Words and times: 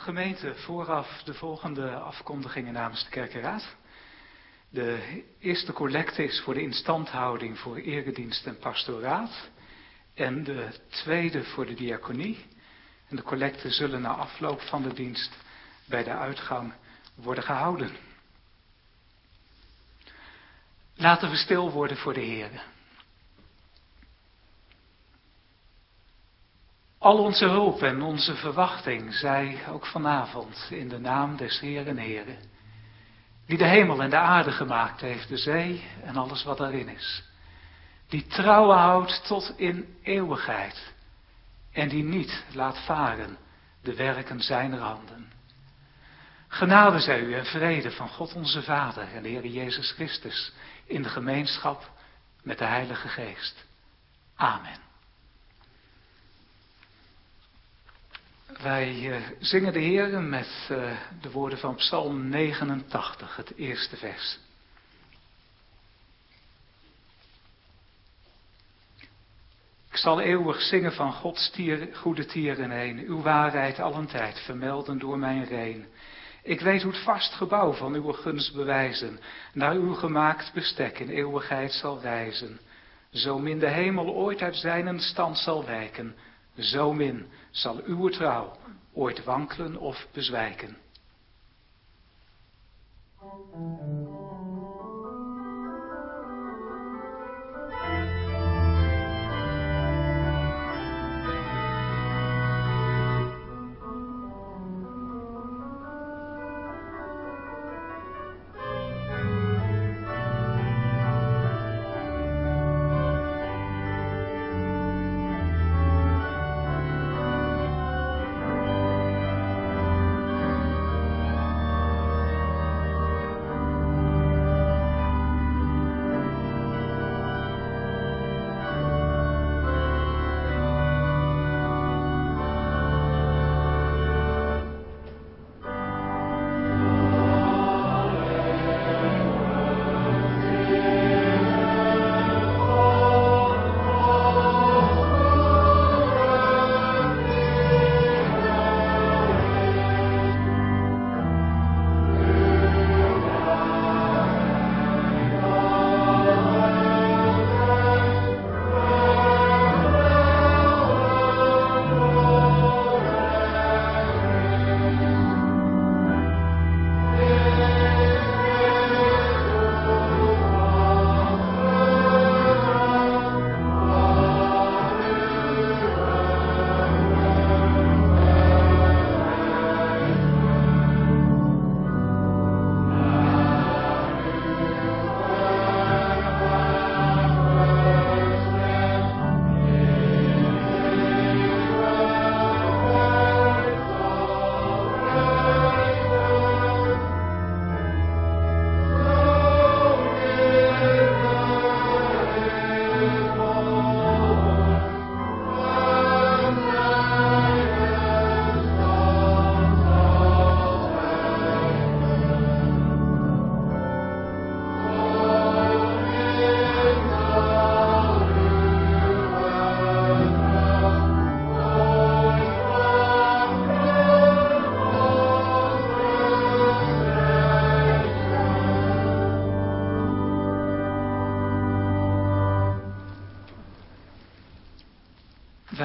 Gemeente, 0.00 0.54
vooraf 0.54 1.22
de 1.22 1.34
volgende 1.34 1.90
afkondigingen 1.90 2.72
namens 2.72 3.04
de 3.04 3.10
kerkenraad. 3.10 3.76
De 4.70 5.22
eerste 5.38 5.72
collecte 5.72 6.24
is 6.24 6.40
voor 6.40 6.54
de 6.54 6.62
instandhouding 6.62 7.58
voor 7.58 7.76
eredienst 7.76 8.46
en 8.46 8.58
pastoraat. 8.58 9.50
En 10.14 10.44
de 10.44 10.68
tweede 10.88 11.44
voor 11.44 11.66
de 11.66 11.74
diaconie. 11.74 12.46
En 13.08 13.16
de 13.16 13.22
collecten 13.22 13.70
zullen 13.70 14.00
na 14.00 14.08
afloop 14.08 14.60
van 14.60 14.82
de 14.82 14.92
dienst 14.92 15.36
bij 15.84 16.04
de 16.04 16.12
uitgang 16.12 16.72
worden 17.14 17.44
gehouden. 17.44 17.90
Laten 20.94 21.30
we 21.30 21.36
stil 21.36 21.70
worden 21.70 21.96
voor 21.96 22.14
de 22.14 22.20
Heer. 22.20 22.62
Al 27.00 27.18
onze 27.18 27.46
hulp 27.46 27.82
en 27.82 28.02
onze 28.02 28.34
verwachting 28.34 29.14
zij 29.14 29.58
ook 29.68 29.86
vanavond 29.86 30.66
in 30.70 30.88
de 30.88 30.98
naam 30.98 31.36
des 31.36 31.60
Heeren 31.60 31.96
Heren, 31.96 32.38
die 33.46 33.58
de 33.58 33.66
hemel 33.66 34.02
en 34.02 34.10
de 34.10 34.16
aarde 34.16 34.52
gemaakt 34.52 35.00
heeft, 35.00 35.28
de 35.28 35.36
zee 35.36 35.84
en 36.02 36.16
alles 36.16 36.44
wat 36.44 36.58
daarin 36.58 36.88
is, 36.88 37.24
die 38.08 38.26
trouwen 38.26 38.76
houdt 38.76 39.26
tot 39.26 39.52
in 39.56 39.96
eeuwigheid 40.02 40.92
en 41.72 41.88
die 41.88 42.04
niet 42.04 42.44
laat 42.52 42.78
varen 42.84 43.36
de 43.82 43.94
werken 43.94 44.40
zijner 44.40 44.80
handen. 44.80 45.32
Genade 46.48 47.00
zij 47.00 47.20
u 47.20 47.34
en 47.34 47.46
vrede 47.46 47.90
van 47.90 48.08
God 48.08 48.34
onze 48.34 48.62
Vader 48.62 49.14
en 49.14 49.22
de 49.22 49.28
Heer 49.28 49.46
Jezus 49.46 49.92
Christus 49.92 50.52
in 50.84 51.02
de 51.02 51.08
gemeenschap 51.08 51.90
met 52.42 52.58
de 52.58 52.64
Heilige 52.64 53.08
Geest. 53.08 53.64
Amen. 54.36 54.89
Wij 58.58 58.94
uh, 58.94 59.16
zingen 59.38 59.72
de 59.72 59.78
Heer 59.78 60.22
met 60.22 60.68
uh, 60.70 60.92
de 61.20 61.30
woorden 61.30 61.58
van 61.58 61.74
Psalm 61.74 62.28
89, 62.28 63.36
het 63.36 63.52
eerste 63.56 63.96
vers. 63.96 64.38
Ik 69.90 69.96
zal 69.96 70.20
eeuwig 70.20 70.60
zingen 70.60 70.92
van 70.92 71.12
Gods 71.12 71.52
goede 71.92 72.26
tieren 72.26 72.70
heen, 72.70 72.98
uw 72.98 73.22
waarheid 73.22 73.80
allen 73.80 74.06
tijd 74.06 74.38
vermelden 74.38 74.98
door 74.98 75.18
mijn 75.18 75.44
reen. 75.44 75.86
Ik 76.42 76.60
weet 76.60 76.82
hoe 76.82 76.92
het 76.92 77.02
vast 77.02 77.32
gebouw 77.32 77.72
van 77.72 77.94
uw 77.94 78.12
gunst 78.12 78.54
bewijzen, 78.54 79.20
naar 79.52 79.74
uw 79.74 79.94
gemaakt 79.94 80.52
bestek 80.52 80.98
in 80.98 81.08
eeuwigheid 81.08 81.72
zal 81.72 82.00
wijzen. 82.00 82.60
Zo 83.12 83.38
min 83.38 83.58
de 83.58 83.68
hemel 83.68 84.14
ooit 84.14 84.42
uit 84.42 84.56
zijn 84.56 85.00
stand 85.00 85.38
zal 85.38 85.64
wijken, 85.64 86.14
zo 86.62 86.92
min 86.92 87.26
zal 87.50 87.80
uw 87.84 88.08
trouw 88.08 88.56
ooit 88.92 89.24
wankelen 89.24 89.76
of 89.76 90.06
bezwijken. 90.12 90.76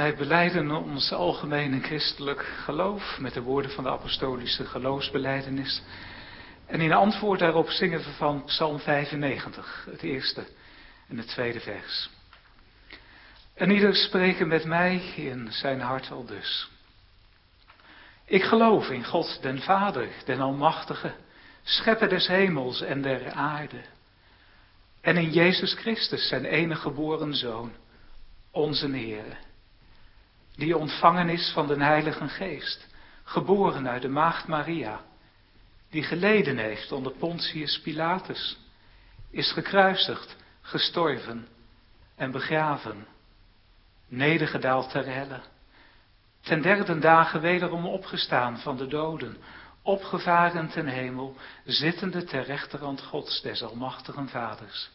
Wij 0.06 0.16
beleiden 0.16 0.72
ons 0.72 1.12
algemene 1.12 1.80
christelijk 1.80 2.46
geloof 2.64 3.20
met 3.20 3.34
de 3.34 3.42
woorden 3.42 3.72
van 3.72 3.84
de 3.84 3.90
apostolische 3.90 4.66
geloofsbeleidenis. 4.66 5.82
En 6.66 6.82
in 6.82 6.94
antwoord 6.94 7.40
daarop 7.40 7.70
zingen 7.70 8.00
we 8.00 8.12
van 8.18 8.44
Psalm 8.44 8.80
95, 8.80 9.88
het 9.92 10.02
eerste 10.02 10.46
en 11.08 11.18
het 11.18 11.28
tweede 11.28 11.60
vers. 11.60 12.10
En 13.54 13.70
ieder 13.70 13.96
spreken 13.96 14.48
met 14.48 14.66
mij 14.66 14.96
in 15.16 15.48
zijn 15.52 15.82
hart 15.82 16.12
al 16.12 16.26
dus. 16.26 16.70
Ik 18.26 18.44
geloof 18.44 18.90
in 18.90 19.06
God 19.06 19.38
den 19.42 19.62
Vader, 19.62 20.08
den 20.26 20.42
Almachtige, 20.42 21.14
schepper 21.64 22.10
des 22.10 22.28
hemels 22.28 22.82
en 22.82 23.02
der 23.02 23.32
aarde. 23.32 23.82
En 25.02 25.18
in 25.18 25.32
Jezus 25.32 25.74
Christus, 25.74 26.28
zijn 26.28 26.46
enige 26.46 26.82
geboren 26.82 27.36
Zoon, 27.36 27.72
onze 28.52 28.88
Heer 28.88 29.45
die 30.56 30.78
ontvangen 30.78 31.30
is 31.30 31.52
van 31.54 31.68
de 31.68 31.84
Heilige 31.84 32.28
Geest, 32.28 32.88
geboren 33.24 33.88
uit 33.88 34.02
de 34.02 34.08
Maagd 34.08 34.48
Maria, 34.48 35.02
die 35.90 36.04
geleden 36.04 36.58
heeft 36.58 36.92
onder 36.92 37.12
Pontius 37.12 37.80
Pilatus, 37.82 38.58
is 39.32 39.52
gekruisigd, 39.52 40.36
gestorven 40.62 41.48
en 42.16 42.32
begraven, 42.32 43.08
nedergedaald 44.08 44.90
ter 44.90 45.06
helle, 45.06 45.42
ten 46.42 46.62
derde 46.62 47.00
dagen 47.00 47.42
wederom 47.42 47.86
opgestaan 47.86 48.60
van 48.60 48.78
de 48.78 48.88
doden, 48.88 49.38
opgevaren 49.82 50.70
ten 50.70 50.88
hemel, 50.88 51.36
zittende 51.66 52.24
ter 52.24 52.44
rechterhand 52.44 53.02
Gods 53.02 53.42
des 53.42 53.64
Almachtigen 53.64 54.30
Vaders, 54.30 54.90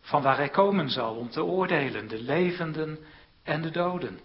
van 0.00 0.22
waar 0.22 0.36
hij 0.36 0.48
komen 0.48 0.90
zal 0.90 1.14
om 1.14 1.30
te 1.30 1.44
oordelen 1.44 2.08
de 2.08 2.22
levenden 2.22 2.98
en 3.42 3.62
de 3.62 3.70
doden. 3.70 4.20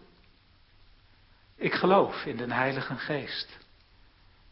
Ik 1.59 1.73
geloof 1.73 2.25
in 2.25 2.37
de 2.37 2.53
Heilige 2.53 2.95
Geest, 2.95 3.57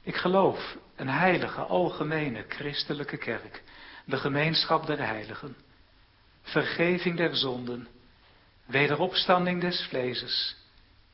Ik 0.01 0.15
geloof 0.15 0.77
een 0.95 1.09
heilige, 1.09 1.61
algemene, 1.61 2.45
christelijke 2.47 3.17
kerk, 3.17 3.63
de 4.05 4.17
gemeenschap 4.17 4.85
der 4.85 5.05
heiligen, 5.05 5.55
vergeving 6.41 7.17
der 7.17 7.35
zonden, 7.35 7.87
wederopstanding 8.65 9.61
des 9.61 9.87
vleeses 9.89 10.55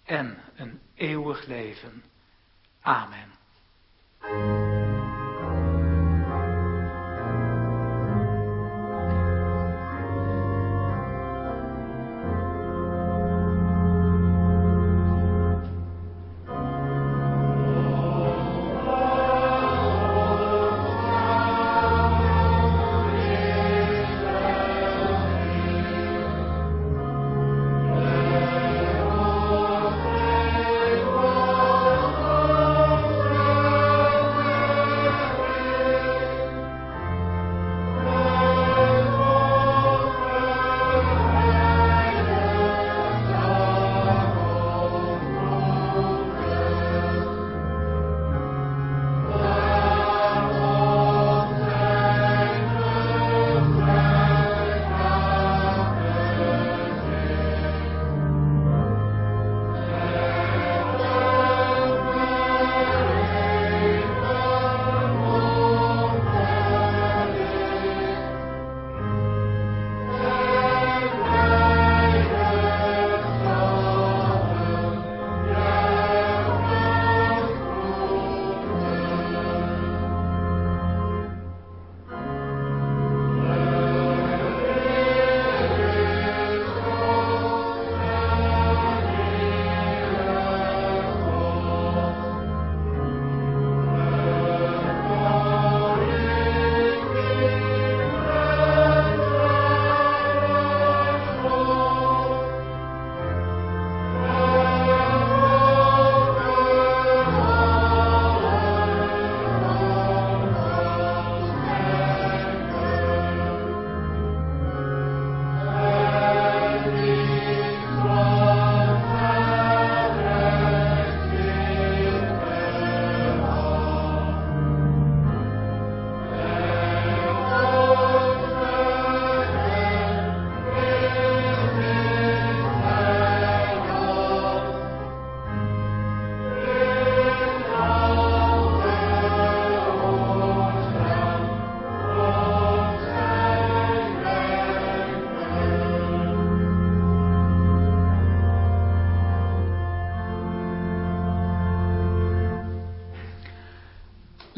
en 0.04 0.38
een 0.56 0.80
eeuwig 0.96 1.46
leven. 1.46 2.04
Amen. 2.82 3.32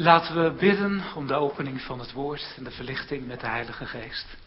Laten 0.06 0.44
we 0.44 0.52
bidden 0.52 1.04
om 1.16 1.28
de 1.28 1.34
opening 1.34 1.82
van 1.82 2.00
het 2.00 2.12
woord 2.12 2.54
en 2.58 2.64
de 2.64 2.72
verlichting 2.72 3.28
met 3.28 3.40
de 3.40 3.48
Heilige 3.48 3.86
Geest. 3.86 4.38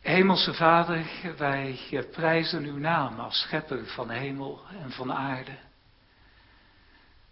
Hemelse 0.00 0.54
Vader, 0.54 1.06
wij 1.36 1.78
prijzen 2.12 2.64
uw 2.64 2.78
naam 2.78 3.20
als 3.20 3.40
schepper 3.40 3.86
van 3.86 4.10
hemel 4.10 4.60
en 4.82 4.90
van 4.90 5.12
aarde. 5.12 5.56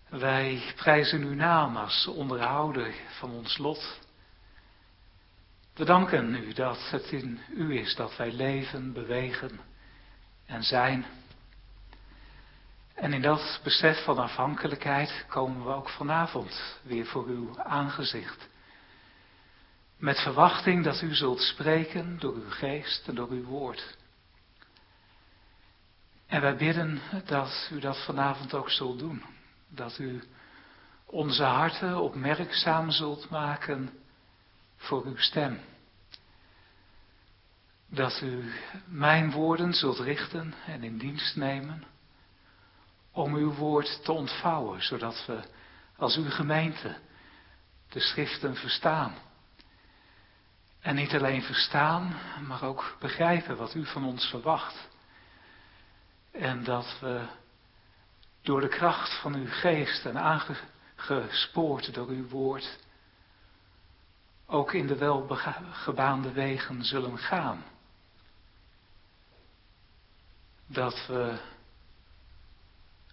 Wij 0.09 0.63
prijzen 0.77 1.23
uw 1.23 1.35
naam 1.35 1.77
als 1.77 2.07
onderhouder 2.07 2.95
van 3.19 3.31
ons 3.31 3.59
lot. 3.59 4.01
We 5.75 5.85
danken 5.85 6.35
u 6.35 6.53
dat 6.53 6.91
het 6.91 7.13
in 7.13 7.41
u 7.55 7.79
is 7.79 7.95
dat 7.95 8.17
wij 8.17 8.33
leven, 8.33 8.93
bewegen 8.93 9.61
en 10.47 10.63
zijn. 10.63 11.07
En 13.03 13.13
in 13.13 13.23
dat 13.23 13.61
besef 13.63 14.05
van 14.05 14.19
afhankelijkheid 14.19 15.25
komen 15.29 15.65
we 15.65 15.73
ook 15.73 15.89
vanavond 15.89 16.79
weer 16.83 17.07
voor 17.07 17.27
uw 17.27 17.61
aangezicht. 17.63 18.49
Met 19.97 20.19
verwachting 20.21 20.85
dat 20.85 21.03
u 21.03 21.15
zult 21.15 21.41
spreken 21.41 22.19
door 22.19 22.35
uw 22.35 22.51
geest 22.51 23.09
en 23.09 23.15
door 23.15 23.31
uw 23.31 23.45
woord. 23.45 23.97
En 26.27 26.41
wij 26.41 26.57
bidden 26.57 27.01
dat 27.27 27.71
u 27.73 27.81
dat 27.81 28.05
vanavond 28.05 28.55
ook 28.55 28.71
zult 28.71 28.99
doen. 28.99 29.23
Dat 29.69 29.99
u 29.99 30.23
onze 31.07 31.45
harten 31.45 32.01
opmerkzaam 32.01 32.91
zult 32.91 33.31
maken 33.31 33.91
voor 34.77 35.05
uw 35.05 35.17
stem. 35.17 35.61
Dat 37.89 38.21
u 38.21 38.53
mijn 38.87 39.31
woorden 39.31 39.75
zult 39.75 39.99
richten 39.99 40.55
en 40.67 40.83
in 40.83 40.99
dienst 40.99 41.37
nemen 41.37 41.91
om 43.13 43.35
uw 43.35 43.53
woord 43.53 44.05
te 44.05 44.13
ontvouwen, 44.13 44.83
zodat 44.83 45.27
we 45.27 45.41
als 45.97 46.17
uw 46.17 46.31
gemeente 46.31 46.97
de 47.89 48.01
schriften 48.01 48.57
verstaan. 48.57 49.15
En 50.81 50.95
niet 50.95 51.15
alleen 51.15 51.43
verstaan, 51.43 52.17
maar 52.47 52.63
ook 52.63 52.97
begrijpen 53.01 53.57
wat 53.57 53.75
u 53.75 53.87
van 53.87 54.05
ons 54.05 54.27
verwacht. 54.27 54.89
En 56.31 56.65
dat 56.65 56.97
we 57.01 57.27
door 58.43 58.61
de 58.61 58.69
kracht 58.69 59.21
van 59.21 59.35
uw 59.35 59.49
geest 59.49 60.07
en 60.07 60.19
aangespoord 60.19 61.95
door 61.95 62.09
uw 62.09 62.29
woord 62.29 62.79
ook 64.47 64.73
in 64.73 64.87
de 64.87 64.97
welgebaande 64.97 66.33
wegen 66.33 66.85
zullen 66.85 67.19
gaan. 67.19 67.65
Dat 70.67 71.07
we 71.07 71.39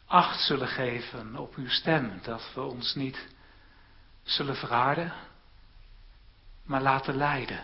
acht 0.09 0.39
zullen 0.39 0.67
geven 0.67 1.35
op 1.35 1.55
uw 1.55 1.69
stem. 1.69 2.19
Dat 2.21 2.51
we 2.53 2.61
ons 2.61 2.95
niet 2.95 3.27
zullen 4.23 4.55
verharden, 4.55 5.13
maar 6.63 6.81
laten 6.81 7.15
leiden. 7.15 7.63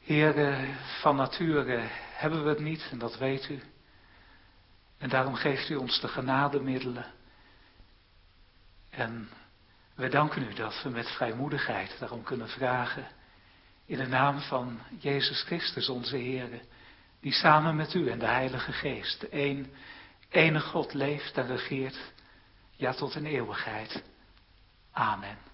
Heer, 0.00 0.58
van 1.00 1.16
nature 1.16 1.88
hebben 2.12 2.42
we 2.42 2.48
het 2.48 2.58
niet 2.58 2.88
en 2.90 2.98
dat 2.98 3.18
weet 3.18 3.48
u. 3.48 3.62
En 4.98 5.08
daarom 5.08 5.34
geeft 5.34 5.68
u 5.68 5.74
ons 5.74 6.00
de 6.00 6.08
genademiddelen. 6.08 7.06
En 8.90 9.28
wij 9.94 10.08
danken 10.08 10.42
u 10.42 10.54
dat 10.54 10.82
we 10.82 10.88
met 10.88 11.08
vrijmoedigheid 11.10 11.96
daarom 11.98 12.22
kunnen 12.22 12.48
vragen. 12.48 13.06
In 13.86 13.98
de 13.98 14.06
naam 14.06 14.40
van 14.40 14.80
Jezus 14.98 15.42
Christus, 15.42 15.88
onze 15.88 16.16
Heer, 16.16 16.60
die 17.20 17.32
samen 17.32 17.76
met 17.76 17.94
u 17.94 18.10
en 18.10 18.18
de 18.18 18.26
Heilige 18.26 18.72
Geest, 18.72 19.20
de 19.20 19.28
een 19.30 19.74
ene 20.36 20.60
God 20.60 20.94
leeft 20.94 21.36
en 21.36 21.46
regeert, 21.46 21.98
ja 22.76 22.92
tot 22.92 23.14
in 23.14 23.26
eeuwigheid. 23.26 24.02
Amen. 24.92 25.46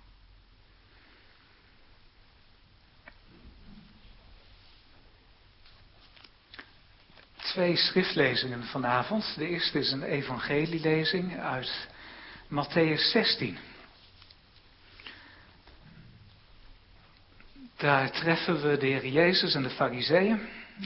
twee 7.52 7.76
schriftlezingen 7.76 8.64
vanavond. 8.64 9.34
De 9.36 9.48
eerste 9.48 9.78
is 9.78 9.90
een 9.90 10.02
evangelielezing 10.02 11.40
uit 11.40 11.88
Matthäus 12.48 13.10
16. 13.10 13.58
Daar 17.76 18.10
treffen 18.10 18.62
we 18.62 18.76
de 18.76 18.86
Heer 18.86 19.06
Jezus 19.06 19.54
en 19.54 19.62
de 19.62 19.70
Fariseeën 19.70 20.40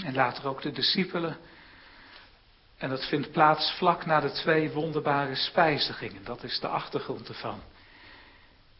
en 0.04 0.14
later 0.14 0.48
ook 0.48 0.62
de 0.62 0.72
discipelen. 0.72 1.36
En 2.76 2.88
dat 2.88 3.04
vindt 3.04 3.32
plaats 3.32 3.72
vlak 3.72 4.06
na 4.06 4.20
de 4.20 4.30
twee 4.30 4.70
wonderbare 4.70 5.34
spijzigingen. 5.34 6.24
Dat 6.24 6.42
is 6.42 6.60
de 6.60 6.68
achtergrond 6.68 7.28
ervan. 7.28 7.62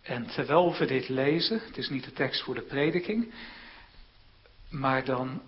En 0.03 0.27
terwijl 0.27 0.77
we 0.77 0.87
dit 0.87 1.09
lezen, 1.09 1.61
het 1.67 1.77
is 1.77 1.89
niet 1.89 2.05
de 2.05 2.13
tekst 2.13 2.43
voor 2.43 2.55
de 2.55 2.63
prediking, 2.63 3.35
maar 4.71 5.05
dan 5.05 5.43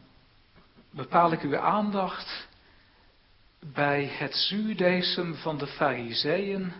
bepaal 0.90 1.32
ik 1.32 1.40
uw 1.40 1.58
aandacht 1.58 2.48
bij 3.60 4.04
het 4.04 4.34
zuurdesem 4.34 5.34
van 5.34 5.58
de 5.58 5.66
Fariseeën 5.66 6.72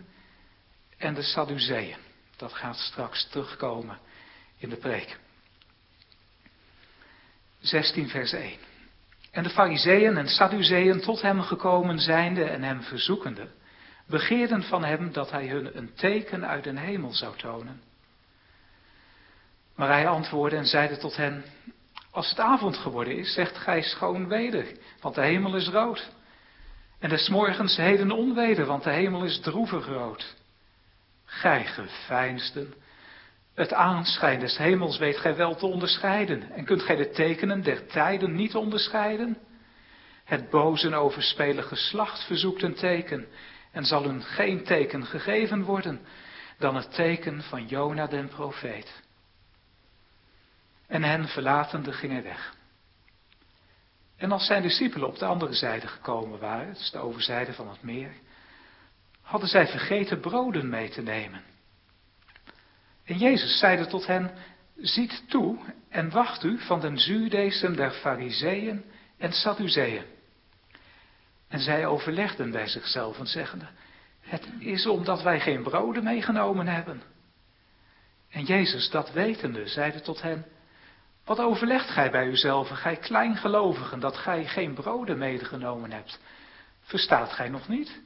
en 0.97 1.15
de 1.15 1.23
Sadduceeën. 1.23 1.97
Dat 2.37 2.53
gaat 2.53 2.77
straks 2.77 3.29
terugkomen 3.29 3.99
in 4.57 4.69
de 4.69 4.77
preek. 4.77 5.19
16 7.61 8.09
vers 8.09 8.33
1. 8.33 8.68
En 9.39 9.45
de 9.45 9.51
Fariseeën 9.51 10.17
en 10.17 10.29
Sadduceeën 10.29 11.01
tot 11.01 11.23
hem 11.23 11.43
gekomen 11.43 11.99
zijnde 11.99 12.45
en 12.45 12.63
hem 12.63 12.83
verzoekende, 12.83 13.49
begeerden 14.07 14.63
van 14.63 14.85
hem 14.85 15.13
dat 15.13 15.31
hij 15.31 15.47
hun 15.47 15.77
een 15.77 15.95
teken 15.95 16.47
uit 16.47 16.65
den 16.65 16.77
hemel 16.77 17.13
zou 17.13 17.37
tonen. 17.37 17.83
Maar 19.77 19.89
hij 19.89 20.09
antwoordde 20.09 20.57
en 20.57 20.67
zeide 20.67 20.97
tot 20.97 21.17
hen, 21.17 21.45
als 22.11 22.31
het 22.31 22.39
avond 22.39 22.77
geworden 22.77 23.17
is, 23.17 23.33
zegt 23.33 23.57
gij 23.57 23.83
schoon 23.83 24.29
weder, 24.29 24.67
want 25.01 25.15
de 25.15 25.23
hemel 25.23 25.57
is 25.57 25.69
rood. 25.69 26.11
En 26.99 27.09
des 27.09 27.29
morgens 27.29 27.77
heden 27.77 28.11
onweder, 28.11 28.67
want 28.67 28.85
de 28.85 28.91
hemel 28.91 29.25
is 29.25 29.41
droevig 29.41 29.87
rood. 29.87 30.37
Gij 31.25 31.65
geveinsden, 31.65 32.75
het 33.59 33.73
aanschijn 33.73 34.41
des 34.41 34.57
hemels 34.57 34.99
weet 34.99 35.17
gij 35.17 35.37
wel 35.37 35.55
te 35.55 35.67
onderscheiden. 35.67 36.51
En 36.53 36.65
kunt 36.65 36.83
gij 36.83 36.97
de 36.97 37.11
tekenen 37.11 37.63
der 37.63 37.87
tijden 37.87 38.35
niet 38.35 38.55
onderscheiden? 38.55 39.39
Het 40.25 40.51
boze 40.51 40.95
overspelen 40.95 41.65
geslacht 41.65 42.25
verzoekt 42.25 42.63
een 42.63 42.75
teken, 42.75 43.27
en 43.73 43.85
zal 43.85 44.03
hun 44.03 44.23
geen 44.23 44.65
teken 44.65 45.07
gegeven 45.07 45.63
worden 45.63 46.01
dan 46.59 46.77
het 46.77 46.95
teken 46.95 47.43
van 47.43 47.67
Jona 47.67 48.07
den 48.07 48.29
profeet. 48.29 49.03
En 50.87 51.03
hen 51.03 51.29
verlatende 51.29 51.93
ging 51.93 52.13
hij 52.13 52.23
weg. 52.23 52.55
En 54.17 54.33
als 54.33 54.47
zijn 54.47 54.63
discipelen 54.63 55.09
op 55.09 55.19
de 55.19 55.27
andere 55.27 55.53
zijde 55.53 55.87
gekomen 55.87 56.39
waren, 56.39 56.75
dus 56.75 56.91
de 56.91 56.99
overzijde 56.99 57.53
van 57.53 57.69
het 57.69 57.83
meer, 57.83 58.13
hadden 59.21 59.49
zij 59.49 59.67
vergeten 59.67 60.21
broden 60.21 60.69
mee 60.69 60.89
te 60.89 61.03
nemen. 61.03 61.43
En 63.09 63.19
Jezus 63.19 63.59
zeide 63.59 63.87
tot 63.87 64.07
hen, 64.07 64.31
ziet 64.77 65.23
toe 65.29 65.59
en 65.89 66.11
wacht 66.11 66.45
u 66.45 66.59
van 66.59 66.81
den 66.81 66.99
zuurdesem 66.99 67.77
der 67.77 67.91
fariseeën 67.91 68.85
en 69.19 69.33
sadduceeën. 69.33 70.05
En 71.49 71.61
zij 71.61 71.87
overlegden 71.87 72.51
bij 72.51 72.67
zichzelf 72.67 73.19
en 73.19 73.27
zeggende, 73.27 73.69
het 74.21 74.49
is 74.59 74.87
omdat 74.87 75.23
wij 75.23 75.41
geen 75.41 75.63
broden 75.63 76.05
meegenomen 76.05 76.67
hebben. 76.67 77.03
En 78.31 78.45
Jezus, 78.45 78.91
dat 78.91 79.13
wetende, 79.13 79.67
zeide 79.67 80.01
tot 80.01 80.23
hen, 80.23 80.47
wat 81.25 81.39
overlegt 81.39 81.89
gij 81.89 82.11
bij 82.11 82.27
uzelf, 82.27 82.69
gij 82.69 82.97
kleingelovigen, 82.97 84.01
dat 84.01 84.17
gij 84.17 84.45
geen 84.45 84.75
broden 84.75 85.19
medegenomen 85.19 85.93
hebt? 85.93 86.21
Verstaat 86.83 87.33
gij 87.33 87.49
nog 87.49 87.69
niet? 87.69 88.01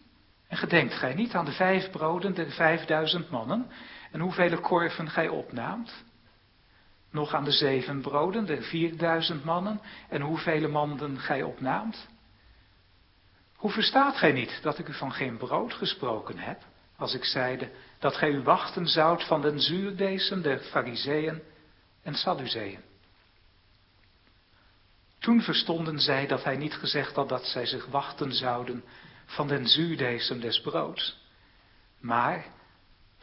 En 0.49 0.57
gedenkt 0.57 0.95
gij 0.95 1.15
niet 1.15 1.35
aan 1.35 1.45
de 1.45 1.53
vijf 1.53 1.91
broden 1.91 2.35
der 2.35 2.51
vijfduizend 2.51 3.31
mannen 3.31 3.71
en 4.13 4.21
hoeveel 4.21 4.61
korven 4.61 5.11
gij 5.11 5.29
opnaamt? 5.29 6.05
Nog 7.11 7.35
aan 7.35 7.45
de 7.45 7.53
zeven 7.53 8.01
broden 8.01 8.47
der 8.47 8.63
vierduizend 8.63 9.45
mannen 9.45 9.81
en 10.09 10.21
hoeveel 10.21 10.69
manden 10.69 11.19
gij 11.19 11.43
opnaamt? 11.43 12.09
Hoe 13.57 13.71
verstaat 13.71 14.17
gij 14.17 14.33
niet 14.33 14.59
dat 14.63 14.79
ik 14.79 14.89
u 14.89 14.95
van 14.95 15.13
geen 15.13 15.37
brood 15.37 15.75
gesproken 15.75 16.39
heb, 16.39 16.63
als 16.97 17.15
ik 17.15 17.25
zeide 17.25 17.71
dat 17.99 18.17
gij 18.17 18.31
u 18.31 18.43
wachten 18.43 18.87
zoudt 18.87 19.27
van 19.27 19.43
den 19.43 19.61
zuurdesem 19.61 20.43
der 20.43 20.59
fariseeën 20.59 21.43
en 22.03 22.15
sadduceeën? 22.15 22.81
Toen 25.19 25.43
verstonden 25.43 26.01
zij 26.01 26.27
dat 26.27 26.45
hij 26.45 26.57
niet 26.57 26.75
gezegd 26.75 27.17
had 27.17 27.29
dat 27.29 27.45
zij 27.45 27.67
zich 27.67 27.87
wachten 27.87 28.33
zouden 28.33 28.85
van 29.25 29.49
den 29.49 29.69
zuurdesem 29.69 30.41
des 30.41 30.61
broods, 30.61 31.21
maar 32.01 32.45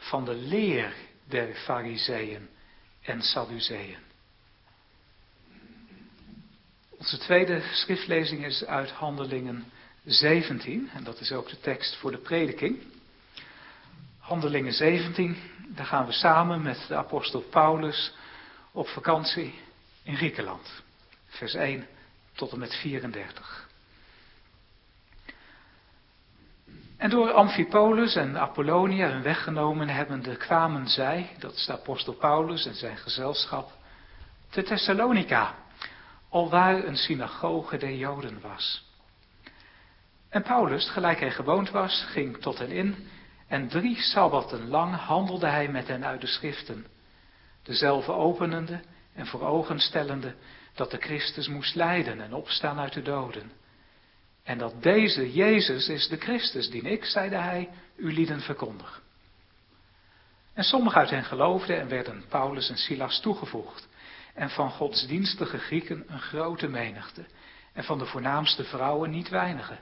van 0.00 0.24
de 0.24 0.34
leer 0.34 0.94
der 1.24 1.54
fariseeën 1.54 2.48
en 3.02 3.22
sadduceeën. 3.22 3.98
Onze 6.90 7.18
tweede 7.18 7.62
schriftlezing 7.72 8.44
is 8.44 8.64
uit 8.64 8.90
Handelingen 8.90 9.64
17, 10.04 10.90
en 10.94 11.04
dat 11.04 11.20
is 11.20 11.32
ook 11.32 11.48
de 11.48 11.60
tekst 11.60 11.96
voor 11.96 12.10
de 12.10 12.18
prediking. 12.18 12.82
Handelingen 14.18 14.72
17, 14.72 15.36
daar 15.68 15.86
gaan 15.86 16.06
we 16.06 16.12
samen 16.12 16.62
met 16.62 16.84
de 16.88 16.96
apostel 16.96 17.40
Paulus 17.40 18.14
op 18.72 18.88
vakantie 18.88 19.54
in 20.02 20.16
Griekenland 20.16 20.82
vers 21.26 21.54
1 21.54 21.86
tot 22.32 22.52
en 22.52 22.58
met 22.58 22.74
34. 22.74 23.69
En 27.00 27.10
door 27.10 27.32
Amphipolus 27.32 28.14
en 28.14 28.38
Apollonia 28.38 29.08
hun 29.08 29.22
weggenomen 29.22 29.88
hebbende 29.88 30.36
kwamen 30.36 30.88
zij, 30.88 31.30
dat 31.38 31.54
is 31.54 31.66
de 31.66 31.72
apostel 31.72 32.12
Paulus 32.12 32.66
en 32.66 32.74
zijn 32.74 32.96
gezelschap, 32.96 33.72
te 34.50 34.62
Thessalonica, 34.62 35.54
alwaar 36.28 36.84
een 36.84 36.96
synagoge 36.96 37.76
der 37.76 37.94
Joden 37.94 38.40
was. 38.40 38.84
En 40.28 40.42
Paulus, 40.42 40.90
gelijk 40.90 41.20
hij 41.20 41.30
gewoond 41.30 41.70
was, 41.70 42.04
ging 42.08 42.36
tot 42.36 42.58
hen 42.58 42.70
in 42.70 43.08
en 43.48 43.68
drie 43.68 44.00
sabbaten 44.00 44.68
lang 44.68 44.96
handelde 44.96 45.46
hij 45.46 45.68
met 45.68 45.88
hen 45.88 46.04
uit 46.04 46.20
de 46.20 46.26
schriften, 46.26 46.86
dezelfde 47.62 48.12
openende 48.12 48.80
en 49.14 49.26
voor 49.26 49.42
ogen 49.42 49.80
stellende 49.80 50.34
dat 50.74 50.90
de 50.90 50.98
Christus 50.98 51.48
moest 51.48 51.74
lijden 51.74 52.20
en 52.20 52.34
opstaan 52.34 52.78
uit 52.78 52.92
de 52.92 53.02
doden. 53.02 53.59
En 54.50 54.58
dat 54.58 54.82
deze 54.82 55.32
Jezus 55.32 55.88
is 55.88 56.08
de 56.08 56.16
Christus, 56.16 56.70
die 56.70 56.82
ik, 56.82 57.04
zeide 57.04 57.36
hij, 57.36 57.68
u 57.96 58.12
lieden 58.12 58.40
verkondig. 58.40 59.02
En 60.54 60.64
sommigen 60.64 61.00
uit 61.00 61.10
hen 61.10 61.24
geloofden 61.24 61.80
en 61.80 61.88
werden 61.88 62.24
Paulus 62.28 62.70
en 62.70 62.76
Silas 62.76 63.20
toegevoegd. 63.20 63.88
En 64.34 64.50
van 64.50 64.70
godsdienstige 64.70 65.58
Grieken 65.58 66.04
een 66.06 66.20
grote 66.20 66.68
menigte. 66.68 67.24
En 67.72 67.84
van 67.84 67.98
de 67.98 68.06
voornaamste 68.06 68.64
vrouwen 68.64 69.10
niet 69.10 69.28
weinige. 69.28 69.78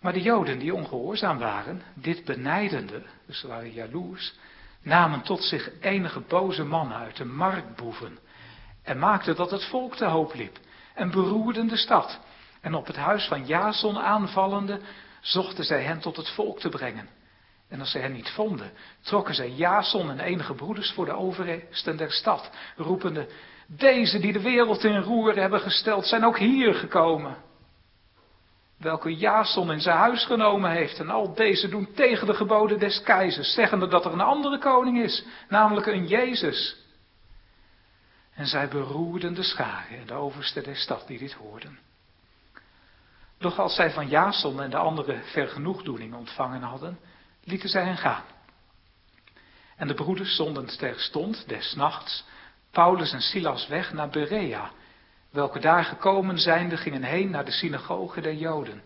Maar 0.00 0.12
de 0.12 0.22
Joden 0.22 0.58
die 0.58 0.74
ongehoorzaam 0.74 1.38
waren, 1.38 1.82
dit 1.94 2.24
benijdende, 2.24 3.02
dus 3.26 3.40
ze 3.40 3.46
waren 3.46 3.72
jaloers, 3.72 4.34
namen 4.82 5.22
tot 5.22 5.42
zich 5.42 5.70
enige 5.80 6.20
boze 6.20 6.64
mannen 6.64 6.96
uit 6.96 7.16
de 7.16 7.24
marktboeven 7.24 8.18
en 8.82 8.98
maakte 8.98 9.34
dat 9.34 9.50
het 9.50 9.64
volk 9.64 9.96
te 9.96 10.04
hoop 10.04 10.34
liep 10.34 10.58
en 10.94 11.10
beroerden 11.10 11.68
de 11.68 11.76
stad. 11.76 12.20
En 12.60 12.74
op 12.74 12.86
het 12.86 12.96
huis 12.96 13.26
van 13.26 13.46
Jason 13.46 13.98
aanvallende, 13.98 14.80
zochten 15.20 15.64
zij 15.64 15.82
hen 15.82 16.00
tot 16.00 16.16
het 16.16 16.28
volk 16.30 16.60
te 16.60 16.68
brengen. 16.68 17.08
En 17.68 17.80
als 17.80 17.90
zij 17.90 18.00
hen 18.00 18.12
niet 18.12 18.30
vonden, 18.30 18.72
trokken 19.00 19.34
zij 19.34 19.50
Jason 19.50 20.10
en 20.10 20.20
enige 20.20 20.54
broeders 20.54 20.92
voor 20.92 21.04
de 21.04 21.12
oversten 21.12 21.96
der 21.96 22.12
stad, 22.12 22.50
roepende, 22.76 23.28
deze 23.66 24.18
die 24.18 24.32
de 24.32 24.40
wereld 24.40 24.84
in 24.84 25.00
roer 25.02 25.36
hebben 25.36 25.60
gesteld, 25.60 26.06
zijn 26.06 26.24
ook 26.24 26.38
hier 26.38 26.74
gekomen. 26.74 27.36
Welke 28.78 29.16
Jason 29.16 29.72
in 29.72 29.80
zijn 29.80 29.96
huis 29.96 30.24
genomen 30.24 30.70
heeft, 30.70 30.98
en 30.98 31.10
al 31.10 31.34
deze 31.34 31.68
doen 31.68 31.92
tegen 31.94 32.26
de 32.26 32.34
geboden 32.34 32.78
des 32.78 33.02
keizers, 33.02 33.52
zeggende 33.52 33.88
dat 33.88 34.04
er 34.04 34.12
een 34.12 34.20
andere 34.20 34.58
koning 34.58 35.02
is, 35.02 35.24
namelijk 35.48 35.86
een 35.86 36.06
Jezus. 36.06 36.76
En 38.34 38.46
zij 38.46 38.68
beroerden 38.68 39.34
de 39.34 39.42
scharen 39.42 39.98
en 39.98 40.06
de 40.06 40.14
overste 40.14 40.60
der 40.60 40.76
stad 40.76 41.06
die 41.06 41.18
dit 41.18 41.32
hoorden. 41.32 41.78
Doch 43.38 43.58
als 43.58 43.74
zij 43.74 43.90
van 43.90 44.08
Jason 44.08 44.62
en 44.62 44.70
de 44.70 44.76
anderen 44.76 45.24
vergenoegdoening 45.24 46.14
ontvangen 46.14 46.62
hadden, 46.62 46.98
lieten 47.44 47.68
zij 47.68 47.84
hen 47.84 47.96
gaan. 47.96 48.24
En 49.76 49.88
de 49.88 49.94
broeders 49.94 50.36
zonden 50.36 50.66
terstond, 50.78 51.48
des 51.48 51.74
nachts, 51.74 52.24
Paulus 52.70 53.12
en 53.12 53.20
Silas 53.20 53.66
weg 53.66 53.92
naar 53.92 54.08
Berea, 54.08 54.70
welke 55.30 55.58
daar 55.58 55.84
gekomen 55.84 56.38
zijnde 56.38 56.76
gingen 56.76 57.02
heen 57.02 57.30
naar 57.30 57.44
de 57.44 57.50
synagoge 57.50 58.20
der 58.20 58.34
Joden. 58.34 58.82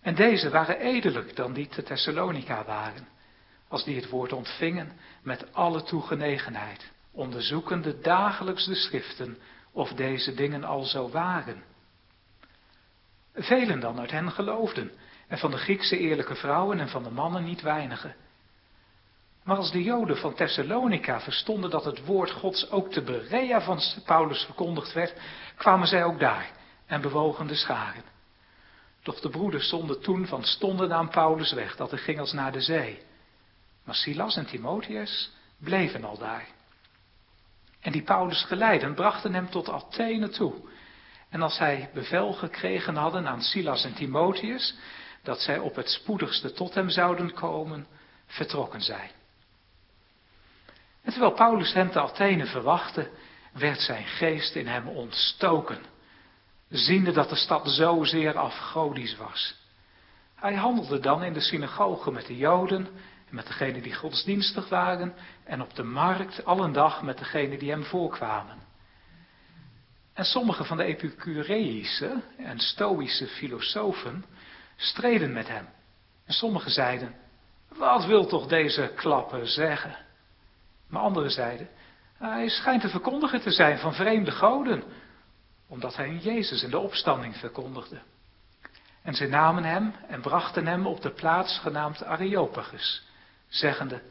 En 0.00 0.14
deze 0.14 0.50
waren 0.50 0.78
edelijk 0.78 1.36
dan 1.36 1.52
die 1.52 1.68
te 1.68 1.82
Thessalonica 1.82 2.64
waren, 2.64 3.08
als 3.68 3.84
die 3.84 3.96
het 3.96 4.08
woord 4.08 4.32
ontvingen 4.32 4.92
met 5.22 5.54
alle 5.54 5.82
toegenegenheid 5.82 6.94
onderzoekende 7.16 8.00
dagelijks 8.00 8.64
de 8.64 8.74
schriften 8.74 9.38
of 9.72 9.92
deze 9.92 10.34
dingen 10.34 10.64
al 10.64 10.82
zo 10.82 11.10
waren. 11.10 11.62
Velen 13.36 13.80
dan 13.80 14.00
uit 14.00 14.10
hen 14.10 14.30
geloofden, 14.30 14.92
en 15.28 15.38
van 15.38 15.50
de 15.50 15.56
Griekse 15.56 15.98
eerlijke 15.98 16.34
vrouwen 16.34 16.80
en 16.80 16.88
van 16.88 17.02
de 17.02 17.10
mannen 17.10 17.44
niet 17.44 17.62
weinigen. 17.62 18.14
Maar 19.44 19.56
als 19.56 19.72
de 19.72 19.82
Joden 19.82 20.16
van 20.16 20.34
Thessalonica 20.34 21.20
verstonden 21.20 21.70
dat 21.70 21.84
het 21.84 22.04
woord 22.04 22.30
Gods 22.30 22.70
ook 22.70 22.92
te 22.92 23.02
Berea 23.02 23.60
van 23.60 23.80
Paulus 24.04 24.44
verkondigd 24.44 24.92
werd, 24.92 25.14
kwamen 25.56 25.86
zij 25.86 26.04
ook 26.04 26.20
daar 26.20 26.50
en 26.86 27.00
bewogen 27.00 27.46
de 27.46 27.54
scharen. 27.54 28.02
Doch 29.02 29.20
de 29.20 29.28
broeders 29.28 29.68
zonden 29.68 30.00
toen 30.00 30.26
van 30.26 30.44
stonden 30.44 30.92
aan 30.92 31.10
Paulus 31.10 31.52
weg, 31.52 31.76
dat 31.76 31.90
hij 31.90 31.98
ging 31.98 32.20
als 32.20 32.32
naar 32.32 32.52
de 32.52 32.60
zee. 32.60 33.02
Maar 33.84 33.94
Silas 33.94 34.36
en 34.36 34.46
Timotheus 34.46 35.30
bleven 35.58 36.04
al 36.04 36.18
daar. 36.18 36.46
En 37.80 37.92
die 37.92 38.02
Paulus 38.02 38.44
geleiden 38.44 38.94
brachten 38.94 39.34
hem 39.34 39.50
tot 39.50 39.68
Athene 39.68 40.28
toe. 40.28 40.54
En 41.30 41.42
als 41.42 41.56
zij 41.56 41.90
bevel 41.94 42.32
gekregen 42.32 42.96
hadden 42.96 43.26
aan 43.26 43.42
Silas 43.42 43.84
en 43.84 43.94
Timotheus, 43.94 44.74
dat 45.22 45.40
zij 45.40 45.58
op 45.58 45.74
het 45.74 45.90
spoedigste 45.90 46.52
tot 46.52 46.74
hem 46.74 46.90
zouden 46.90 47.34
komen, 47.34 47.86
vertrokken 48.26 48.80
zij. 48.80 49.10
En 51.02 51.12
terwijl 51.12 51.32
Paulus 51.32 51.72
hem 51.72 51.90
te 51.90 52.00
Athene 52.00 52.46
verwachtte, 52.46 53.10
werd 53.52 53.80
zijn 53.80 54.04
geest 54.04 54.54
in 54.54 54.66
hem 54.66 54.88
ontstoken, 54.88 55.78
ziende 56.68 57.12
dat 57.12 57.28
de 57.28 57.36
stad 57.36 57.68
zozeer 57.68 58.38
afgodisch 58.38 59.16
was. 59.16 59.64
Hij 60.34 60.54
handelde 60.54 60.98
dan 60.98 61.22
in 61.22 61.32
de 61.32 61.40
synagoge 61.40 62.10
met 62.10 62.26
de 62.26 62.36
Joden 62.36 62.86
en 63.28 63.34
met 63.34 63.46
degenen 63.46 63.82
die 63.82 63.94
godsdienstig 63.94 64.68
waren 64.68 65.14
en 65.44 65.62
op 65.62 65.74
de 65.74 65.82
markt 65.82 66.44
alle 66.44 66.70
dag 66.70 67.02
met 67.02 67.18
degenen 67.18 67.58
die 67.58 67.70
hem 67.70 67.84
voorkwamen. 67.84 68.65
En 70.16 70.24
sommige 70.24 70.64
van 70.64 70.76
de 70.76 70.84
Epicureïsche 70.84 72.22
en 72.38 72.58
Stoïsche 72.58 73.26
filosofen 73.26 74.24
streden 74.76 75.32
met 75.32 75.48
hem. 75.48 75.68
En 76.24 76.32
sommigen 76.32 76.70
zeiden, 76.70 77.14
wat 77.68 78.04
wil 78.04 78.26
toch 78.26 78.46
deze 78.46 78.92
klappen 78.94 79.48
zeggen? 79.48 79.96
Maar 80.88 81.02
anderen 81.02 81.30
zeiden, 81.30 81.68
hij 82.18 82.48
schijnt 82.48 82.82
een 82.82 82.90
verkondiger 82.90 83.40
te 83.40 83.50
zijn 83.50 83.78
van 83.78 83.94
vreemde 83.94 84.30
goden, 84.30 84.84
omdat 85.68 85.96
hij 85.96 86.16
Jezus 86.16 86.62
in 86.62 86.70
de 86.70 86.78
opstanding 86.78 87.36
verkondigde. 87.36 88.00
En 89.02 89.14
zij 89.14 89.26
namen 89.26 89.64
hem 89.64 89.94
en 90.08 90.20
brachten 90.20 90.66
hem 90.66 90.86
op 90.86 91.02
de 91.02 91.10
plaats 91.10 91.58
genaamd 91.58 92.04
Areopagus, 92.04 93.06
zeggende, 93.48 94.02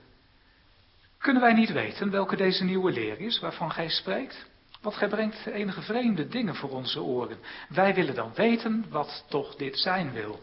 kunnen 1.18 1.42
wij 1.42 1.54
niet 1.54 1.72
weten 1.72 2.12
welke 2.12 2.36
deze 2.36 2.64
nieuwe 2.64 2.92
leer 2.92 3.20
is 3.20 3.40
waarvan 3.40 3.72
gij 3.72 3.90
spreekt? 3.90 4.54
Want 4.86 4.98
gij 4.98 5.08
brengt 5.08 5.46
enige 5.46 5.82
vreemde 5.82 6.28
dingen 6.28 6.56
voor 6.56 6.70
onze 6.70 7.02
oren. 7.02 7.38
Wij 7.70 7.94
willen 7.94 8.16
dan 8.16 8.34
weten 8.34 8.86
wat 8.90 9.26
toch 9.30 9.56
dit 9.56 9.78
zijn 9.78 10.12
wil. 10.12 10.40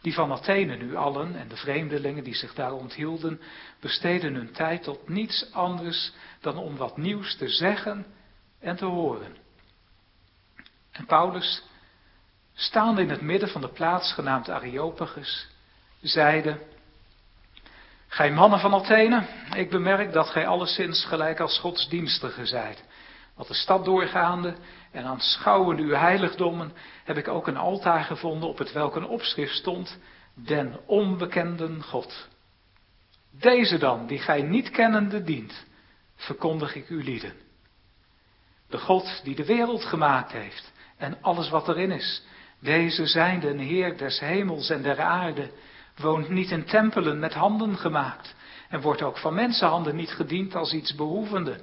Die 0.00 0.14
van 0.14 0.32
Athene 0.32 0.76
nu 0.76 0.96
allen 0.96 1.36
en 1.36 1.48
de 1.48 1.56
vreemdelingen 1.56 2.24
die 2.24 2.34
zich 2.34 2.54
daar 2.54 2.72
onthielden, 2.72 3.40
besteden 3.80 4.34
hun 4.34 4.52
tijd 4.52 4.82
tot 4.82 5.08
niets 5.08 5.52
anders 5.52 6.12
dan 6.40 6.56
om 6.56 6.76
wat 6.76 6.96
nieuws 6.96 7.36
te 7.36 7.48
zeggen 7.48 8.06
en 8.60 8.76
te 8.76 8.84
horen. 8.84 9.36
En 10.92 11.06
Paulus, 11.06 11.62
staande 12.54 13.02
in 13.02 13.10
het 13.10 13.20
midden 13.20 13.48
van 13.48 13.60
de 13.60 13.72
plaats 13.72 14.12
genaamd 14.12 14.50
Areopagus, 14.50 15.48
zeide, 16.00 16.58
Gij 18.06 18.32
mannen 18.32 18.60
van 18.60 18.74
Athene, 18.74 19.26
ik 19.54 19.70
bemerk 19.70 20.12
dat 20.12 20.30
gij 20.30 20.46
alleszins 20.46 21.04
gelijk 21.04 21.40
als 21.40 21.58
godsdienstige 21.58 22.46
zijt. 22.46 22.84
Wat 23.42 23.50
de 23.50 23.56
stad 23.56 23.84
doorgaande 23.84 24.54
en 24.90 25.04
aanschouwende 25.04 25.82
uw 25.82 25.94
heiligdommen, 25.94 26.72
heb 27.04 27.16
ik 27.16 27.28
ook 27.28 27.46
een 27.46 27.56
altaar 27.56 28.04
gevonden 28.04 28.48
op 28.48 28.58
het 28.58 28.72
welk 28.72 28.96
een 28.96 29.06
opschrift 29.06 29.54
stond, 29.54 29.98
den 30.34 30.76
onbekenden 30.86 31.82
God. 31.82 32.28
Deze 33.30 33.78
dan, 33.78 34.06
die 34.06 34.18
gij 34.18 34.42
niet 34.42 34.70
kennende 34.70 35.22
dient, 35.22 35.64
verkondig 36.16 36.74
ik 36.74 36.88
u 36.88 37.04
lieden. 37.04 37.32
De 38.68 38.78
God 38.78 39.20
die 39.24 39.34
de 39.34 39.44
wereld 39.44 39.84
gemaakt 39.84 40.32
heeft 40.32 40.72
en 40.96 41.18
alles 41.22 41.48
wat 41.48 41.68
erin 41.68 41.90
is, 41.90 42.22
deze 42.60 43.06
zijnde 43.06 43.48
een 43.48 43.58
Heer 43.58 43.96
des 43.96 44.20
hemels 44.20 44.70
en 44.70 44.82
der 44.82 45.00
aarde, 45.00 45.50
woont 45.96 46.28
niet 46.28 46.50
in 46.50 46.64
tempelen 46.64 47.18
met 47.18 47.34
handen 47.34 47.76
gemaakt 47.76 48.34
en 48.68 48.80
wordt 48.80 49.02
ook 49.02 49.18
van 49.18 49.34
mensenhanden 49.34 49.96
niet 49.96 50.10
gediend 50.10 50.54
als 50.54 50.72
iets 50.72 50.94
behoevende, 50.94 51.60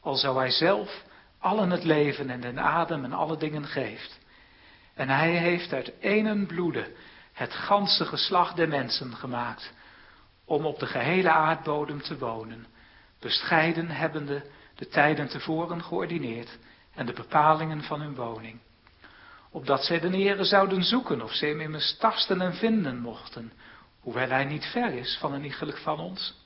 al 0.00 0.14
zou 0.14 0.38
hij 0.38 0.50
zelf 0.50 1.10
allen 1.42 1.70
het 1.70 1.84
leven 1.84 2.30
en 2.30 2.40
den 2.40 2.58
adem 2.58 3.04
en 3.04 3.12
alle 3.12 3.36
dingen 3.36 3.66
geeft. 3.66 4.18
En 4.94 5.08
hij 5.08 5.36
heeft 5.36 5.72
uit 5.72 5.92
enen 6.00 6.46
bloede 6.46 6.92
het 7.32 7.52
ganse 7.52 8.04
geslacht 8.04 8.56
der 8.56 8.68
mensen 8.68 9.16
gemaakt, 9.16 9.72
om 10.44 10.66
op 10.66 10.78
de 10.78 10.86
gehele 10.86 11.30
aardbodem 11.30 12.02
te 12.02 12.18
wonen, 12.18 12.66
bescheiden 13.20 13.88
hebbende 13.88 14.44
de 14.74 14.88
tijden 14.88 15.28
tevoren 15.28 15.82
geordineerd 15.82 16.58
en 16.94 17.06
de 17.06 17.12
bepalingen 17.12 17.82
van 17.82 18.00
hun 18.00 18.14
woning. 18.14 18.60
Opdat 19.50 19.84
zij 19.84 20.00
de 20.00 20.08
Heere 20.08 20.44
zouden 20.44 20.82
zoeken 20.82 21.22
of 21.22 21.32
zij 21.32 21.48
hem 21.48 21.60
immers 21.60 21.96
tasten 21.98 22.40
en 22.40 22.54
vinden 22.54 22.98
mochten, 22.98 23.52
hoewel 24.00 24.28
hij 24.28 24.44
niet 24.44 24.64
ver 24.64 24.92
is 24.92 25.16
van 25.20 25.32
een 25.32 25.44
iegelijk 25.44 25.78
van 25.78 25.98
ons. 25.98 26.40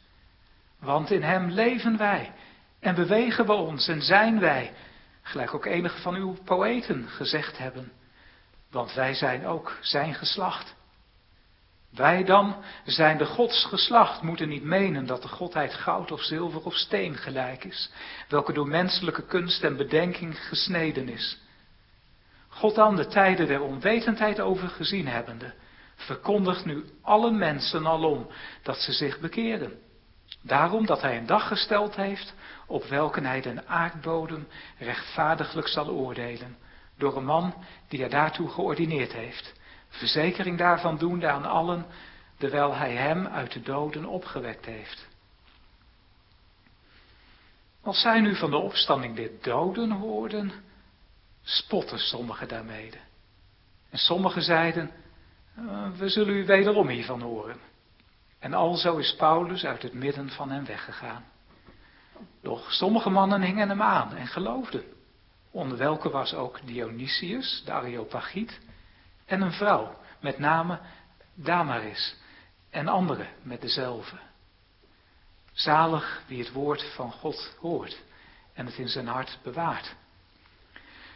Want 0.81 1.11
in 1.11 1.23
hem 1.23 1.51
leven 1.51 1.97
wij 1.97 2.33
en 2.81 2.95
bewegen 2.95 3.47
we 3.47 3.53
ons 3.53 3.89
en 3.89 4.03
zijn 4.03 4.41
wij, 4.41 4.73
gelijk 5.23 5.55
ook 5.55 5.67
enige 5.67 6.01
van 6.01 6.15
uw 6.15 6.37
poëten 6.45 7.09
gezegd 7.09 7.59
hebben. 7.59 7.93
Want 8.71 8.95
wij 8.95 9.15
zijn 9.15 9.47
ook 9.47 9.79
zijn 9.81 10.15
geslacht. 10.15 10.75
Wij 11.91 12.25
dan 12.25 12.65
zijn 12.85 13.19
de 13.19 13.27
Gods 13.27 13.65
geslacht, 13.65 14.23
moeten 14.23 14.49
niet 14.49 14.65
menen 14.65 15.07
dat 15.07 15.23
de 15.23 15.29
Godheid 15.29 15.75
goud 15.75 16.13
of 16.13 16.23
zilver 16.23 16.65
of 16.65 16.75
steen 16.75 17.17
gelijk 17.17 17.65
is, 17.65 17.91
welke 18.29 18.53
door 18.53 18.69
menselijke 18.69 19.27
kunst 19.27 19.65
en 19.65 19.77
bedenking 19.77 20.39
gesneden 20.39 21.09
is. 21.09 21.39
God 22.49 22.75
dan 22.75 22.97
de 22.97 23.07
tijden 23.07 23.47
der 23.47 23.63
onwetendheid 23.63 24.41
overgezien 24.41 25.09
hebbende, 25.09 25.55
verkondigt 25.97 26.65
nu 26.65 26.85
alle 27.03 27.31
mensen 27.31 27.87
alom 27.87 28.31
dat 28.63 28.77
ze 28.77 28.93
zich 28.93 29.21
bekeren. 29.21 29.79
Daarom 30.43 30.87
dat 30.87 31.03
hij 31.03 31.17
een 31.17 31.27
dag 31.27 31.49
gesteld 31.49 31.97
heeft, 31.97 32.35
op 32.67 32.85
welke 32.85 33.21
hij 33.21 33.41
den 33.41 33.69
aardbodem 33.69 34.49
rechtvaardiglijk 34.79 35.69
zal 35.69 35.89
oordelen, 35.89 36.57
door 36.97 37.17
een 37.17 37.25
man 37.25 37.55
die 37.89 38.01
hij 38.01 38.09
daartoe 38.09 38.49
geordineerd 38.49 39.13
heeft, 39.13 39.53
verzekering 39.89 40.59
daarvan 40.59 40.99
doende 40.99 41.29
aan 41.29 41.45
allen, 41.45 41.87
terwijl 42.39 42.75
hij 42.75 42.95
hem 42.95 43.27
uit 43.27 43.53
de 43.53 43.63
doden 43.63 44.05
opgewekt 44.05 44.65
heeft. 44.65 45.07
Als 47.83 48.01
zij 48.01 48.21
nu 48.21 48.37
van 48.37 48.51
de 48.51 48.57
opstanding 48.57 49.17
der 49.17 49.31
doden 49.43 49.91
hoorden, 49.91 50.53
spotten 51.43 51.99
sommigen 51.99 52.49
daarmede. 52.49 52.99
En 53.91 53.99
sommigen 53.99 54.43
zeiden, 54.43 54.91
eh, 55.57 55.91
we 55.91 56.09
zullen 56.09 56.35
u 56.35 56.47
wederom 56.47 56.89
hiervan 56.89 57.21
horen. 57.21 57.57
En 58.39 58.55
alzo 58.55 58.97
is 58.97 59.15
Paulus 59.15 59.65
uit 59.65 59.83
het 59.83 59.95
midden 59.95 60.31
van 60.31 60.51
hen 60.51 60.67
weggegaan. 60.67 61.25
Doch 62.43 62.73
sommige 62.73 63.11
mannen 63.11 63.43
hingen 63.43 63.69
hem 63.69 63.83
aan 63.83 64.15
en 64.15 64.27
geloofden. 64.27 64.85
Onder 65.51 65.79
welke 65.79 66.11
was 66.11 66.35
ook 66.35 66.61
Dionysius, 66.65 67.63
de 67.65 67.73
Areopagiet, 67.73 68.61
en 69.27 69.41
een 69.41 69.53
vrouw, 69.53 69.99
met 70.21 70.39
name 70.39 70.79
Damaris, 71.35 72.17
en 72.71 72.89
anderen 72.89 73.29
met 73.43 73.61
dezelfde. 73.61 74.17
Zalig 75.53 76.23
wie 76.27 76.39
het 76.39 76.53
woord 76.53 76.93
van 76.95 77.13
God 77.13 77.57
hoort 77.61 78.03
en 78.53 78.67
het 78.67 78.79
in 78.79 78.89
zijn 78.89 79.07
hart 79.07 79.39
bewaart. 79.43 79.95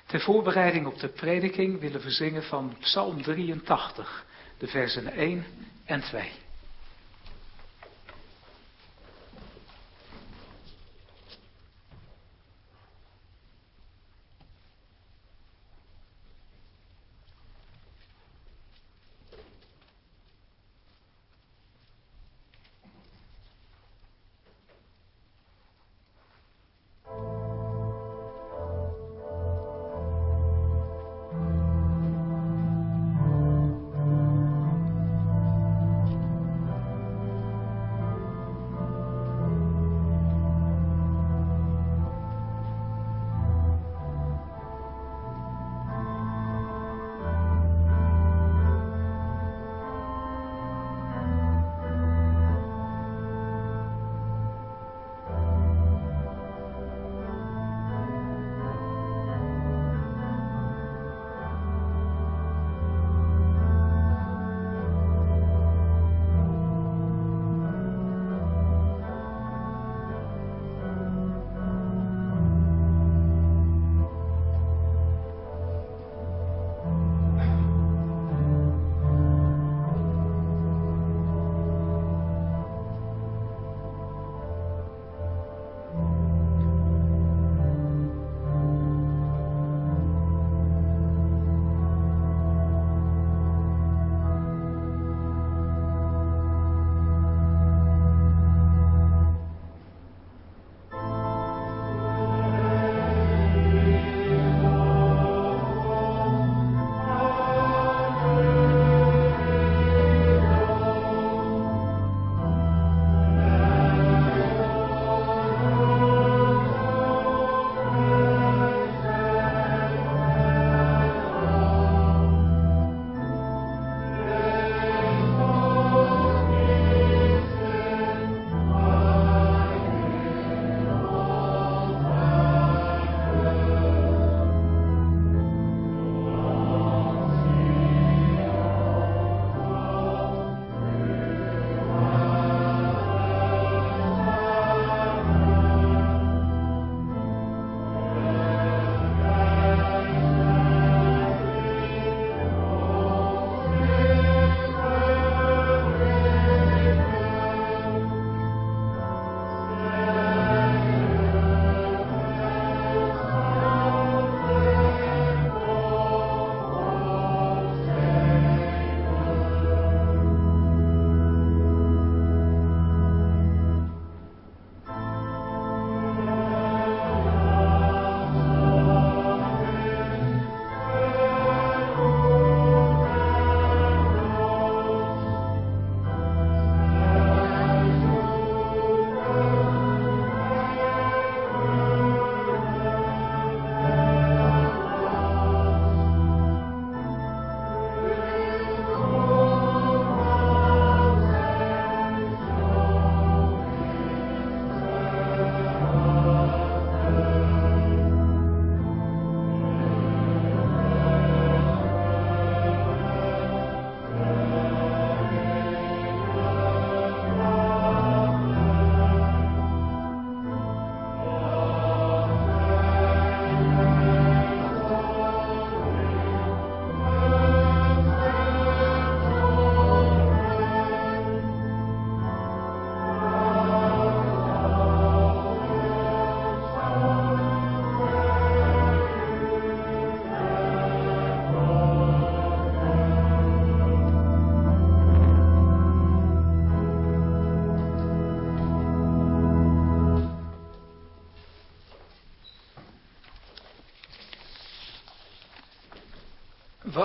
Ter 0.07 0.21
voorbereiding 0.21 0.87
op 0.87 0.99
de 0.99 1.09
prediking 1.09 1.81
willen 1.81 2.01
we 2.01 2.11
zingen 2.11 2.43
van 2.43 2.77
Psalm 2.79 3.23
83, 3.23 4.25
de 4.59 4.67
versen 4.67 5.13
1 5.13 5.45
en 5.85 6.01
2. 6.01 6.33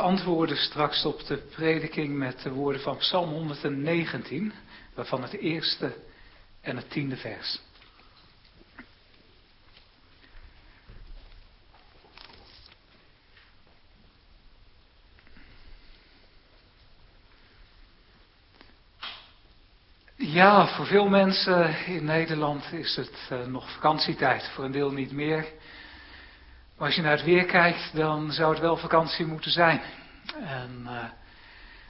Antwoorden 0.06 0.58
straks 0.58 1.06
op 1.06 1.26
de 1.26 1.38
prediking 1.38 2.18
met 2.18 2.42
de 2.42 2.52
woorden 2.52 2.82
van 2.82 2.98
Psalm 2.98 3.30
119, 3.30 4.54
waarvan 4.94 5.22
het 5.22 5.34
eerste 5.34 5.96
en 6.62 6.76
het 6.76 6.90
tiende 6.90 7.18
vers. 7.18 7.60
Ja, 20.16 20.68
voor 20.68 20.86
veel 20.86 21.10
mensen 21.10 21.86
in 21.86 22.06
Nederland 22.06 22.72
is 22.72 22.96
het 22.96 23.30
uh, 23.32 23.46
nog 23.46 23.72
vakantietijd, 23.74 24.50
voor 24.50 24.64
een 24.64 24.72
deel 24.72 24.92
niet 24.92 25.12
meer. 25.12 25.46
Maar 26.78 26.88
als 26.88 26.96
je 26.96 27.02
naar 27.02 27.12
het 27.12 27.24
weer 27.24 27.46
kijkt, 27.46 27.96
dan 27.96 28.32
zou 28.32 28.52
het 28.52 28.62
wel 28.62 28.78
vakantie 28.78 29.26
moeten 29.26 29.52
zijn. 29.52 29.82
En 30.44 30.82
uh, 30.84 31.04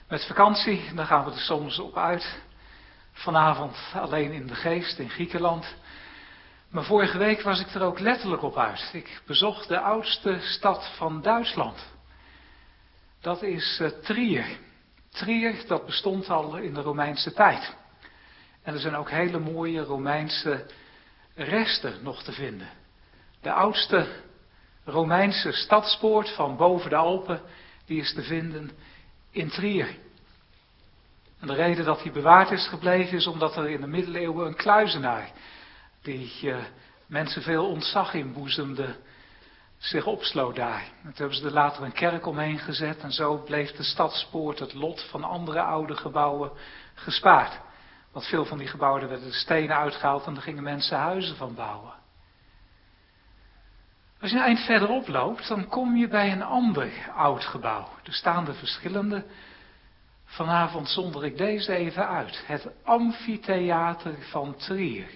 met 0.07 0.25
vakantie, 0.25 0.93
dan 0.93 1.05
gaan 1.05 1.25
we 1.25 1.31
er 1.31 1.37
soms 1.37 1.79
op 1.79 1.97
uit. 1.97 2.39
Vanavond 3.11 3.77
alleen 3.93 4.31
in 4.31 4.47
de 4.47 4.55
geest 4.55 4.99
in 4.99 5.09
Griekenland. 5.09 5.75
Maar 6.69 6.83
vorige 6.83 7.17
week 7.17 7.41
was 7.41 7.59
ik 7.59 7.73
er 7.73 7.81
ook 7.81 7.99
letterlijk 7.99 8.41
op 8.41 8.57
uit. 8.57 8.89
Ik 8.93 9.21
bezocht 9.25 9.67
de 9.67 9.79
oudste 9.79 10.37
stad 10.41 10.91
van 10.95 11.21
Duitsland. 11.21 11.85
Dat 13.21 13.41
is 13.41 13.79
uh, 13.81 13.87
Trier. 13.87 14.57
Trier, 15.09 15.63
dat 15.67 15.85
bestond 15.85 16.29
al 16.29 16.57
in 16.57 16.73
de 16.73 16.81
Romeinse 16.81 17.33
tijd. 17.33 17.75
En 18.63 18.73
er 18.73 18.79
zijn 18.79 18.95
ook 18.95 19.09
hele 19.09 19.39
mooie 19.39 19.83
Romeinse 19.83 20.65
resten 21.35 22.03
nog 22.03 22.23
te 22.23 22.31
vinden. 22.31 22.69
De 23.41 23.51
oudste 23.51 24.23
Romeinse 24.85 25.51
stadspoort 25.51 26.29
van 26.29 26.57
boven 26.57 26.89
de 26.89 26.95
Alpen, 26.95 27.41
die 27.85 28.01
is 28.01 28.13
te 28.13 28.23
vinden 28.23 28.71
in 29.31 29.49
Trier. 29.49 29.87
En 31.39 31.47
de 31.47 31.53
reden 31.53 31.85
dat 31.85 32.01
die 32.01 32.11
bewaard 32.11 32.51
is 32.51 32.67
gebleven 32.67 33.17
is 33.17 33.27
omdat 33.27 33.55
er 33.55 33.69
in 33.69 33.81
de 33.81 33.87
middeleeuwen 33.87 34.47
een 34.47 34.55
kluizenaar, 34.55 35.31
die 36.01 36.31
uh, 36.41 36.57
mensen 37.07 37.41
veel 37.41 37.67
ontzag 37.67 38.13
inboezemde, 38.13 38.95
zich 39.77 40.05
opsloot 40.05 40.55
daar. 40.55 40.81
En 40.81 41.03
toen 41.03 41.13
hebben 41.15 41.37
ze 41.37 41.45
er 41.45 41.51
later 41.51 41.83
een 41.83 41.91
kerk 41.93 42.25
omheen 42.25 42.59
gezet 42.59 42.99
en 42.99 43.11
zo 43.11 43.37
bleef 43.37 43.71
de 43.71 43.83
stadspoort 43.83 44.59
het 44.59 44.73
lot 44.73 45.07
van 45.09 45.23
andere 45.23 45.61
oude 45.61 45.95
gebouwen 45.95 46.51
gespaard. 46.93 47.59
Want 48.11 48.25
veel 48.25 48.45
van 48.45 48.57
die 48.57 48.67
gebouwen 48.67 49.09
werden 49.09 49.27
de 49.27 49.33
stenen 49.33 49.75
uitgehaald 49.75 50.25
en 50.25 50.33
daar 50.33 50.43
gingen 50.43 50.63
mensen 50.63 50.97
huizen 50.97 51.35
van 51.35 51.55
bouwen. 51.55 51.93
Als 54.21 54.31
je 54.31 54.37
een 54.37 54.43
eind 54.43 54.59
verderop 54.59 55.07
loopt, 55.07 55.47
dan 55.47 55.67
kom 55.67 55.95
je 55.95 56.07
bij 56.07 56.31
een 56.31 56.43
ander 56.43 56.91
oud 57.15 57.45
gebouw. 57.45 57.87
Er 58.03 58.13
staan 58.13 58.47
er 58.47 58.55
verschillende. 58.55 59.25
Vanavond 60.25 60.89
zonder 60.89 61.25
ik 61.25 61.37
deze 61.37 61.73
even 61.73 62.07
uit. 62.07 62.43
Het 62.45 62.67
amfitheater 62.83 64.15
van 64.29 64.55
Trier. 64.55 65.09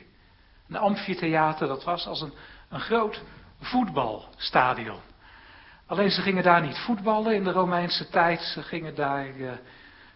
Een 0.70 0.78
amfitheater, 0.78 1.68
dat 1.68 1.84
was 1.84 2.08
als 2.08 2.22
een, 2.22 2.34
een 2.70 2.80
groot 2.80 3.22
voetbalstadion. 3.60 5.00
Alleen 5.86 6.12
ze 6.12 6.22
gingen 6.22 6.44
daar 6.44 6.62
niet 6.62 6.78
voetballen 6.78 7.36
in 7.36 7.44
de 7.44 7.52
Romeinse 7.52 8.10
tijd, 8.10 8.42
ze 8.42 8.64
gingen 8.64 8.96
daar 8.96 9.28
uh, 9.28 9.52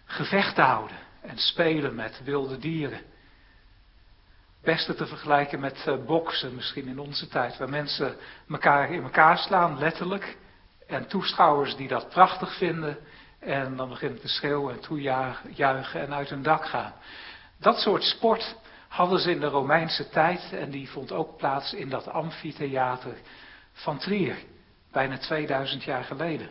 gevechten 0.06 0.64
houden 0.64 0.98
en 1.22 1.38
spelen 1.38 1.96
met 1.96 2.22
wilde 2.24 2.58
dieren. 2.58 3.02
Beste 4.64 4.96
te 4.96 5.06
vergelijken 5.06 5.60
met 5.60 5.86
uh, 5.88 6.06
boksen, 6.06 6.56
misschien 6.56 6.88
in 6.88 7.00
onze 7.00 7.28
tijd, 7.28 7.58
waar 7.58 7.70
mensen 7.70 8.16
elkaar 8.50 8.92
in 8.92 9.04
elkaar 9.04 9.38
slaan, 9.38 9.78
letterlijk. 9.78 10.38
En 10.88 11.08
toeschouwers 11.08 11.76
die 11.76 11.88
dat 11.88 12.10
prachtig 12.10 12.58
vinden 12.58 12.98
en 13.40 13.76
dan 13.76 13.90
beginnen 13.90 14.20
te 14.20 14.28
schreeuwen 14.28 14.74
en 14.74 14.80
toejuichen 14.80 16.02
en 16.02 16.14
uit 16.14 16.30
hun 16.30 16.44
dak 16.44 16.66
gaan. 16.66 16.94
Dat 17.60 17.78
soort 17.78 18.04
sport 18.04 18.56
hadden 18.88 19.20
ze 19.20 19.32
in 19.32 19.40
de 19.40 19.48
Romeinse 19.48 20.10
tijd 20.10 20.54
en 20.54 20.70
die 20.70 20.90
vond 20.90 21.12
ook 21.12 21.38
plaats 21.38 21.74
in 21.74 21.90
dat 21.90 22.08
amfitheater 22.08 23.18
van 23.74 23.98
Trier, 23.98 24.38
bijna 24.92 25.18
2000 25.18 25.84
jaar 25.84 26.04
geleden. 26.04 26.50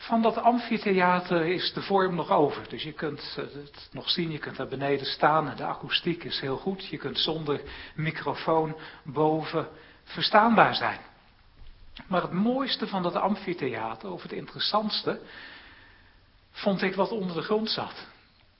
Van 0.00 0.22
dat 0.22 0.36
amfitheater 0.36 1.46
is 1.46 1.72
de 1.72 1.82
vorm 1.82 2.14
nog 2.14 2.30
over. 2.30 2.68
Dus 2.68 2.82
je 2.82 2.92
kunt 2.92 3.32
het 3.36 3.88
nog 3.92 4.10
zien, 4.10 4.30
je 4.30 4.38
kunt 4.38 4.56
daar 4.56 4.68
beneden 4.68 5.06
staan 5.06 5.56
de 5.56 5.64
akoestiek 5.64 6.24
is 6.24 6.40
heel 6.40 6.56
goed. 6.56 6.86
Je 6.86 6.96
kunt 6.96 7.18
zonder 7.18 7.60
microfoon 7.94 8.76
boven 9.04 9.68
verstaanbaar 10.04 10.74
zijn. 10.74 11.00
Maar 12.06 12.22
het 12.22 12.32
mooiste 12.32 12.86
van 12.86 13.02
dat 13.02 13.14
amfitheater, 13.14 14.10
of 14.10 14.22
het 14.22 14.32
interessantste, 14.32 15.20
vond 16.50 16.82
ik 16.82 16.94
wat 16.94 17.10
onder 17.10 17.36
de 17.36 17.42
grond 17.42 17.70
zat. 17.70 18.06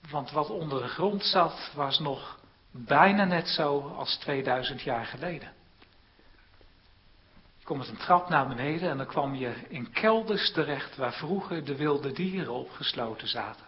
Want 0.09 0.31
wat 0.31 0.49
onder 0.49 0.81
de 0.81 0.87
grond 0.87 1.23
zat 1.23 1.71
was 1.75 1.99
nog 1.99 2.39
bijna 2.71 3.25
net 3.25 3.47
zo 3.47 3.93
als 3.97 4.17
2000 4.17 4.81
jaar 4.81 5.05
geleden 5.05 5.51
kom 7.63 7.77
met 7.77 7.87
een 7.87 7.97
trap 7.97 8.29
naar 8.29 8.47
beneden 8.47 8.89
en 8.89 8.97
dan 8.97 9.05
kwam 9.05 9.35
je 9.35 9.53
in 9.67 9.91
kelders 9.91 10.51
terecht 10.51 10.95
waar 10.95 11.13
vroeger 11.13 11.65
de 11.65 11.75
wilde 11.75 12.11
dieren 12.11 12.53
opgesloten 12.53 13.27
zaten. 13.27 13.65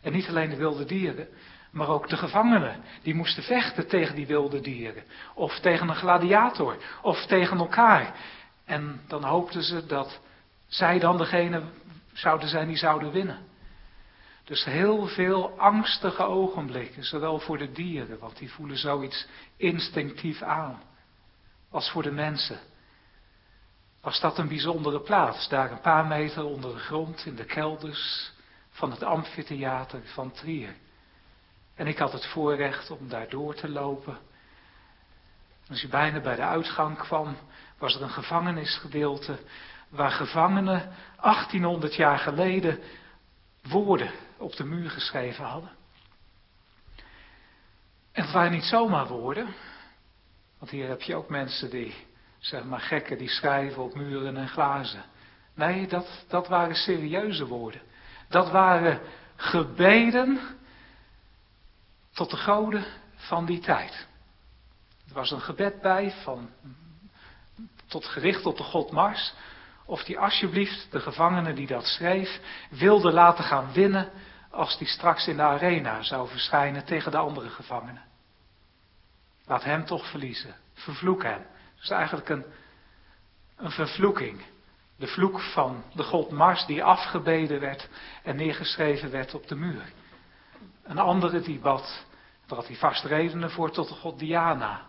En 0.00 0.12
niet 0.12 0.28
alleen 0.28 0.50
de 0.50 0.56
wilde 0.56 0.84
dieren, 0.84 1.28
maar 1.70 1.88
ook 1.88 2.08
de 2.08 2.16
gevangenen. 2.16 2.82
Die 3.02 3.14
moesten 3.14 3.42
vechten 3.42 3.88
tegen 3.88 4.14
die 4.14 4.26
wilde 4.26 4.60
dieren. 4.60 5.02
Of 5.34 5.58
tegen 5.58 5.88
een 5.88 5.94
gladiator. 5.94 6.76
Of 7.02 7.26
tegen 7.26 7.58
elkaar. 7.58 8.14
En 8.64 9.00
dan 9.06 9.24
hoopten 9.24 9.62
ze 9.62 9.86
dat 9.86 10.20
zij 10.66 10.98
dan 10.98 11.18
degene 11.18 11.62
zouden 12.12 12.48
zijn 12.48 12.68
die 12.68 12.76
zouden 12.76 13.10
winnen. 13.10 13.38
Dus 14.44 14.64
heel 14.64 15.06
veel 15.06 15.58
angstige 15.58 16.22
ogenblikken, 16.22 17.04
zowel 17.04 17.38
voor 17.38 17.58
de 17.58 17.72
dieren, 17.72 18.18
want 18.18 18.38
die 18.38 18.52
voelen 18.52 18.78
zoiets 18.78 19.26
instinctief 19.56 20.42
aan, 20.42 20.82
als 21.70 21.90
voor 21.90 22.02
de 22.02 22.10
mensen 22.10 22.60
was 24.00 24.20
dat 24.20 24.38
een 24.38 24.48
bijzondere 24.48 25.00
plaats. 25.00 25.48
Daar 25.48 25.70
een 25.70 25.80
paar 25.80 26.06
meter 26.06 26.44
onder 26.44 26.72
de 26.72 26.78
grond 26.78 27.26
in 27.26 27.34
de 27.34 27.44
kelders 27.44 28.32
van 28.70 28.90
het 28.90 29.02
amfitheater 29.02 30.00
van 30.04 30.32
Trier. 30.32 30.74
En 31.74 31.86
ik 31.86 31.98
had 31.98 32.12
het 32.12 32.26
voorrecht 32.26 32.90
om 32.90 33.08
daar 33.08 33.28
door 33.28 33.54
te 33.54 33.68
lopen. 33.68 34.18
Als 35.68 35.80
je 35.80 35.88
bijna 35.88 36.20
bij 36.20 36.36
de 36.36 36.42
uitgang 36.42 36.98
kwam, 36.98 37.36
was 37.78 37.94
er 37.94 38.02
een 38.02 38.10
gevangenisgedeelte 38.10 39.38
waar 39.88 40.10
gevangenen 40.10 40.92
1800 41.20 41.94
jaar 41.94 42.18
geleden 42.18 42.80
woorden 43.62 44.10
op 44.36 44.56
de 44.56 44.64
muur 44.64 44.90
geschreven 44.90 45.44
hadden. 45.44 45.70
En 48.12 48.22
het 48.22 48.32
waren 48.32 48.52
niet 48.52 48.64
zomaar 48.64 49.06
woorden, 49.06 49.54
want 50.58 50.70
hier 50.70 50.88
heb 50.88 51.02
je 51.02 51.14
ook 51.14 51.28
mensen 51.28 51.70
die 51.70 51.94
zeg 52.40 52.64
maar 52.64 52.80
gekken 52.80 53.18
die 53.18 53.28
schrijven 53.28 53.82
op 53.82 53.94
muren 53.94 54.36
en 54.36 54.48
glazen. 54.48 55.04
Nee, 55.54 55.86
dat, 55.86 56.24
dat 56.28 56.48
waren 56.48 56.74
serieuze 56.74 57.46
woorden. 57.46 57.80
Dat 58.28 58.50
waren 58.50 59.00
gebeden 59.36 60.40
tot 62.12 62.30
de 62.30 62.36
goden 62.36 62.84
van 63.14 63.46
die 63.46 63.60
tijd. 63.60 64.06
Er 65.08 65.14
was 65.14 65.30
een 65.30 65.40
gebed 65.40 65.80
bij 65.80 66.12
van, 66.22 66.50
tot 67.86 68.04
gericht 68.04 68.46
op 68.46 68.56
de 68.56 68.62
god 68.62 68.90
Mars. 68.90 69.32
Of 69.84 70.04
die 70.04 70.18
alsjeblieft 70.18 70.92
de 70.92 71.00
gevangene 71.00 71.52
die 71.52 71.66
dat 71.66 71.84
schreef 71.84 72.40
wilde 72.70 73.12
laten 73.12 73.44
gaan 73.44 73.72
winnen 73.72 74.10
als 74.50 74.78
die 74.78 74.86
straks 74.86 75.26
in 75.26 75.36
de 75.36 75.42
arena 75.42 76.02
zou 76.02 76.28
verschijnen 76.28 76.84
tegen 76.84 77.10
de 77.10 77.16
andere 77.16 77.48
gevangenen. 77.48 78.02
Laat 79.44 79.64
hem 79.64 79.84
toch 79.84 80.10
verliezen. 80.10 80.54
Vervloek 80.74 81.22
hem. 81.22 81.46
Het 81.80 81.90
is 81.90 81.96
eigenlijk 81.96 82.28
een, 82.28 82.44
een 83.56 83.70
vervloeking. 83.70 84.42
De 84.96 85.06
vloek 85.06 85.40
van 85.40 85.84
de 85.94 86.02
god 86.02 86.30
Mars 86.30 86.66
die 86.66 86.84
afgebeden 86.84 87.60
werd 87.60 87.88
en 88.22 88.36
neergeschreven 88.36 89.10
werd 89.10 89.34
op 89.34 89.48
de 89.48 89.54
muur. 89.54 89.92
Een 90.82 90.98
andere 90.98 91.40
die 91.40 91.58
bad, 91.58 92.04
daar 92.46 92.58
had 92.58 92.66
hij 92.66 92.76
vast 92.76 93.04
redenen 93.04 93.50
voor, 93.50 93.70
tot 93.70 93.88
de 93.88 93.94
god 93.94 94.18
Diana. 94.18 94.86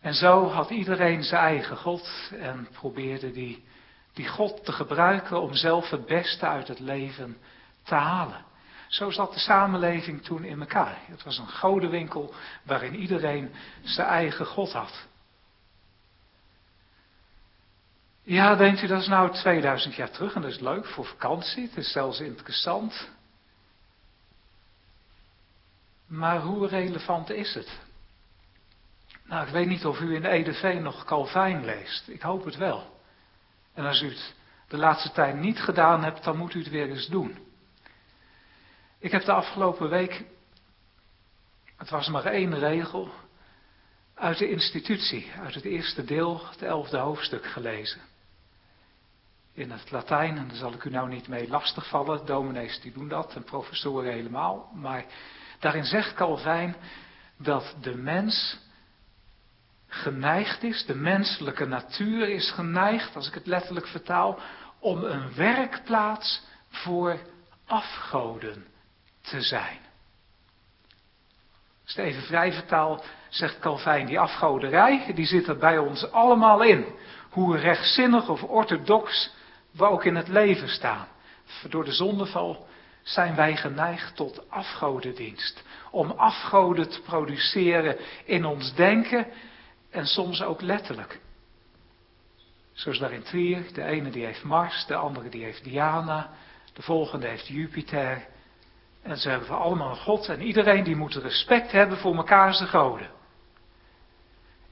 En 0.00 0.14
zo 0.14 0.48
had 0.48 0.70
iedereen 0.70 1.22
zijn 1.22 1.42
eigen 1.42 1.76
god 1.76 2.32
en 2.38 2.68
probeerde 2.72 3.30
die, 3.30 3.64
die 4.12 4.28
god 4.28 4.64
te 4.64 4.72
gebruiken 4.72 5.40
om 5.40 5.54
zelf 5.54 5.90
het 5.90 6.06
beste 6.06 6.46
uit 6.46 6.68
het 6.68 6.78
leven 6.78 7.36
te 7.82 7.94
halen. 7.94 8.44
Zo 8.92 9.10
zat 9.10 9.32
de 9.32 9.38
samenleving 9.38 10.22
toen 10.22 10.44
in 10.44 10.60
elkaar. 10.60 10.98
Het 11.04 11.22
was 11.22 11.38
een 11.38 11.48
godenwinkel 11.48 12.34
waarin 12.62 12.94
iedereen 12.94 13.54
zijn 13.82 14.08
eigen 14.08 14.46
God 14.46 14.72
had. 14.72 15.06
Ja, 18.22 18.54
denkt 18.54 18.82
u 18.82 18.86
dat 18.86 19.00
is 19.00 19.08
nou 19.08 19.32
2000 19.32 19.94
jaar 19.94 20.10
terug 20.10 20.34
en 20.34 20.42
dat 20.42 20.50
is 20.50 20.60
leuk 20.60 20.86
voor 20.86 21.04
vakantie. 21.04 21.62
Het 21.62 21.76
is 21.76 21.92
zelfs 21.92 22.20
interessant. 22.20 23.08
Maar 26.06 26.40
hoe 26.40 26.66
relevant 26.66 27.30
is 27.30 27.54
het? 27.54 27.80
Nou, 29.24 29.46
ik 29.46 29.52
weet 29.52 29.66
niet 29.66 29.86
of 29.86 30.00
u 30.00 30.14
in 30.14 30.24
EDV 30.24 30.78
nog 30.80 31.04
Calvijn 31.04 31.64
leest. 31.64 32.08
Ik 32.08 32.22
hoop 32.22 32.44
het 32.44 32.56
wel. 32.56 33.00
En 33.74 33.84
als 33.84 34.02
u 34.02 34.08
het 34.08 34.34
de 34.68 34.76
laatste 34.76 35.10
tijd 35.12 35.36
niet 35.36 35.60
gedaan 35.60 36.04
hebt, 36.04 36.24
dan 36.24 36.36
moet 36.36 36.54
u 36.54 36.58
het 36.58 36.70
weer 36.70 36.88
eens 36.88 37.06
doen. 37.06 37.50
Ik 39.02 39.10
heb 39.10 39.24
de 39.24 39.32
afgelopen 39.32 39.88
week, 39.88 40.24
het 41.76 41.90
was 41.90 42.08
maar 42.08 42.24
één 42.24 42.58
regel, 42.58 43.10
uit 44.14 44.38
de 44.38 44.50
institutie, 44.50 45.30
uit 45.40 45.54
het 45.54 45.64
eerste 45.64 46.04
deel, 46.04 46.46
het 46.50 46.62
elfde 46.62 46.96
hoofdstuk 46.98 47.46
gelezen. 47.46 48.00
In 49.52 49.70
het 49.70 49.90
Latijn, 49.90 50.36
en 50.38 50.48
daar 50.48 50.56
zal 50.56 50.72
ik 50.72 50.84
u 50.84 50.90
nou 50.90 51.08
niet 51.08 51.28
mee 51.28 51.48
lastigvallen, 51.48 52.26
dominees 52.26 52.80
die 52.80 52.92
doen 52.92 53.08
dat 53.08 53.34
en 53.34 53.44
professoren 53.44 54.12
helemaal, 54.12 54.70
maar 54.74 55.04
daarin 55.58 55.84
zegt 55.84 56.14
Calvijn 56.14 56.76
dat 57.36 57.76
de 57.80 57.94
mens 57.94 58.58
geneigd 59.86 60.62
is, 60.62 60.86
de 60.86 60.96
menselijke 60.96 61.64
natuur 61.64 62.28
is 62.28 62.50
geneigd, 62.50 63.16
als 63.16 63.28
ik 63.28 63.34
het 63.34 63.46
letterlijk 63.46 63.86
vertaal, 63.86 64.38
om 64.78 65.04
een 65.04 65.34
werkplaats 65.34 66.42
voor 66.68 67.18
afgoden 67.66 68.70
te 69.22 69.40
zijn. 69.40 69.78
Als 71.84 71.94
het 71.94 72.04
even 72.04 72.22
vrij 72.22 72.52
vertaal, 72.52 73.04
zegt 73.28 73.58
Calvijn, 73.58 74.06
die 74.06 74.20
afgoderij, 74.20 75.12
die 75.14 75.26
zit 75.26 75.46
er 75.46 75.56
bij 75.56 75.78
ons 75.78 76.10
allemaal 76.10 76.62
in. 76.62 76.86
Hoe 77.30 77.56
rechtzinnig 77.58 78.28
of 78.28 78.42
orthodox 78.42 79.34
we 79.70 79.84
ook 79.84 80.04
in 80.04 80.16
het 80.16 80.28
leven 80.28 80.68
staan. 80.68 81.08
Door 81.68 81.84
de 81.84 81.92
zondeval 81.92 82.66
zijn 83.02 83.34
wij 83.34 83.56
geneigd 83.56 84.16
tot 84.16 84.50
afgodendienst. 84.50 85.62
Om 85.90 86.10
afgoden 86.10 86.88
te 86.88 87.00
produceren 87.00 87.96
in 88.24 88.44
ons 88.44 88.74
denken 88.74 89.26
en 89.90 90.06
soms 90.06 90.42
ook 90.42 90.60
letterlijk. 90.60 91.20
Zoals 92.72 92.98
daar 92.98 93.12
in 93.12 93.22
Trier, 93.22 93.72
de 93.72 93.84
ene 93.84 94.10
die 94.10 94.24
heeft 94.24 94.42
Mars, 94.42 94.86
de 94.86 94.94
andere 94.94 95.28
die 95.28 95.44
heeft 95.44 95.64
Diana, 95.64 96.30
de 96.72 96.82
volgende 96.82 97.26
heeft 97.26 97.46
Jupiter. 97.46 98.26
En 99.02 99.16
ze 99.16 99.28
hebben 99.28 99.58
allemaal 99.58 99.96
God 99.96 100.28
en 100.28 100.42
iedereen 100.42 100.84
die 100.84 100.96
moet 100.96 101.14
respect 101.14 101.72
hebben 101.72 101.98
voor 101.98 102.24
zijn 102.28 102.68
goden. 102.68 103.10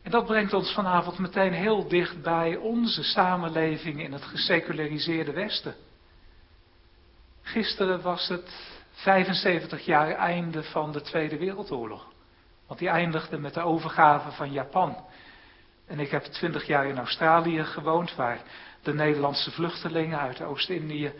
En 0.02 0.10
dat 0.10 0.26
brengt 0.26 0.52
ons 0.52 0.72
vanavond 0.72 1.18
meteen 1.18 1.52
heel 1.52 1.88
dicht 1.88 2.22
bij 2.22 2.56
onze 2.56 3.02
samenleving 3.02 4.02
in 4.02 4.12
het 4.12 4.24
geseculariseerde 4.24 5.32
Westen. 5.32 5.74
Gisteren 7.42 8.02
was 8.02 8.28
het 8.28 8.78
75 8.90 9.84
jaar 9.84 10.10
einde 10.10 10.62
van 10.62 10.92
de 10.92 11.00
Tweede 11.00 11.38
Wereldoorlog. 11.38 12.06
Want 12.66 12.78
die 12.78 12.88
eindigde 12.88 13.38
met 13.38 13.54
de 13.54 13.60
overgave 13.60 14.30
van 14.30 14.52
Japan. 14.52 14.96
En 15.86 16.00
ik 16.00 16.10
heb 16.10 16.24
20 16.24 16.66
jaar 16.66 16.86
in 16.86 16.98
Australië 16.98 17.64
gewoond, 17.64 18.14
waar 18.14 18.40
de 18.82 18.94
Nederlandse 18.94 19.50
vluchtelingen 19.50 20.18
uit 20.18 20.42
Oost-Indië 20.42 21.12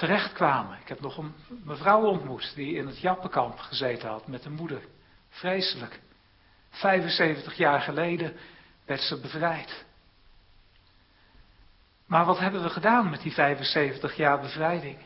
terechtkwamen. 0.00 0.78
Ik 0.80 0.88
heb 0.88 1.00
nog 1.00 1.16
een 1.16 1.34
mevrouw 1.64 2.02
ontmoet 2.02 2.52
die 2.54 2.76
in 2.76 2.86
het 2.86 3.00
Jappenkamp 3.00 3.58
gezeten 3.58 4.08
had 4.08 4.26
met 4.26 4.44
een 4.44 4.52
moeder. 4.52 4.82
Vreselijk. 5.28 6.00
75 6.70 7.54
jaar 7.54 7.80
geleden 7.80 8.36
werd 8.84 9.00
ze 9.00 9.20
bevrijd. 9.20 9.84
Maar 12.06 12.24
wat 12.24 12.38
hebben 12.38 12.62
we 12.62 12.68
gedaan 12.68 13.10
met 13.10 13.22
die 13.22 13.32
75 13.32 14.16
jaar 14.16 14.40
bevrijding? 14.40 14.98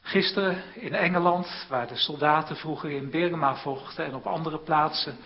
Gisteren 0.00 0.62
in 0.74 0.94
Engeland, 0.94 1.66
waar 1.68 1.86
de 1.86 1.96
soldaten 1.96 2.56
vroeger 2.56 2.90
in 2.90 3.10
Burma 3.10 3.56
vochten 3.56 4.04
en 4.04 4.14
op 4.14 4.26
andere 4.26 4.58
plaatsen 4.58 5.16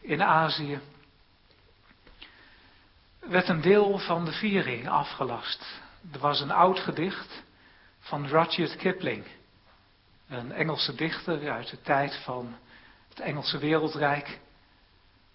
in 0.00 0.22
Azië, 0.22 0.80
werd 3.20 3.48
een 3.48 3.60
deel 3.60 3.98
van 3.98 4.24
de 4.24 4.32
viering 4.32 4.88
afgelast. 4.88 5.84
Er 6.12 6.18
was 6.18 6.40
een 6.40 6.50
oud 6.50 6.78
gedicht 6.78 7.42
van 7.98 8.26
Rudyard 8.26 8.76
Kipling, 8.76 9.24
een 10.28 10.52
Engelse 10.52 10.94
dichter 10.94 11.50
uit 11.50 11.70
de 11.70 11.80
tijd 11.80 12.16
van 12.24 12.56
het 13.08 13.20
Engelse 13.20 13.58
wereldrijk. 13.58 14.38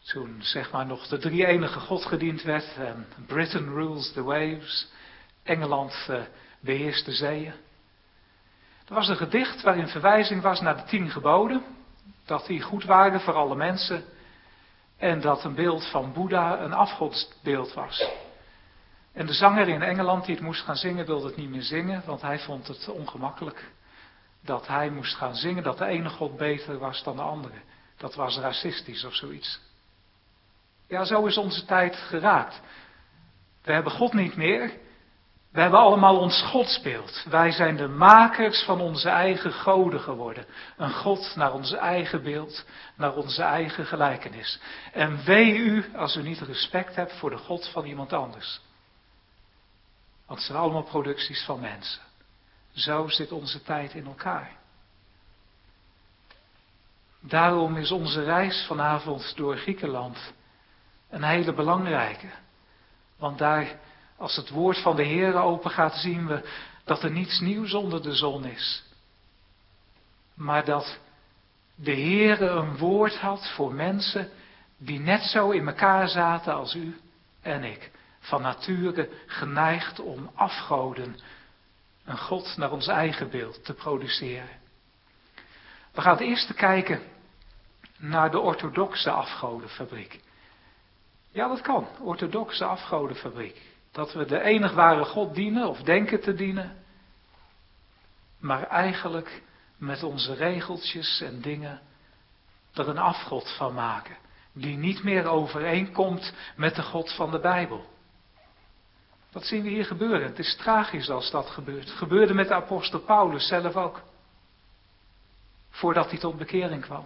Toen 0.03 0.37
zeg 0.39 0.71
maar 0.71 0.85
nog 0.85 1.07
de 1.07 1.17
drie 1.17 1.45
enige 1.45 1.79
God 1.79 2.05
gediend 2.05 2.41
werd 2.41 2.77
en 2.77 3.07
Britain 3.27 3.69
rules 3.73 4.11
the 4.11 4.23
waves, 4.23 4.91
Engeland 5.43 6.07
uh, 6.09 6.21
beheerst 6.59 7.05
de 7.05 7.11
zeeën. 7.11 7.53
Er 8.87 8.93
was 8.93 9.07
een 9.07 9.17
gedicht 9.17 9.61
waarin 9.61 9.87
verwijzing 9.87 10.41
was 10.41 10.61
naar 10.61 10.75
de 10.75 10.83
tien 10.83 11.09
geboden, 11.09 11.63
dat 12.25 12.45
die 12.45 12.61
goed 12.61 12.83
waren 12.83 13.21
voor 13.21 13.33
alle 13.33 13.55
mensen 13.55 14.03
en 14.97 15.21
dat 15.21 15.43
een 15.43 15.55
beeld 15.55 15.89
van 15.89 16.13
Boeddha 16.13 16.59
een 16.59 16.73
afgodsbeeld 16.73 17.73
was. 17.73 18.09
En 19.13 19.25
de 19.25 19.33
zanger 19.33 19.67
in 19.67 19.81
Engeland 19.81 20.25
die 20.25 20.35
het 20.35 20.43
moest 20.43 20.63
gaan 20.63 20.75
zingen 20.75 21.05
wilde 21.05 21.27
het 21.27 21.35
niet 21.35 21.49
meer 21.49 21.63
zingen, 21.63 22.03
want 22.05 22.21
hij 22.21 22.39
vond 22.39 22.67
het 22.67 22.89
ongemakkelijk 22.89 23.71
dat 24.43 24.67
hij 24.67 24.89
moest 24.89 25.15
gaan 25.15 25.35
zingen 25.35 25.63
dat 25.63 25.77
de 25.77 25.85
ene 25.85 26.09
God 26.09 26.37
beter 26.37 26.77
was 26.77 27.03
dan 27.03 27.15
de 27.15 27.21
andere. 27.21 27.57
Dat 27.97 28.15
was 28.15 28.37
racistisch 28.37 29.03
of 29.03 29.15
zoiets. 29.15 29.59
Ja, 30.87 31.05
zo 31.05 31.25
is 31.25 31.37
onze 31.37 31.65
tijd 31.65 31.95
geraakt. 31.95 32.61
We 33.63 33.71
hebben 33.73 33.91
God 33.91 34.13
niet 34.13 34.35
meer. 34.35 34.71
We 35.51 35.61
hebben 35.61 35.79
allemaal 35.79 36.17
ons 36.19 36.41
godsbeeld. 36.41 37.25
Wij 37.29 37.51
zijn 37.51 37.75
de 37.75 37.87
makers 37.87 38.63
van 38.63 38.81
onze 38.81 39.09
eigen 39.09 39.53
goden 39.53 39.99
geworden. 39.99 40.45
Een 40.77 40.93
God 40.93 41.33
naar 41.35 41.53
onze 41.53 41.77
eigen 41.77 42.23
beeld, 42.23 42.65
naar 42.95 43.15
onze 43.15 43.43
eigen 43.43 43.85
gelijkenis. 43.85 44.59
En 44.93 45.23
wee 45.25 45.55
u 45.55 45.85
als 45.95 46.15
u 46.15 46.21
niet 46.21 46.39
respect 46.39 46.95
hebt 46.95 47.13
voor 47.13 47.29
de 47.29 47.37
God 47.37 47.67
van 47.67 47.85
iemand 47.85 48.13
anders. 48.13 48.61
Want 50.31 50.43
het 50.43 50.51
zijn 50.51 50.63
allemaal 50.63 50.83
producties 50.83 51.43
van 51.43 51.59
mensen. 51.59 52.01
Zo 52.73 53.07
zit 53.07 53.31
onze 53.31 53.63
tijd 53.63 53.93
in 53.93 54.05
elkaar. 54.05 54.51
Daarom 57.19 57.77
is 57.77 57.91
onze 57.91 58.23
reis 58.23 58.65
vanavond 58.67 59.33
door 59.35 59.57
Griekenland 59.57 60.33
een 61.09 61.23
hele 61.23 61.53
belangrijke. 61.53 62.27
Want 63.17 63.37
daar, 63.37 63.79
als 64.17 64.35
het 64.35 64.49
woord 64.49 64.81
van 64.81 64.95
de 64.95 65.03
Heer 65.03 65.35
open 65.35 65.71
gaat, 65.71 65.95
zien 65.95 66.27
we 66.27 66.49
dat 66.83 67.03
er 67.03 67.11
niets 67.11 67.39
nieuws 67.39 67.73
onder 67.73 68.03
de 68.03 68.15
zon 68.15 68.45
is. 68.45 68.83
Maar 70.33 70.65
dat 70.65 70.99
de 71.75 71.93
Heer 71.93 72.41
een 72.41 72.77
woord 72.77 73.17
had 73.17 73.51
voor 73.55 73.73
mensen 73.73 74.29
die 74.77 74.99
net 74.99 75.21
zo 75.21 75.49
in 75.49 75.67
elkaar 75.67 76.09
zaten 76.09 76.53
als 76.53 76.75
u 76.75 76.99
en 77.41 77.63
ik. 77.63 77.91
Van 78.21 78.41
nature 78.41 79.09
geneigd 79.25 79.99
om 79.99 80.31
afgoden, 80.35 81.15
een 82.05 82.17
God 82.17 82.57
naar 82.57 82.71
ons 82.71 82.87
eigen 82.87 83.29
beeld 83.29 83.65
te 83.65 83.73
produceren. 83.73 84.59
We 85.91 86.01
gaan 86.01 86.17
eerst 86.17 86.53
kijken 86.53 87.01
naar 87.97 88.31
de 88.31 88.39
orthodoxe 88.39 89.11
afgodenfabriek. 89.11 90.19
Ja, 91.31 91.47
dat 91.47 91.61
kan. 91.61 91.87
Orthodoxe 91.99 92.65
afgodenfabriek. 92.65 93.61
Dat 93.91 94.13
we 94.13 94.25
de 94.25 94.41
enig 94.41 94.73
ware 94.73 95.03
God 95.03 95.35
dienen 95.35 95.67
of 95.67 95.81
denken 95.81 96.21
te 96.21 96.33
dienen. 96.33 96.77
Maar 98.39 98.67
eigenlijk 98.67 99.41
met 99.77 100.03
onze 100.03 100.33
regeltjes 100.33 101.21
en 101.21 101.41
dingen 101.41 101.81
er 102.73 102.87
een 102.87 102.97
afgod 102.97 103.55
van 103.57 103.73
maken. 103.73 104.17
Die 104.53 104.77
niet 104.77 105.03
meer 105.03 105.25
overeenkomt 105.25 106.33
met 106.55 106.75
de 106.75 106.83
God 106.83 107.13
van 107.15 107.31
de 107.31 107.39
Bijbel. 107.39 107.89
Dat 109.31 109.45
zien 109.45 109.63
we 109.63 109.69
hier 109.69 109.85
gebeuren. 109.85 110.27
Het 110.27 110.39
is 110.39 110.55
tragisch 110.55 111.09
als 111.09 111.31
dat 111.31 111.49
gebeurt. 111.49 111.89
Het 111.89 111.97
gebeurde 111.97 112.33
met 112.33 112.47
de 112.47 112.53
apostel 112.53 112.99
Paulus 112.99 113.47
zelf 113.47 113.75
ook. 113.75 114.01
Voordat 115.69 116.09
hij 116.09 116.19
tot 116.19 116.37
bekering 116.37 116.81
kwam. 116.81 117.05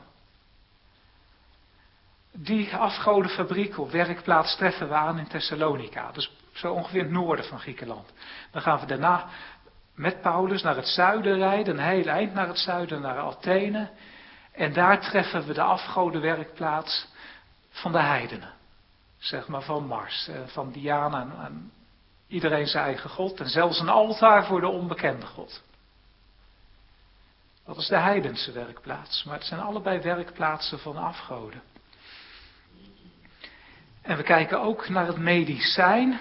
Die 2.31 2.75
afgodenfabriek 2.75 3.77
of 3.77 3.91
werkplaats 3.91 4.55
treffen 4.55 4.87
we 4.87 4.93
aan 4.93 5.19
in 5.19 5.27
Thessalonica. 5.27 6.11
Dus 6.11 6.31
zo 6.53 6.73
ongeveer 6.73 7.01
het 7.01 7.11
noorden 7.11 7.45
van 7.45 7.59
Griekenland. 7.59 8.13
Dan 8.51 8.61
gaan 8.61 8.79
we 8.79 8.85
daarna 8.85 9.29
met 9.93 10.21
Paulus 10.21 10.61
naar 10.61 10.75
het 10.75 10.87
zuiden 10.87 11.37
rijden, 11.37 11.77
een 11.77 11.85
heel 11.85 12.07
eind 12.07 12.33
naar 12.33 12.47
het 12.47 12.59
zuiden, 12.59 13.01
naar 13.01 13.17
Athene. 13.17 13.89
En 14.51 14.73
daar 14.73 15.01
treffen 15.01 15.47
we 15.47 15.53
de 15.53 15.61
afgodenwerkplaats 15.61 17.07
van 17.69 17.91
de 17.91 18.01
heidenen. 18.01 18.53
Zeg 19.17 19.47
maar 19.47 19.61
van 19.61 19.85
Mars, 19.85 20.27
eh, 20.27 20.35
van 20.45 20.71
Diana 20.71 21.21
en 21.21 21.71
iedereen 22.27 22.67
zijn 22.67 22.85
eigen 22.85 23.09
god. 23.09 23.39
En 23.39 23.49
zelfs 23.49 23.79
een 23.79 23.89
altaar 23.89 24.45
voor 24.45 24.61
de 24.61 24.67
onbekende 24.67 25.25
god. 25.25 25.63
Dat 27.65 27.77
is 27.77 27.87
de 27.87 27.97
heidense 27.97 28.51
werkplaats. 28.51 29.23
Maar 29.23 29.35
het 29.35 29.45
zijn 29.45 29.59
allebei 29.59 29.99
werkplaatsen 29.99 30.79
van 30.79 30.97
afgoden. 30.97 31.61
En 34.01 34.17
we 34.17 34.23
kijken 34.23 34.61
ook 34.61 34.89
naar 34.89 35.07
het 35.07 35.17
medicijn. 35.17 36.19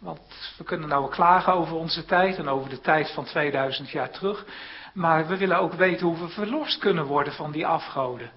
Want 0.00 0.20
we 0.58 0.64
kunnen 0.64 0.88
nou 0.88 1.10
klagen 1.10 1.52
over 1.52 1.76
onze 1.76 2.04
tijd 2.04 2.38
en 2.38 2.48
over 2.48 2.70
de 2.70 2.80
tijd 2.80 3.10
van 3.10 3.24
2000 3.24 3.90
jaar 3.90 4.10
terug. 4.10 4.46
Maar 4.94 5.26
we 5.26 5.36
willen 5.36 5.58
ook 5.58 5.72
weten 5.72 6.06
hoe 6.06 6.18
we 6.18 6.28
verlost 6.28 6.78
kunnen 6.78 7.04
worden 7.04 7.32
van 7.32 7.52
die 7.52 7.66
afgoden. 7.66 8.30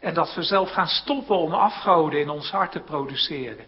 En 0.00 0.14
dat 0.14 0.34
we 0.34 0.42
zelf 0.42 0.70
gaan 0.70 0.86
stoppen 0.86 1.36
om 1.36 1.52
afgoden 1.52 2.20
in 2.20 2.28
ons 2.28 2.50
hart 2.50 2.72
te 2.72 2.80
produceren. 2.80 3.66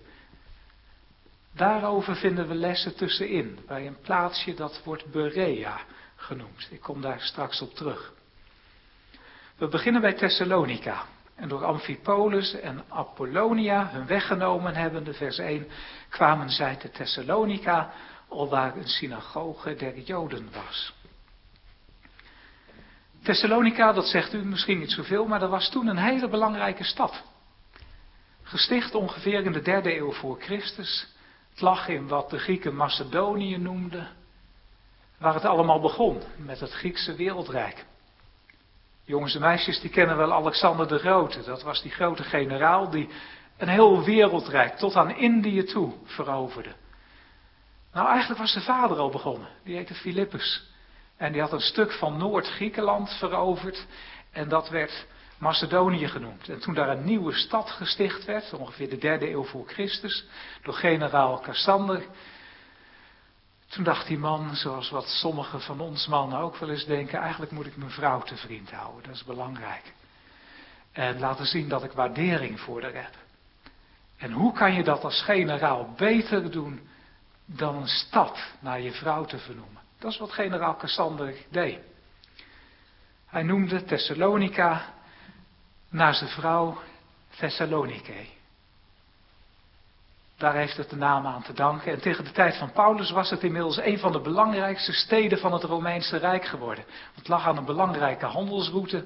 Daarover 1.56 2.16
vinden 2.16 2.48
we 2.48 2.54
lessen 2.54 2.96
tussenin, 2.96 3.58
bij 3.66 3.86
een 3.86 4.00
plaatsje 4.00 4.54
dat 4.54 4.80
wordt 4.84 5.10
Berea 5.10 5.80
genoemd. 6.16 6.68
Ik 6.70 6.80
kom 6.80 7.00
daar 7.00 7.20
straks 7.20 7.60
op 7.60 7.74
terug. 7.74 8.12
We 9.56 9.68
beginnen 9.68 10.00
bij 10.00 10.12
Thessalonica. 10.12 11.04
En 11.34 11.48
door 11.48 11.64
Amphipolis 11.64 12.54
en 12.54 12.84
Apollonia 12.88 13.88
hun 13.90 14.06
weggenomen 14.06 14.74
hebbende, 14.74 15.14
vers 15.14 15.38
1, 15.38 15.66
kwamen 16.08 16.50
zij 16.50 16.76
te 16.76 16.90
Thessalonica, 16.90 17.92
waar 18.28 18.76
een 18.76 18.88
synagoge 18.88 19.74
der 19.74 19.98
Joden 19.98 20.48
was. 20.52 20.94
Thessalonica, 23.22 23.92
dat 23.92 24.06
zegt 24.06 24.34
u 24.34 24.44
misschien 24.44 24.78
niet 24.78 24.92
zoveel, 24.92 25.26
maar 25.26 25.40
dat 25.40 25.50
was 25.50 25.70
toen 25.70 25.86
een 25.86 25.96
hele 25.96 26.28
belangrijke 26.28 26.84
stad. 26.84 27.22
Gesticht 28.42 28.94
ongeveer 28.94 29.44
in 29.44 29.52
de 29.52 29.62
derde 29.62 29.96
eeuw 29.96 30.12
voor 30.12 30.40
Christus. 30.40 31.14
Het 31.56 31.64
lag 31.64 31.88
in 31.88 32.08
wat 32.08 32.30
de 32.30 32.38
Grieken 32.38 32.76
Macedonië 32.76 33.56
noemden, 33.56 34.08
waar 35.18 35.34
het 35.34 35.44
allemaal 35.44 35.80
begon, 35.80 36.22
met 36.36 36.60
het 36.60 36.72
Griekse 36.72 37.14
wereldrijk. 37.14 37.84
Jongens 39.04 39.34
en 39.34 39.40
meisjes, 39.40 39.80
die 39.80 39.90
kennen 39.90 40.16
wel 40.16 40.32
Alexander 40.32 40.88
de 40.88 40.98
Grote. 40.98 41.42
Dat 41.42 41.62
was 41.62 41.82
die 41.82 41.90
grote 41.90 42.22
generaal 42.22 42.90
die 42.90 43.08
een 43.56 43.68
heel 43.68 44.04
wereldrijk 44.04 44.76
tot 44.76 44.94
aan 44.96 45.16
Indië 45.16 45.64
toe 45.64 45.92
veroverde. 46.04 46.74
Nou, 47.92 48.08
eigenlijk 48.08 48.40
was 48.40 48.52
zijn 48.52 48.64
vader 48.64 48.96
al 48.96 49.10
begonnen. 49.10 49.48
Die 49.64 49.76
heette 49.76 49.94
Philippus. 49.94 50.70
En 51.16 51.32
die 51.32 51.40
had 51.40 51.52
een 51.52 51.60
stuk 51.60 51.92
van 51.92 52.16
Noord-Griekenland 52.16 53.10
veroverd. 53.10 53.86
En 54.32 54.48
dat 54.48 54.68
werd 54.68 55.06
Macedonië 55.38 56.08
genoemd. 56.08 56.48
En 56.48 56.60
toen 56.60 56.74
daar 56.74 56.88
een 56.88 57.04
nieuwe 57.04 57.32
stad 57.32 57.70
gesticht 57.70 58.24
werd, 58.24 58.52
ongeveer 58.52 58.88
de 58.88 58.98
derde 58.98 59.30
eeuw 59.30 59.44
voor 59.44 59.68
Christus, 59.68 60.26
door 60.62 60.74
generaal 60.74 61.40
Cassander. 61.40 62.04
Toen 63.66 63.84
dacht 63.84 64.06
die 64.06 64.18
man, 64.18 64.56
zoals 64.56 64.90
wat 64.90 65.08
sommigen 65.08 65.60
van 65.60 65.80
ons 65.80 66.06
mannen 66.06 66.38
ook 66.38 66.56
wel 66.56 66.70
eens 66.70 66.84
denken, 66.84 67.18
eigenlijk 67.18 67.52
moet 67.52 67.66
ik 67.66 67.76
mijn 67.76 67.90
vrouw 67.90 68.20
te 68.20 68.36
vriend 68.36 68.70
houden, 68.70 69.02
dat 69.02 69.14
is 69.14 69.24
belangrijk. 69.24 69.92
En 70.92 71.18
laten 71.18 71.46
zien 71.46 71.68
dat 71.68 71.84
ik 71.84 71.92
waardering 71.92 72.60
voor 72.60 72.82
haar 72.82 72.94
heb. 72.94 73.14
En 74.16 74.32
hoe 74.32 74.52
kan 74.52 74.74
je 74.74 74.82
dat 74.82 75.04
als 75.04 75.22
generaal 75.22 75.94
beter 75.96 76.50
doen 76.50 76.88
dan 77.44 77.76
een 77.76 77.88
stad 77.88 78.38
naar 78.60 78.80
je 78.80 78.92
vrouw 78.92 79.24
te 79.24 79.38
vernoemen? 79.38 79.82
Dat 79.98 80.12
is 80.12 80.18
wat 80.18 80.32
generaal 80.32 80.76
Cassander 80.76 81.34
deed. 81.50 81.78
Hij 83.26 83.42
noemde 83.42 83.84
Thessalonica 83.84 84.94
naar 85.96 86.14
zijn 86.14 86.30
vrouw 86.30 86.78
Thessalonike. 87.36 88.26
Daar 90.36 90.54
heeft 90.54 90.76
het 90.76 90.90
de 90.90 90.96
naam 90.96 91.26
aan 91.26 91.42
te 91.42 91.52
danken. 91.52 91.92
En 91.92 92.00
tegen 92.00 92.24
de 92.24 92.30
tijd 92.30 92.56
van 92.56 92.72
Paulus 92.72 93.10
was 93.10 93.30
het 93.30 93.42
inmiddels 93.42 93.76
een 93.76 93.98
van 93.98 94.12
de 94.12 94.20
belangrijkste 94.20 94.92
steden 94.92 95.38
van 95.38 95.52
het 95.52 95.62
Romeinse 95.62 96.16
Rijk 96.16 96.44
geworden. 96.44 96.84
Het 97.14 97.28
lag 97.28 97.46
aan 97.46 97.56
een 97.56 97.64
belangrijke 97.64 98.26
handelsroute. 98.26 99.04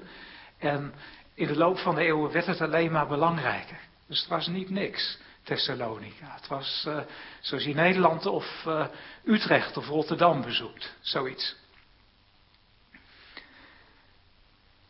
En 0.58 0.94
in 1.34 1.46
de 1.46 1.56
loop 1.56 1.78
van 1.78 1.94
de 1.94 2.00
eeuwen 2.00 2.32
werd 2.32 2.46
het 2.46 2.60
alleen 2.60 2.92
maar 2.92 3.06
belangrijker. 3.06 3.78
Dus 4.06 4.20
het 4.20 4.28
was 4.28 4.46
niet 4.46 4.70
niks, 4.70 5.18
Thessalonica. 5.42 6.34
Het 6.34 6.46
was 6.46 6.84
uh, 6.88 6.98
zoals 7.40 7.64
je 7.64 7.74
Nederland 7.74 8.26
of 8.26 8.64
uh, 8.66 8.86
Utrecht 9.24 9.76
of 9.76 9.88
Rotterdam 9.88 10.42
bezoekt. 10.42 10.94
Zoiets. 11.00 11.56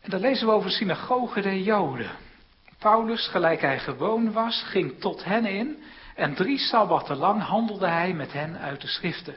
En 0.01 0.09
dan 0.09 0.19
lezen 0.19 0.47
we 0.47 0.53
over 0.53 0.71
synagogen 0.71 1.41
der 1.41 1.57
Joden. 1.57 2.11
Paulus, 2.79 3.27
gelijk 3.27 3.61
hij 3.61 3.79
gewoon 3.79 4.31
was, 4.31 4.63
ging 4.63 4.99
tot 4.99 5.23
hen 5.23 5.45
in 5.45 5.83
en 6.15 6.35
drie 6.35 6.57
sabbatten 6.57 7.17
lang 7.17 7.41
handelde 7.41 7.87
hij 7.87 8.13
met 8.13 8.33
hen 8.33 8.57
uit 8.57 8.81
de 8.81 8.87
schriften. 8.87 9.35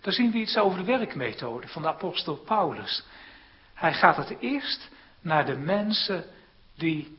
Daar 0.00 0.12
zien 0.12 0.30
we 0.30 0.38
iets 0.38 0.56
over 0.56 0.78
de 0.78 0.84
werkmethode 0.84 1.68
van 1.68 1.82
de 1.82 1.88
apostel 1.88 2.36
Paulus. 2.36 3.04
Hij 3.74 3.94
gaat 3.94 4.16
het 4.16 4.36
eerst 4.40 4.88
naar 5.20 5.46
de 5.46 5.56
mensen 5.56 6.24
die 6.76 7.18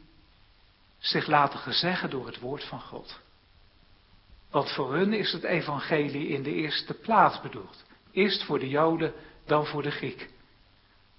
zich 0.97 1.27
laten 1.27 1.59
gezeggen 1.59 2.09
door 2.09 2.25
het 2.25 2.39
woord 2.39 2.63
van 2.63 2.81
God. 2.81 3.19
Want 4.51 4.71
voor 4.71 4.93
hun 4.93 5.13
is 5.13 5.31
het 5.31 5.43
evangelie 5.43 6.27
in 6.27 6.43
de 6.43 6.53
eerste 6.53 6.93
plaats 6.93 7.41
bedoeld. 7.41 7.85
Eerst 8.11 8.43
voor 8.43 8.59
de 8.59 8.69
Joden, 8.69 9.13
dan 9.45 9.65
voor 9.65 9.81
de 9.81 9.91
Griek. 9.91 10.29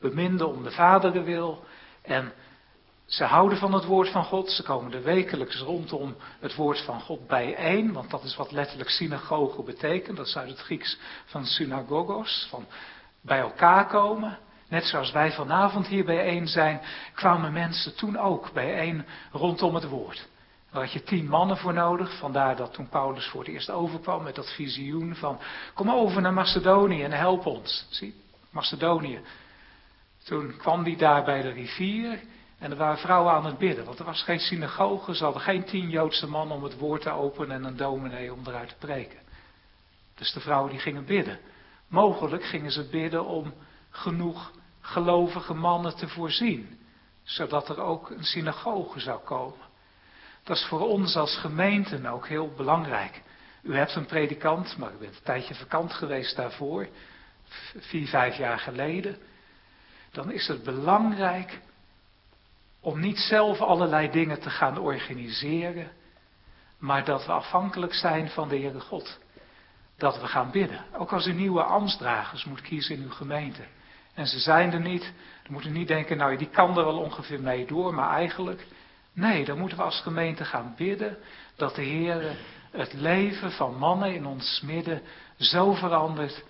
Beminde 0.08 0.46
om 0.46 0.62
de 0.62 0.70
Vader 0.70 1.24
wil 1.24 1.64
en 2.02 2.32
ze 3.06 3.24
houden 3.24 3.58
van 3.58 3.72
het 3.72 3.84
woord 3.84 4.08
van 4.08 4.24
God. 4.24 4.50
Ze 4.50 4.62
komen 4.62 4.92
er 4.92 5.02
wekelijks 5.02 5.60
rondom 5.60 6.16
het 6.40 6.54
woord 6.54 6.80
van 6.80 7.00
God 7.00 7.26
bijeen. 7.26 7.92
Want 7.92 8.10
dat 8.10 8.24
is 8.24 8.36
wat 8.36 8.52
letterlijk 8.52 8.90
synagoge 8.90 9.62
betekent. 9.62 10.16
Dat 10.16 10.26
is 10.26 10.36
uit 10.36 10.48
het 10.48 10.58
Grieks 10.58 10.98
van 11.24 11.46
synagogos. 11.46 12.46
Van 12.50 12.66
bij 13.20 13.38
elkaar 13.38 13.86
komen. 13.86 14.38
Net 14.68 14.84
zoals 14.84 15.12
wij 15.12 15.32
vanavond 15.32 15.86
hier 15.86 16.04
bijeen 16.04 16.48
zijn, 16.48 16.80
kwamen 17.14 17.52
mensen 17.52 17.96
toen 17.96 18.18
ook 18.18 18.52
bijeen 18.52 19.06
rondom 19.32 19.74
het 19.74 19.88
woord. 19.88 20.28
Daar 20.72 20.82
had 20.82 20.92
je 20.92 21.02
tien 21.02 21.28
mannen 21.28 21.56
voor 21.56 21.72
nodig. 21.72 22.18
Vandaar 22.18 22.56
dat 22.56 22.72
toen 22.72 22.88
Paulus 22.88 23.26
voor 23.26 23.40
het 23.40 23.50
eerst 23.50 23.70
overkwam 23.70 24.22
met 24.22 24.34
dat 24.34 24.54
visioen 24.54 25.14
van: 25.14 25.40
Kom 25.74 25.90
over 25.90 26.22
naar 26.22 26.32
Macedonië 26.32 27.02
en 27.02 27.12
help 27.12 27.46
ons. 27.46 27.86
Zie, 27.90 28.14
Macedonië. 28.50 29.20
Toen 30.26 30.56
kwam 30.56 30.82
hij 30.82 30.96
daar 30.96 31.24
bij 31.24 31.42
de 31.42 31.50
rivier. 31.50 32.20
En 32.58 32.70
er 32.70 32.76
waren 32.76 32.98
vrouwen 32.98 33.32
aan 33.32 33.44
het 33.46 33.58
bidden, 33.58 33.84
want 33.84 33.98
er 33.98 34.04
was 34.04 34.22
geen 34.22 34.38
synagoge, 34.38 35.14
ze 35.14 35.24
hadden 35.24 35.42
geen 35.42 35.64
tien 35.64 35.88
Joodse 35.90 36.26
mannen 36.26 36.56
om 36.56 36.62
het 36.62 36.78
woord 36.78 37.02
te 37.02 37.10
openen 37.10 37.56
en 37.56 37.64
een 37.64 37.76
dominee 37.76 38.32
om 38.32 38.40
eruit 38.46 38.68
te 38.68 38.74
preken. 38.78 39.18
Dus 40.14 40.32
de 40.32 40.40
vrouwen 40.40 40.70
die 40.70 40.80
gingen 40.80 41.04
bidden. 41.04 41.38
Mogelijk 41.88 42.44
gingen 42.44 42.70
ze 42.70 42.88
bidden 42.88 43.26
om 43.26 43.54
genoeg 43.90 44.52
gelovige 44.80 45.54
mannen 45.54 45.96
te 45.96 46.08
voorzien, 46.08 46.78
zodat 47.22 47.68
er 47.68 47.80
ook 47.80 48.10
een 48.10 48.24
synagoge 48.24 49.00
zou 49.00 49.20
komen. 49.20 49.66
Dat 50.44 50.56
is 50.56 50.66
voor 50.66 50.88
ons 50.88 51.16
als 51.16 51.36
gemeenten 51.36 52.06
ook 52.06 52.28
heel 52.28 52.52
belangrijk. 52.56 53.22
U 53.62 53.76
hebt 53.76 53.94
een 53.94 54.06
predikant, 54.06 54.76
maar 54.76 54.92
u 54.92 54.96
bent 54.96 55.16
een 55.16 55.22
tijdje 55.22 55.54
vakant 55.54 55.92
geweest 55.92 56.36
daarvoor, 56.36 56.88
vier, 57.78 58.08
vijf 58.08 58.36
jaar 58.36 58.58
geleden. 58.58 59.18
Dan 60.16 60.30
is 60.30 60.46
het 60.46 60.62
belangrijk 60.62 61.60
om 62.80 63.00
niet 63.00 63.18
zelf 63.18 63.60
allerlei 63.60 64.10
dingen 64.10 64.40
te 64.40 64.50
gaan 64.50 64.78
organiseren, 64.78 65.90
maar 66.78 67.04
dat 67.04 67.26
we 67.26 67.32
afhankelijk 67.32 67.94
zijn 67.94 68.28
van 68.28 68.48
de 68.48 68.58
Heere 68.58 68.80
God. 68.80 69.18
Dat 69.96 70.20
we 70.20 70.26
gaan 70.26 70.50
bidden. 70.50 70.84
Ook 70.92 71.12
als 71.12 71.26
u 71.26 71.32
nieuwe 71.32 71.62
ambtsdragers 71.62 72.44
moet 72.44 72.60
kiezen 72.60 72.96
in 72.96 73.02
uw 73.02 73.10
gemeente. 73.10 73.62
En 74.14 74.26
ze 74.26 74.38
zijn 74.38 74.72
er 74.72 74.80
niet. 74.80 75.12
Dan 75.42 75.52
moet 75.52 75.64
u 75.64 75.70
niet 75.70 75.88
denken, 75.88 76.16
nou 76.16 76.36
die 76.36 76.50
kan 76.50 76.78
er 76.78 76.84
wel 76.84 76.98
ongeveer 76.98 77.40
mee 77.40 77.66
door, 77.66 77.94
maar 77.94 78.10
eigenlijk. 78.10 78.66
Nee, 79.12 79.44
dan 79.44 79.58
moeten 79.58 79.78
we 79.78 79.84
als 79.84 80.00
gemeente 80.00 80.44
gaan 80.44 80.74
bidden 80.76 81.16
dat 81.56 81.74
de 81.74 81.82
Heer 81.82 82.36
het 82.70 82.92
leven 82.92 83.52
van 83.52 83.78
mannen 83.78 84.14
in 84.14 84.26
ons 84.26 84.60
midden 84.60 85.02
zo 85.36 85.72
verandert 85.72 86.44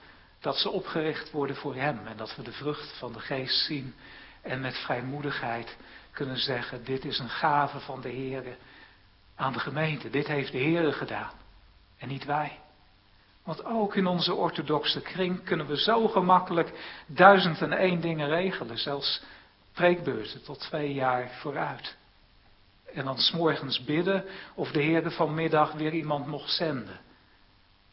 dat 0.47 0.57
ze 0.57 0.71
opgericht 0.71 1.31
worden 1.31 1.57
voor 1.57 1.75
Hem. 1.75 2.07
En 2.07 2.17
dat 2.17 2.37
we 2.37 2.43
de 2.43 2.53
vrucht 2.53 2.99
van 2.99 3.13
de 3.13 3.21
geest 3.21 3.65
zien 3.65 3.95
en 4.43 4.61
met 4.61 4.79
vrijmoedigheid 4.79 5.77
kunnen 6.11 6.37
zeggen, 6.37 6.85
dit 6.85 7.05
is 7.05 7.19
een 7.19 7.29
gave 7.29 7.81
van 7.81 8.01
de 8.01 8.09
Heer 8.09 8.57
aan 9.35 9.53
de 9.53 9.59
gemeente. 9.59 10.11
Dit 10.11 10.27
heeft 10.27 10.53
de 10.53 10.59
Heer 10.59 10.93
gedaan 10.93 11.33
en 11.99 12.09
niet 12.09 12.25
wij. 12.25 12.59
Want 13.45 13.65
ook 13.65 13.97
in 13.97 14.07
onze 14.07 14.35
orthodoxe 14.35 15.01
kring 15.01 15.45
kunnen 15.45 15.67
we 15.67 15.77
zo 15.77 16.09
gemakkelijk 16.09 17.03
duizend 17.07 17.63
en 17.63 17.73
één 17.73 18.01
dingen 18.01 18.29
regelen, 18.29 18.79
zelfs 18.79 19.23
preekbeurten 19.73 20.43
tot 20.43 20.61
twee 20.61 20.95
jaar 20.95 21.31
vooruit. 21.31 21.97
En 22.95 23.05
dan 23.05 23.19
s'morgens 23.19 23.85
bidden 23.85 24.25
of 24.55 24.71
de 24.71 24.83
Heer 24.83 25.11
vanmiddag 25.11 25.73
weer 25.73 25.93
iemand 25.93 26.27
mocht 26.27 26.51
zenden. 26.51 27.01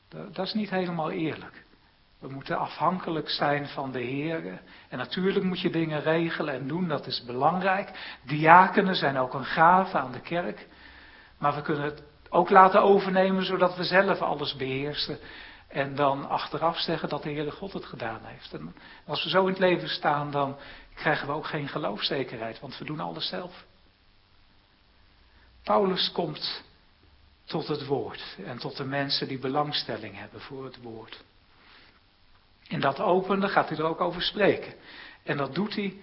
Dat 0.09 0.45
is 0.45 0.53
niet 0.53 0.69
helemaal 0.69 1.11
eerlijk. 1.11 1.62
We 2.23 2.29
moeten 2.29 2.57
afhankelijk 2.57 3.29
zijn 3.29 3.67
van 3.67 3.91
de 3.91 3.99
Heer. 3.99 4.61
En 4.89 4.97
natuurlijk 4.97 5.45
moet 5.45 5.59
je 5.59 5.69
dingen 5.69 6.01
regelen 6.01 6.53
en 6.53 6.67
doen, 6.67 6.87
dat 6.87 7.07
is 7.07 7.23
belangrijk. 7.23 8.17
Diakenen 8.25 8.95
zijn 8.95 9.17
ook 9.17 9.33
een 9.33 9.45
gave 9.45 9.97
aan 9.97 10.11
de 10.11 10.19
kerk. 10.19 10.67
Maar 11.37 11.55
we 11.55 11.61
kunnen 11.61 11.83
het 11.83 12.03
ook 12.29 12.49
laten 12.49 12.81
overnemen 12.81 13.45
zodat 13.45 13.75
we 13.75 13.83
zelf 13.83 14.21
alles 14.21 14.55
beheersen. 14.55 15.19
En 15.67 15.95
dan 15.95 16.29
achteraf 16.29 16.77
zeggen 16.77 17.09
dat 17.09 17.23
de 17.23 17.31
Heere 17.31 17.51
God 17.51 17.73
het 17.73 17.85
gedaan 17.85 18.21
heeft. 18.23 18.53
En 18.53 18.75
als 19.05 19.23
we 19.23 19.29
zo 19.29 19.41
in 19.41 19.49
het 19.49 19.59
leven 19.59 19.89
staan, 19.89 20.31
dan 20.31 20.57
krijgen 20.95 21.27
we 21.27 21.33
ook 21.33 21.47
geen 21.47 21.67
geloofzekerheid, 21.67 22.59
want 22.59 22.77
we 22.77 22.85
doen 22.85 22.99
alles 22.99 23.27
zelf. 23.27 23.65
Paulus 25.63 26.11
komt 26.11 26.63
tot 27.45 27.67
het 27.67 27.85
woord 27.85 28.37
en 28.45 28.57
tot 28.57 28.77
de 28.77 28.85
mensen 28.85 29.27
die 29.27 29.39
belangstelling 29.39 30.17
hebben 30.17 30.41
voor 30.41 30.63
het 30.63 30.81
woord. 30.81 31.23
In 32.73 32.79
dat 32.79 32.99
openen 32.99 33.49
gaat 33.49 33.69
hij 33.69 33.77
er 33.77 33.83
ook 33.83 34.01
over 34.01 34.21
spreken. 34.21 34.73
En 35.23 35.37
dat 35.37 35.55
doet 35.55 35.75
hij 35.75 35.93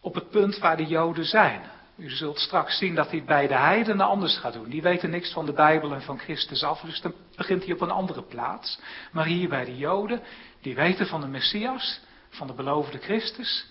op 0.00 0.14
het 0.14 0.30
punt 0.30 0.58
waar 0.58 0.76
de 0.76 0.86
Joden 0.86 1.24
zijn. 1.24 1.62
U 1.96 2.10
zult 2.10 2.38
straks 2.38 2.78
zien 2.78 2.94
dat 2.94 3.10
hij 3.10 3.24
bij 3.24 3.46
de 3.46 3.54
heidenen 3.54 4.06
anders 4.06 4.38
gaat 4.38 4.52
doen. 4.52 4.68
Die 4.68 4.82
weten 4.82 5.10
niks 5.10 5.32
van 5.32 5.46
de 5.46 5.52
Bijbel 5.52 5.92
en 5.92 6.02
van 6.02 6.18
Christus 6.18 6.62
af, 6.62 6.80
dus 6.80 7.00
dan 7.00 7.14
begint 7.36 7.64
hij 7.64 7.72
op 7.72 7.80
een 7.80 7.90
andere 7.90 8.22
plaats. 8.22 8.80
Maar 9.12 9.24
hier 9.24 9.48
bij 9.48 9.64
de 9.64 9.76
Joden, 9.76 10.22
die 10.60 10.74
weten 10.74 11.06
van 11.06 11.20
de 11.20 11.26
Messias, 11.26 12.00
van 12.28 12.46
de 12.46 12.52
beloofde 12.52 12.98
Christus 12.98 13.70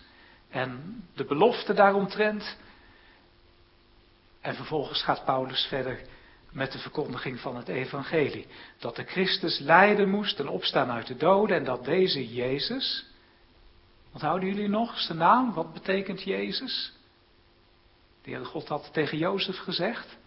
en 0.50 1.04
de 1.16 1.26
belofte 1.26 1.74
daaromtrent. 1.74 2.58
En 4.42 4.56
vervolgens 4.56 5.04
gaat 5.04 5.26
Paulus 5.26 5.66
verder 5.66 6.00
met 6.58 6.72
de 6.72 6.80
verkondiging 6.80 7.40
van 7.40 7.56
het 7.56 7.68
evangelie. 7.68 8.48
Dat 8.80 8.96
de 8.96 9.04
Christus 9.04 9.60
lijden 9.60 10.10
moest 10.10 10.40
en 10.40 10.48
opstaan 10.48 10.92
uit 10.92 11.08
de 11.08 11.16
doden 11.16 11.58
en 11.58 11.64
dat 11.64 11.86
deze 11.86 12.34
Jezus, 12.34 13.06
onthouden 14.14 14.50
jullie 14.50 14.70
nog 14.70 15.00
zijn 15.00 15.18
naam? 15.18 15.54
Wat 15.54 15.74
betekent 15.74 16.24
Jezus? 16.24 16.92
De 18.22 18.46
God 18.46 18.68
had 18.68 18.90
tegen 18.94 19.18
Jozef 19.18 19.58
gezegd, 19.58 20.18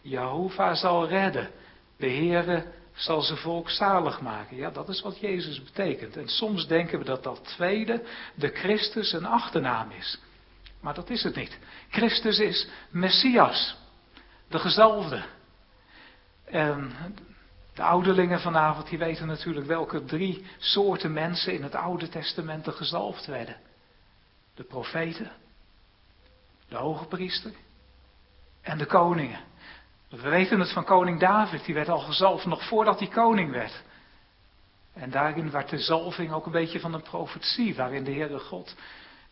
Jehovah 0.00 0.74
zal 0.74 1.08
redden, 1.08 1.50
de 1.96 2.10
Heere 2.10 2.72
zal 2.92 3.22
zijn 3.22 3.38
volk 3.38 3.70
zalig 3.70 4.20
maken. 4.20 4.56
Ja, 4.56 4.70
dat 4.70 4.88
is 4.88 5.00
wat 5.00 5.20
Jezus 5.20 5.62
betekent. 5.62 6.16
En 6.16 6.28
soms 6.28 6.66
denken 6.66 6.98
we 6.98 7.04
dat 7.04 7.22
dat 7.22 7.44
tweede, 7.44 8.02
de 8.34 8.48
Christus, 8.48 9.12
een 9.12 9.26
achternaam 9.26 9.90
is. 9.90 10.18
Maar 10.80 10.94
dat 10.94 11.10
is 11.10 11.22
het 11.22 11.36
niet. 11.36 11.58
Christus 11.88 12.38
is 12.38 12.68
Messias, 12.90 13.82
de 14.54 14.60
gezalfde. 14.60 15.22
En 16.44 16.92
de 17.74 17.82
ouderlingen 17.82 18.40
vanavond, 18.40 18.88
die 18.88 18.98
weten 18.98 19.26
natuurlijk 19.26 19.66
welke 19.66 20.04
drie 20.04 20.46
soorten 20.58 21.12
mensen 21.12 21.52
in 21.52 21.62
het 21.62 21.74
Oude 21.74 22.08
Testament 22.08 22.68
gezalfd 22.68 23.26
werden. 23.26 23.56
De 24.54 24.62
profeten, 24.62 25.32
de 26.68 26.76
hoge 26.76 27.04
priester 27.04 27.52
en 28.62 28.78
de 28.78 28.86
koningen. 28.86 29.40
We 30.08 30.28
weten 30.28 30.60
het 30.60 30.72
van 30.72 30.84
koning 30.84 31.20
David, 31.20 31.64
die 31.64 31.74
werd 31.74 31.88
al 31.88 32.00
gezalfd 32.00 32.46
nog 32.46 32.68
voordat 32.68 32.98
hij 32.98 33.08
koning 33.08 33.50
werd. 33.50 33.82
En 34.92 35.10
daarin 35.10 35.50
werd 35.50 35.70
de 35.70 35.78
zalving 35.78 36.32
ook 36.32 36.46
een 36.46 36.52
beetje 36.52 36.80
van 36.80 36.94
een 36.94 37.02
profetie, 37.02 37.74
waarin 37.74 38.04
de 38.04 38.12
Heere 38.12 38.38
God 38.38 38.74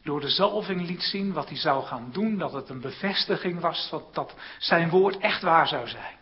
door 0.02 0.20
de 0.20 0.28
zalving 0.28 0.86
liet 0.86 1.02
zien 1.02 1.32
wat 1.32 1.48
hij 1.48 1.58
zou 1.58 1.84
gaan 1.84 2.08
doen, 2.12 2.38
dat 2.38 2.52
het 2.52 2.68
een 2.68 2.80
bevestiging 2.80 3.60
was 3.60 3.88
dat, 3.90 4.14
dat 4.14 4.34
zijn 4.58 4.90
woord 4.90 5.18
echt 5.18 5.42
waar 5.42 5.68
zou 5.68 5.88
zijn. 5.88 6.16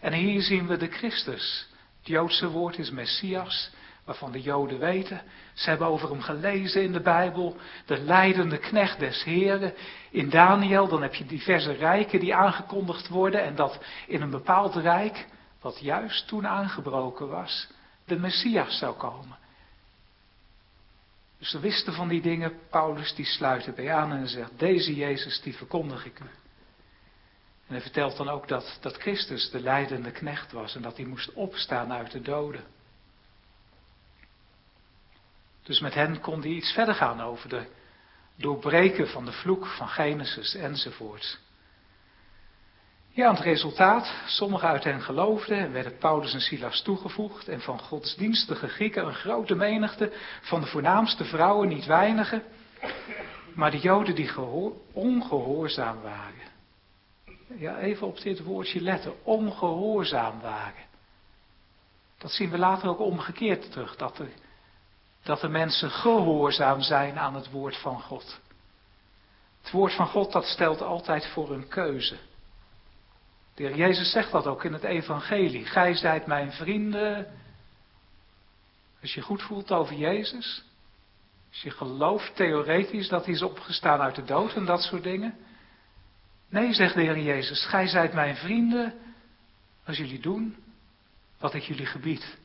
En 0.00 0.12
hier 0.12 0.42
zien 0.42 0.66
we 0.66 0.76
de 0.76 0.88
Christus. 0.88 1.68
Het 1.98 2.06
Joodse 2.06 2.48
woord 2.48 2.78
is 2.78 2.90
Messias, 2.90 3.70
waarvan 4.04 4.32
de 4.32 4.40
Joden 4.40 4.78
weten. 4.78 5.22
Ze 5.54 5.68
hebben 5.68 5.86
over 5.86 6.10
hem 6.10 6.20
gelezen 6.20 6.82
in 6.82 6.92
de 6.92 7.00
Bijbel. 7.00 7.56
De 7.86 7.98
leidende 7.98 8.58
knecht 8.58 8.98
des 8.98 9.24
Heren. 9.24 9.74
In 10.10 10.30
Daniel, 10.30 10.88
dan 10.88 11.02
heb 11.02 11.14
je 11.14 11.26
diverse 11.26 11.72
rijken 11.72 12.20
die 12.20 12.34
aangekondigd 12.34 13.08
worden. 13.08 13.42
En 13.42 13.54
dat 13.54 13.78
in 14.06 14.22
een 14.22 14.30
bepaald 14.30 14.74
rijk, 14.74 15.26
wat 15.60 15.80
juist 15.80 16.28
toen 16.28 16.46
aangebroken 16.46 17.28
was, 17.28 17.68
de 18.04 18.18
Messias 18.18 18.78
zou 18.78 18.96
komen. 18.96 19.40
Dus 21.42 21.50
ze 21.50 21.60
wisten 21.60 21.92
van 21.92 22.08
die 22.08 22.20
dingen. 22.20 22.58
Paulus 22.70 23.14
die 23.14 23.24
sluit 23.24 23.66
erbij 23.66 23.92
aan 23.92 24.12
en 24.12 24.28
zegt, 24.28 24.58
deze 24.58 24.94
Jezus 24.94 25.40
die 25.40 25.56
verkondig 25.56 26.04
ik 26.06 26.20
u. 26.20 26.24
En 27.66 27.74
hij 27.74 27.80
vertelt 27.80 28.16
dan 28.16 28.28
ook 28.28 28.48
dat, 28.48 28.78
dat 28.80 28.96
Christus 28.96 29.50
de 29.50 29.60
leidende 29.60 30.10
knecht 30.10 30.52
was 30.52 30.74
en 30.74 30.82
dat 30.82 30.96
hij 30.96 31.06
moest 31.06 31.32
opstaan 31.32 31.92
uit 31.92 32.10
de 32.10 32.20
doden. 32.20 32.64
Dus 35.62 35.80
met 35.80 35.94
hen 35.94 36.20
kon 36.20 36.40
hij 36.40 36.50
iets 36.50 36.72
verder 36.72 36.94
gaan 36.94 37.20
over 37.20 37.48
de 37.48 37.66
doorbreken 38.36 39.08
van 39.08 39.24
de 39.24 39.32
vloek 39.32 39.66
van 39.66 39.88
Genesis 39.88 40.54
enzovoort. 40.54 41.38
Ja, 43.14 43.30
het 43.30 43.40
resultaat, 43.40 44.14
sommigen 44.26 44.68
uit 44.68 44.84
hen 44.84 45.00
geloofden 45.00 45.58
en 45.58 45.72
werden 45.72 45.98
Paulus 45.98 46.34
en 46.34 46.40
Silas 46.40 46.82
toegevoegd 46.82 47.48
en 47.48 47.60
van 47.60 47.78
godsdienstige 47.78 48.68
Grieken 48.68 49.06
een 49.06 49.14
grote 49.14 49.54
menigte, 49.54 50.12
van 50.42 50.60
de 50.60 50.66
voornaamste 50.66 51.24
vrouwen 51.24 51.68
niet 51.68 51.86
weinige, 51.86 52.42
maar 53.54 53.70
de 53.70 53.78
Joden 53.78 54.14
die 54.14 54.30
ongehoorzaam 54.92 56.00
waren. 56.00 56.50
Ja, 57.56 57.78
even 57.78 58.06
op 58.06 58.20
dit 58.20 58.42
woordje 58.42 58.80
letten, 58.80 59.24
ongehoorzaam 59.24 60.40
waren. 60.40 60.84
Dat 62.18 62.30
zien 62.30 62.50
we 62.50 62.58
later 62.58 62.88
ook 62.88 63.00
omgekeerd 63.00 63.72
terug, 63.72 63.96
dat 63.96 64.18
er 64.18 64.28
dat 65.22 65.40
de 65.40 65.48
mensen 65.48 65.90
gehoorzaam 65.90 66.80
zijn 66.80 67.18
aan 67.18 67.34
het 67.34 67.50
woord 67.50 67.76
van 67.76 68.00
God. 68.00 68.40
Het 69.62 69.70
woord 69.70 69.92
van 69.92 70.06
God 70.06 70.32
dat 70.32 70.44
stelt 70.44 70.82
altijd 70.82 71.26
voor 71.26 71.50
een 71.50 71.68
keuze. 71.68 72.16
De 73.62 73.68
heer 73.68 73.76
Jezus 73.76 74.10
zegt 74.10 74.32
dat 74.32 74.46
ook 74.46 74.64
in 74.64 74.72
het 74.72 74.84
evangelie. 74.84 75.64
Gij 75.64 75.94
zijt 75.94 76.26
mijn 76.26 76.52
vrienden. 76.52 77.26
Als 79.00 79.14
je 79.14 79.20
goed 79.20 79.42
voelt 79.42 79.72
over 79.72 79.94
Jezus. 79.94 80.64
Als 81.50 81.62
je 81.62 81.70
gelooft 81.70 82.36
theoretisch 82.36 83.08
dat 83.08 83.24
hij 83.24 83.34
is 83.34 83.42
opgestaan 83.42 84.00
uit 84.00 84.14
de 84.14 84.24
dood 84.24 84.54
en 84.54 84.64
dat 84.64 84.82
soort 84.82 85.02
dingen. 85.02 85.36
Nee, 86.48 86.72
zegt 86.74 86.94
de 86.94 87.00
Heer 87.00 87.18
Jezus, 87.18 87.64
gij 87.66 87.86
zijt 87.86 88.12
mijn 88.12 88.36
vrienden 88.36 88.94
als 89.84 89.96
jullie 89.96 90.20
doen 90.20 90.56
wat 91.38 91.54
ik 91.54 91.62
jullie 91.62 91.86
gebied. 91.86 92.38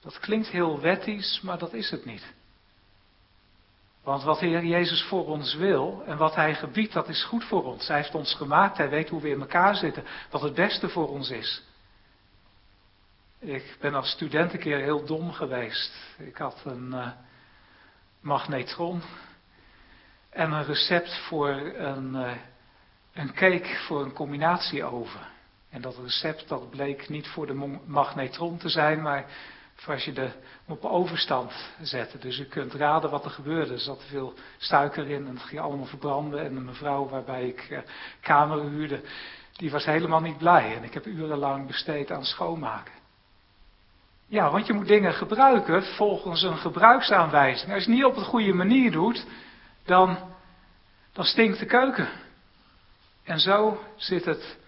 Dat 0.00 0.18
klinkt 0.18 0.48
heel 0.48 0.80
wettisch, 0.80 1.40
maar 1.42 1.58
dat 1.58 1.72
is 1.72 1.90
het 1.90 2.04
niet. 2.04 2.34
Want 4.06 4.22
wat 4.22 4.38
de 4.38 4.46
Heer 4.46 4.64
Jezus 4.64 5.02
voor 5.02 5.26
ons 5.26 5.54
wil 5.54 6.02
en 6.04 6.16
wat 6.16 6.34
Hij 6.34 6.54
gebiedt, 6.54 6.92
dat 6.92 7.08
is 7.08 7.24
goed 7.24 7.44
voor 7.44 7.64
ons. 7.64 7.88
Hij 7.88 7.96
heeft 7.96 8.14
ons 8.14 8.34
gemaakt, 8.34 8.76
Hij 8.76 8.88
weet 8.88 9.08
hoe 9.08 9.20
we 9.20 9.28
in 9.28 9.40
elkaar 9.40 9.76
zitten, 9.76 10.04
wat 10.30 10.42
het 10.42 10.54
beste 10.54 10.88
voor 10.88 11.08
ons 11.08 11.30
is. 11.30 11.62
Ik 13.38 13.76
ben 13.80 13.94
als 13.94 14.10
student 14.10 14.52
een 14.52 14.58
keer 14.58 14.78
heel 14.78 15.04
dom 15.04 15.32
geweest. 15.32 15.94
Ik 16.18 16.36
had 16.36 16.62
een 16.64 16.86
uh, 16.86 17.08
magnetron 18.20 19.02
en 20.30 20.52
een 20.52 20.64
recept 20.64 21.18
voor 21.18 21.50
een, 21.74 22.14
uh, 22.14 22.30
een 23.12 23.32
cake 23.32 23.76
voor 23.86 24.02
een 24.02 24.12
combinatieoven. 24.12 25.20
En 25.70 25.80
dat 25.80 25.98
recept 25.98 26.48
dat 26.48 26.70
bleek 26.70 27.08
niet 27.08 27.28
voor 27.28 27.46
de 27.46 27.78
magnetron 27.86 28.56
te 28.56 28.68
zijn, 28.68 29.02
maar 29.02 29.26
voor 29.76 29.94
als 29.94 30.04
je 30.04 30.12
de 30.12 30.30
op 30.66 30.84
overstand 30.84 31.52
zette. 31.80 32.18
Dus 32.18 32.38
u 32.38 32.44
kunt 32.44 32.74
raden 32.74 33.10
wat 33.10 33.24
er 33.24 33.30
gebeurde. 33.30 33.72
Er 33.72 33.80
zat 33.80 34.04
veel 34.08 34.34
suiker 34.56 35.10
in 35.10 35.26
en 35.26 35.34
het 35.34 35.42
ging 35.42 35.60
allemaal 35.60 35.86
verbranden. 35.86 36.44
En 36.44 36.56
een 36.56 36.64
mevrouw 36.64 37.08
waarbij 37.08 37.48
ik 37.48 37.70
uh, 37.70 37.78
kamer 38.20 38.60
huurde, 38.60 39.00
die 39.52 39.70
was 39.70 39.84
helemaal 39.84 40.20
niet 40.20 40.38
blij. 40.38 40.76
En 40.76 40.84
ik 40.84 40.94
heb 40.94 41.06
urenlang 41.06 41.66
besteed 41.66 42.10
aan 42.10 42.24
schoonmaken. 42.24 42.94
Ja, 44.28 44.50
want 44.50 44.66
je 44.66 44.72
moet 44.72 44.86
dingen 44.86 45.14
gebruiken 45.14 45.82
volgens 45.82 46.42
een 46.42 46.56
gebruiksaanwijzing. 46.56 47.72
Als 47.72 47.84
je 47.84 47.90
het 47.90 47.98
niet 47.98 48.04
op 48.04 48.14
de 48.14 48.24
goede 48.24 48.52
manier 48.52 48.90
doet, 48.90 49.26
dan, 49.84 50.18
dan 51.12 51.24
stinkt 51.24 51.58
de 51.58 51.66
keuken. 51.66 52.08
En 53.24 53.38
zo 53.38 53.82
zit 53.96 54.24
het 54.24 54.58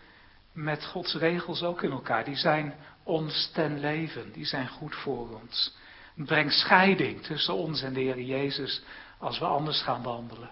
met 0.53 0.85
Gods 0.85 1.15
regels 1.15 1.63
ook 1.63 1.83
in 1.83 1.91
elkaar. 1.91 2.25
Die 2.25 2.37
zijn 2.37 2.75
ons 3.09 3.51
ten 3.53 3.81
leven. 3.81 4.33
Die 4.33 4.45
zijn 4.45 4.69
goed 4.69 4.95
voor 4.95 5.41
ons. 5.43 5.77
Breng 6.15 6.53
scheiding 6.53 7.23
tussen 7.23 7.55
ons 7.55 7.83
en 7.83 7.93
de 7.93 8.01
Heer 8.01 8.21
Jezus 8.21 8.83
als 9.19 9.39
we 9.39 9.45
anders 9.45 9.83
gaan 9.83 10.03
wandelen. 10.03 10.51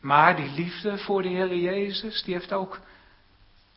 Maar 0.00 0.36
die 0.36 0.50
liefde 0.50 0.98
voor 0.98 1.22
de 1.22 1.28
Heer 1.28 1.56
Jezus, 1.56 2.22
die 2.22 2.34
heeft 2.34 2.52
ook 2.52 2.80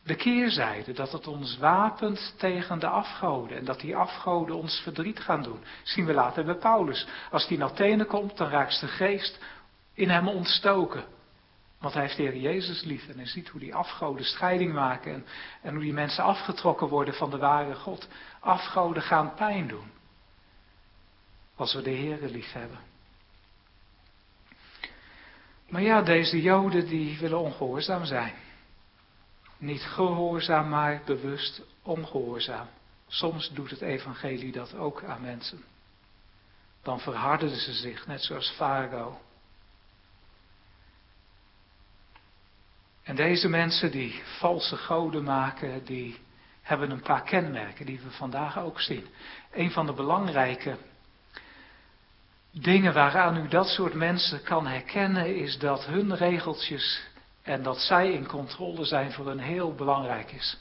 de 0.02 0.14
keerzijde. 0.14 0.92
Dat 0.92 1.12
het 1.12 1.26
ons 1.26 1.58
wapent 1.58 2.34
tegen 2.36 2.78
de 2.78 2.88
afgoden. 2.88 3.56
En 3.56 3.64
dat 3.64 3.80
die 3.80 3.96
afgoden 3.96 4.56
ons 4.56 4.80
verdriet 4.80 5.20
gaan 5.20 5.42
doen. 5.42 5.64
zien 5.82 6.06
we 6.06 6.12
later 6.12 6.44
bij 6.44 6.54
Paulus. 6.54 7.06
Als 7.30 7.46
die 7.46 7.58
naar 7.58 7.70
Athene 7.70 8.04
komt, 8.04 8.36
dan 8.36 8.48
raakt 8.48 8.80
de 8.80 8.88
geest 8.88 9.38
in 9.94 10.10
hem 10.10 10.28
ontstoken. 10.28 11.04
Want 11.78 11.94
hij 11.94 12.02
heeft 12.02 12.16
de 12.16 12.22
Heer 12.22 12.36
Jezus 12.36 12.82
lief 12.82 13.08
en 13.08 13.16
hij 13.16 13.26
ziet 13.26 13.48
hoe 13.48 13.60
die 13.60 13.74
afgoden 13.74 14.24
scheiding 14.24 14.72
maken 14.72 15.26
en, 15.62 15.74
hoe 15.74 15.82
die 15.82 15.92
mensen 15.92 16.24
afgetrokken 16.24 16.88
worden 16.88 17.14
van 17.14 17.30
de 17.30 17.38
ware 17.38 17.74
God. 17.74 18.08
Afgoden 18.40 19.02
gaan 19.02 19.34
pijn 19.34 19.68
doen. 19.68 19.90
Als 21.54 21.74
we 21.74 21.82
de 21.82 21.90
Heer 21.90 22.18
lief 22.20 22.52
hebben. 22.52 22.78
Maar 25.68 25.82
ja, 25.82 26.02
deze 26.02 26.42
Joden 26.42 26.86
die 26.86 27.18
willen 27.18 27.38
ongehoorzaam 27.38 28.04
zijn. 28.04 28.34
Niet 29.58 29.82
gehoorzaam, 29.82 30.68
maar 30.68 31.02
bewust 31.04 31.62
ongehoorzaam. 31.82 32.66
Soms 33.06 33.50
doet 33.50 33.70
het 33.70 33.80
evangelie 33.80 34.52
dat 34.52 34.74
ook 34.74 35.04
aan 35.04 35.20
mensen. 35.20 35.64
Dan 36.82 37.00
verharden 37.00 37.56
ze 37.56 37.72
zich, 37.72 38.06
net 38.06 38.22
zoals 38.22 38.50
Farao. 38.50 39.20
En 43.08 43.16
deze 43.16 43.48
mensen 43.48 43.90
die 43.90 44.22
valse 44.38 44.76
goden 44.76 45.24
maken, 45.24 45.84
die 45.84 46.18
hebben 46.62 46.90
een 46.90 47.02
paar 47.02 47.22
kenmerken 47.22 47.86
die 47.86 48.00
we 48.00 48.10
vandaag 48.10 48.58
ook 48.58 48.80
zien. 48.80 49.06
Een 49.52 49.70
van 49.70 49.86
de 49.86 49.92
belangrijke 49.92 50.76
dingen 52.52 52.92
waaraan 52.92 53.36
u 53.36 53.48
dat 53.48 53.66
soort 53.66 53.94
mensen 53.94 54.42
kan 54.42 54.66
herkennen, 54.66 55.36
is 55.36 55.58
dat 55.58 55.86
hun 55.86 56.16
regeltjes 56.16 57.02
en 57.42 57.62
dat 57.62 57.78
zij 57.78 58.12
in 58.12 58.26
controle 58.26 58.84
zijn 58.84 59.12
voor 59.12 59.26
hun 59.26 59.40
heel 59.40 59.74
belangrijk 59.74 60.32
is. 60.32 60.58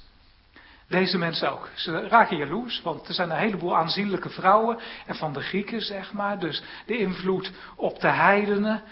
Deze 0.88 1.18
mensen 1.18 1.52
ook. 1.52 1.70
Ze 1.76 2.08
raken 2.08 2.38
jaloers, 2.38 2.82
want 2.82 3.08
er 3.08 3.14
zijn 3.14 3.30
een 3.30 3.38
heleboel 3.38 3.78
aanzienlijke 3.78 4.30
vrouwen. 4.30 4.80
En 5.06 5.16
van 5.16 5.34
de 5.34 5.41
Grieken, 5.41 5.82
zeg 5.82 6.14
maar. 6.14 6.39
Dus 6.39 6.64
de 6.86 6.98
invloed 6.98 7.52
op 7.76 8.00
de 8.00 8.12
heidenen. 8.12 8.84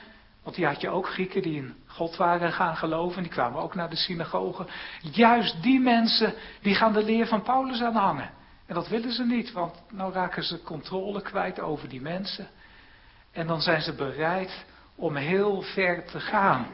Want 0.46 0.58
die 0.58 0.66
had 0.66 0.82
je 0.82 0.90
ook 0.90 1.10
Grieken 1.10 1.42
die 1.42 1.56
in 1.56 1.76
God 1.86 2.16
waren 2.16 2.54
gaan 2.54 2.76
geloven. 2.76 3.24
Die 3.24 3.32
kwamen 3.32 3.62
ook 3.62 3.76
naar 3.76 3.90
de 3.90 3.96
synagogen. 3.96 4.68
Juist 5.02 5.62
die 5.62 5.80
mensen, 5.80 6.34
die 6.62 6.76
gaan 6.76 6.94
de 6.94 7.04
leer 7.04 7.28
van 7.28 7.42
Paulus 7.42 7.82
aanhangen. 7.82 8.30
En 8.66 8.76
dat 8.76 8.88
willen 8.88 9.12
ze 9.12 9.24
niet, 9.24 9.52
want 9.52 9.82
nou 9.92 10.14
raken 10.14 10.44
ze 10.44 10.62
controle 10.62 11.22
kwijt 11.22 11.60
over 11.60 11.90
die 11.90 12.02
mensen. 12.02 12.48
En 13.32 13.48
dan 13.48 13.62
zijn 13.62 13.82
ze 13.82 13.94
bereid 13.94 14.66
om 14.96 15.16
heel 15.16 15.62
ver 15.62 16.06
te 16.06 16.20
gaan. 16.20 16.68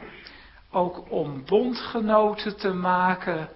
Ook 0.70 1.10
om 1.10 1.44
bondgenoten 1.44 2.56
te 2.56 2.72
maken 2.72 3.48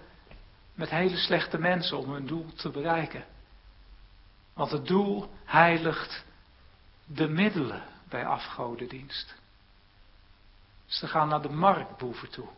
met 0.74 0.90
hele 0.90 1.16
slechte 1.16 1.58
mensen 1.58 1.98
om 1.98 2.12
hun 2.12 2.26
doel 2.26 2.46
te 2.54 2.70
bereiken. 2.70 3.24
Want 4.54 4.70
het 4.70 4.86
doel 4.86 5.28
heiligt 5.44 6.24
de 7.06 7.28
middelen 7.28 7.82
bij 8.08 8.26
afgodendienst. 8.26 9.44
Ze 10.86 11.06
gaan 11.06 11.28
naar 11.28 11.42
de 11.42 11.48
marktboeven 11.48 12.30
toe. 12.30 12.48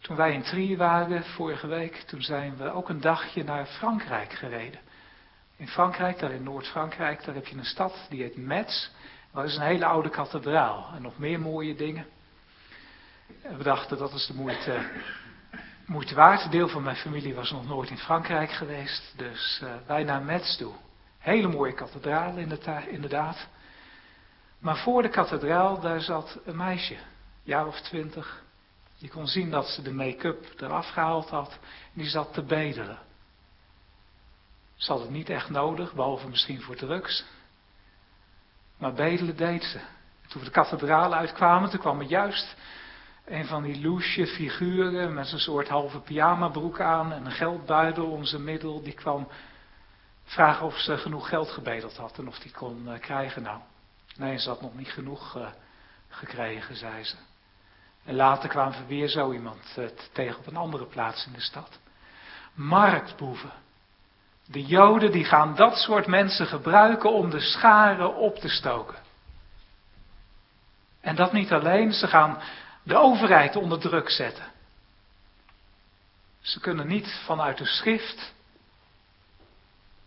Toen 0.00 0.16
wij 0.16 0.32
in 0.32 0.42
Trier 0.42 0.76
waren 0.76 1.24
vorige 1.24 1.66
week, 1.66 1.96
toen 1.96 2.22
zijn 2.22 2.56
we 2.56 2.72
ook 2.72 2.88
een 2.88 3.00
dagje 3.00 3.44
naar 3.44 3.66
Frankrijk 3.66 4.32
gereden. 4.32 4.80
In 5.56 5.68
Frankrijk, 5.68 6.18
daar 6.18 6.32
in 6.32 6.42
Noord-Frankrijk, 6.42 7.24
daar 7.24 7.34
heb 7.34 7.46
je 7.46 7.56
een 7.56 7.64
stad 7.64 8.06
die 8.08 8.22
heet 8.22 8.36
Metz. 8.36 8.88
Dat 9.32 9.44
is 9.44 9.56
een 9.56 9.62
hele 9.62 9.84
oude 9.84 10.08
kathedraal 10.08 10.90
en 10.94 11.02
nog 11.02 11.18
meer 11.18 11.40
mooie 11.40 11.74
dingen. 11.74 12.06
En 13.42 13.56
we 13.56 13.62
dachten 13.62 13.98
dat 13.98 14.12
is 14.12 14.26
de 14.26 14.34
moeite, 14.34 14.90
moeite 15.86 16.14
waard. 16.14 16.44
Een 16.44 16.50
deel 16.50 16.68
van 16.68 16.82
mijn 16.82 16.96
familie 16.96 17.34
was 17.34 17.50
nog 17.50 17.66
nooit 17.66 17.90
in 17.90 17.98
Frankrijk 17.98 18.50
geweest, 18.50 19.12
dus 19.16 19.60
uh, 19.64 19.72
wij 19.86 20.04
naar 20.04 20.22
Metz 20.22 20.56
toe. 20.56 20.72
Hele 21.18 21.48
mooie 21.48 21.74
kathedraal 21.74 22.36
inderdaad. 22.88 23.46
Maar 24.60 24.76
voor 24.76 25.02
de 25.02 25.08
kathedraal, 25.08 25.80
daar 25.80 26.00
zat 26.00 26.38
een 26.44 26.56
meisje, 26.56 26.96
jaar 27.42 27.66
of 27.66 27.80
twintig. 27.80 28.42
Je 28.94 29.08
kon 29.08 29.26
zien 29.26 29.50
dat 29.50 29.66
ze 29.66 29.82
de 29.82 29.92
make-up 29.92 30.60
eraf 30.60 30.88
gehaald 30.88 31.28
had. 31.28 31.58
En 31.62 32.00
die 32.00 32.08
zat 32.08 32.32
te 32.32 32.42
bedelen. 32.42 32.98
Ze 34.74 34.92
had 34.92 35.00
het 35.00 35.10
niet 35.10 35.28
echt 35.28 35.50
nodig, 35.50 35.94
behalve 35.94 36.28
misschien 36.28 36.62
voor 36.62 36.76
drugs. 36.76 37.24
Maar 38.78 38.92
bedelen 38.92 39.36
deed 39.36 39.62
ze. 39.62 39.80
Toen 40.28 40.40
we 40.40 40.46
de 40.46 40.52
kathedraal 40.52 41.14
uitkwamen, 41.14 41.70
toen 41.70 41.80
kwam 41.80 42.00
er 42.00 42.06
juist 42.06 42.56
een 43.24 43.46
van 43.46 43.62
die 43.62 43.80
loesje 43.80 44.26
figuren 44.26 45.14
met 45.14 45.32
een 45.32 45.38
soort 45.38 45.68
halve 45.68 46.00
pyjamabroek 46.00 46.80
aan 46.80 47.12
en 47.12 47.26
een 47.26 47.32
geldbuidel 47.32 48.10
om 48.10 48.24
zijn 48.24 48.44
middel. 48.44 48.82
Die 48.82 48.94
kwam 48.94 49.28
vragen 50.24 50.66
of 50.66 50.78
ze 50.78 50.98
genoeg 50.98 51.28
geld 51.28 51.50
gebedeld 51.50 51.96
had 51.96 52.18
en 52.18 52.28
of 52.28 52.38
die 52.38 52.52
kon 52.52 52.82
uh, 52.86 52.98
krijgen 52.98 53.42
nou. 53.42 53.60
Nee, 54.20 54.38
ze 54.38 54.48
had 54.48 54.60
nog 54.60 54.74
niet 54.74 54.88
genoeg 54.88 55.36
uh, 55.36 55.48
gekregen, 56.08 56.76
zei 56.76 57.04
ze. 57.04 57.16
En 58.04 58.14
later 58.14 58.48
kwamen 58.48 58.78
we 58.78 58.86
weer 58.86 59.08
zo 59.08 59.32
iemand 59.32 59.74
uh, 59.78 59.86
tegen 60.12 60.38
op 60.38 60.46
een 60.46 60.56
andere 60.56 60.86
plaats 60.86 61.26
in 61.26 61.32
de 61.32 61.40
stad. 61.40 61.78
Marktboeven. 62.54 63.52
De 64.46 64.64
Joden 64.64 65.12
die 65.12 65.24
gaan 65.24 65.54
dat 65.54 65.76
soort 65.76 66.06
mensen 66.06 66.46
gebruiken 66.46 67.12
om 67.12 67.30
de 67.30 67.40
scharen 67.40 68.14
op 68.16 68.36
te 68.36 68.48
stoken. 68.48 68.98
En 71.00 71.16
dat 71.16 71.32
niet 71.32 71.52
alleen, 71.52 71.92
ze 71.92 72.06
gaan 72.06 72.42
de 72.82 72.96
overheid 72.96 73.56
onder 73.56 73.80
druk 73.80 74.10
zetten. 74.10 74.46
Ze 76.40 76.60
kunnen 76.60 76.86
niet 76.86 77.20
vanuit 77.24 77.58
de 77.58 77.66
schrift 77.66 78.32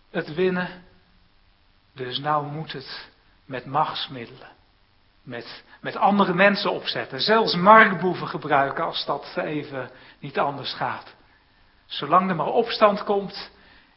het 0.10 0.34
winnen, 0.34 0.84
dus 1.94 2.20
nou 2.20 2.46
moet 2.46 2.72
het 2.72 3.12
met 3.46 3.66
machtsmiddelen, 3.66 4.50
met, 5.24 5.64
met 5.82 5.96
andere 5.96 6.34
mensen 6.34 6.72
opzetten, 6.72 7.20
zelfs 7.20 7.56
marktboeven 7.56 8.28
gebruiken 8.28 8.84
als 8.84 9.06
dat 9.06 9.34
even 9.36 9.90
niet 10.20 10.40
anders 10.40 10.74
gaat. 10.74 11.16
Zolang 11.86 12.30
er 12.30 12.36
maar 12.36 12.48
opstand 12.48 13.04
komt, 13.04 13.52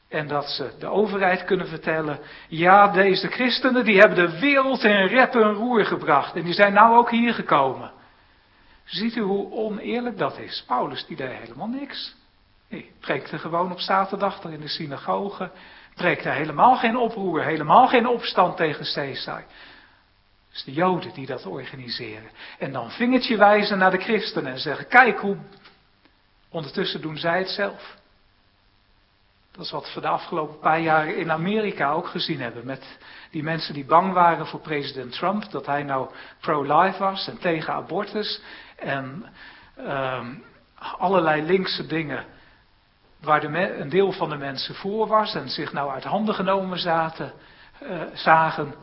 en 0.08 0.28
dat 0.28 0.48
ze 0.48 0.72
de 0.78 0.86
overheid 0.86 1.44
kunnen 1.44 1.68
vertellen, 1.68 2.18
ja, 2.48 2.88
deze 2.88 3.28
christenen 3.28 3.84
die 3.84 3.98
hebben 3.98 4.30
de 4.30 4.38
wereld 4.38 4.84
in 4.84 5.06
rep 5.06 5.34
en 5.34 5.52
roer 5.52 5.84
gebracht. 5.84 6.34
En 6.34 6.44
die 6.44 6.54
zijn 6.54 6.72
nou 6.72 6.96
ook 6.96 7.10
hier 7.10 7.34
gekomen. 7.34 7.92
Ziet 8.84 9.16
u 9.16 9.20
hoe 9.20 9.52
oneerlijk 9.52 10.18
dat 10.18 10.38
is? 10.38 10.64
Paulus 10.66 11.06
die 11.06 11.16
deed 11.16 11.38
helemaal 11.38 11.66
niks. 11.66 12.14
Nee, 12.68 12.92
preekte 13.00 13.38
gewoon 13.38 13.72
op 13.72 13.80
zaterdag 13.80 14.42
er 14.42 14.52
in 14.52 14.60
de 14.60 14.68
synagoge. 14.68 15.50
Preekte 15.96 16.28
helemaal 16.28 16.76
geen 16.76 16.96
oproer, 16.96 17.44
helemaal 17.44 17.88
geen 17.88 18.06
opstand 18.06 18.56
tegen 18.56 18.92
Caesar. 18.94 19.44
Is 20.52 20.64
de 20.64 20.72
Joden 20.72 21.14
die 21.14 21.26
dat 21.26 21.46
organiseren. 21.46 22.30
En 22.58 22.72
dan 22.72 22.90
vingertje 22.90 23.36
wijzen 23.36 23.78
naar 23.78 23.90
de 23.90 24.00
christenen 24.00 24.52
en 24.52 24.58
zeggen, 24.58 24.88
kijk 24.88 25.18
hoe... 25.18 25.36
Ondertussen 26.48 27.00
doen 27.00 27.16
zij 27.16 27.38
het 27.38 27.48
zelf. 27.48 27.96
Dat 29.52 29.64
is 29.64 29.70
wat 29.70 29.94
we 29.94 30.00
de 30.00 30.08
afgelopen 30.08 30.58
paar 30.58 30.80
jaar 30.80 31.08
in 31.08 31.30
Amerika 31.30 31.90
ook 31.90 32.06
gezien 32.06 32.40
hebben. 32.40 32.66
Met 32.66 32.98
die 33.30 33.42
mensen 33.42 33.74
die 33.74 33.84
bang 33.84 34.12
waren 34.12 34.46
voor 34.46 34.60
president 34.60 35.12
Trump. 35.12 35.50
Dat 35.50 35.66
hij 35.66 35.82
nou 35.82 36.10
pro-life 36.40 36.98
was 36.98 37.28
en 37.28 37.38
tegen 37.38 37.72
abortus. 37.72 38.40
En 38.76 39.24
uh, 39.78 40.26
allerlei 40.98 41.42
linkse 41.42 41.86
dingen. 41.86 42.24
Waar 43.20 43.44
een 43.44 43.88
deel 43.88 44.12
van 44.12 44.28
de 44.28 44.36
mensen 44.36 44.74
voor 44.74 45.06
was. 45.06 45.34
En 45.34 45.48
zich 45.48 45.72
nou 45.72 45.90
uit 45.90 46.04
handen 46.04 46.34
genomen 46.34 46.78
zaten, 46.78 47.32
uh, 47.82 48.02
zagen. 48.14 48.74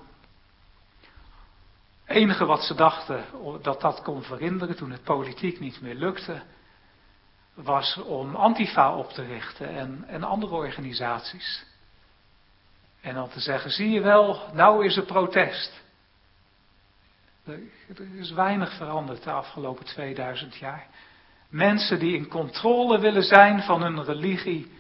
Enige 2.05 2.45
wat 2.45 2.63
ze 2.63 2.75
dachten 2.75 3.25
dat 3.61 3.81
dat 3.81 4.01
kon 4.01 4.23
verhinderen 4.23 4.75
toen 4.75 4.91
het 4.91 5.03
politiek 5.03 5.59
niet 5.59 5.81
meer 5.81 5.95
lukte 5.95 6.41
was 7.53 7.97
om 7.97 8.36
Antifa 8.36 8.95
op 8.95 9.09
te 9.09 9.23
richten 9.23 9.69
en, 9.69 10.03
en 10.07 10.23
andere 10.23 10.55
organisaties. 10.55 11.65
En 13.01 13.13
dan 13.13 13.29
te 13.29 13.39
zeggen, 13.39 13.71
zie 13.71 13.89
je 13.89 14.01
wel, 14.01 14.41
nou 14.53 14.86
is 14.86 14.97
er 14.97 15.05
protest. 15.05 15.81
Er 17.45 18.15
is 18.15 18.31
weinig 18.31 18.73
veranderd 18.73 19.23
de 19.23 19.31
afgelopen 19.31 19.86
2000 19.86 20.55
jaar. 20.55 20.88
Mensen 21.54 21.99
die 21.99 22.16
in 22.16 22.28
controle 22.28 22.99
willen 22.99 23.24
zijn 23.24 23.62
van 23.62 23.82
hun 23.82 24.04
religie 24.04 24.72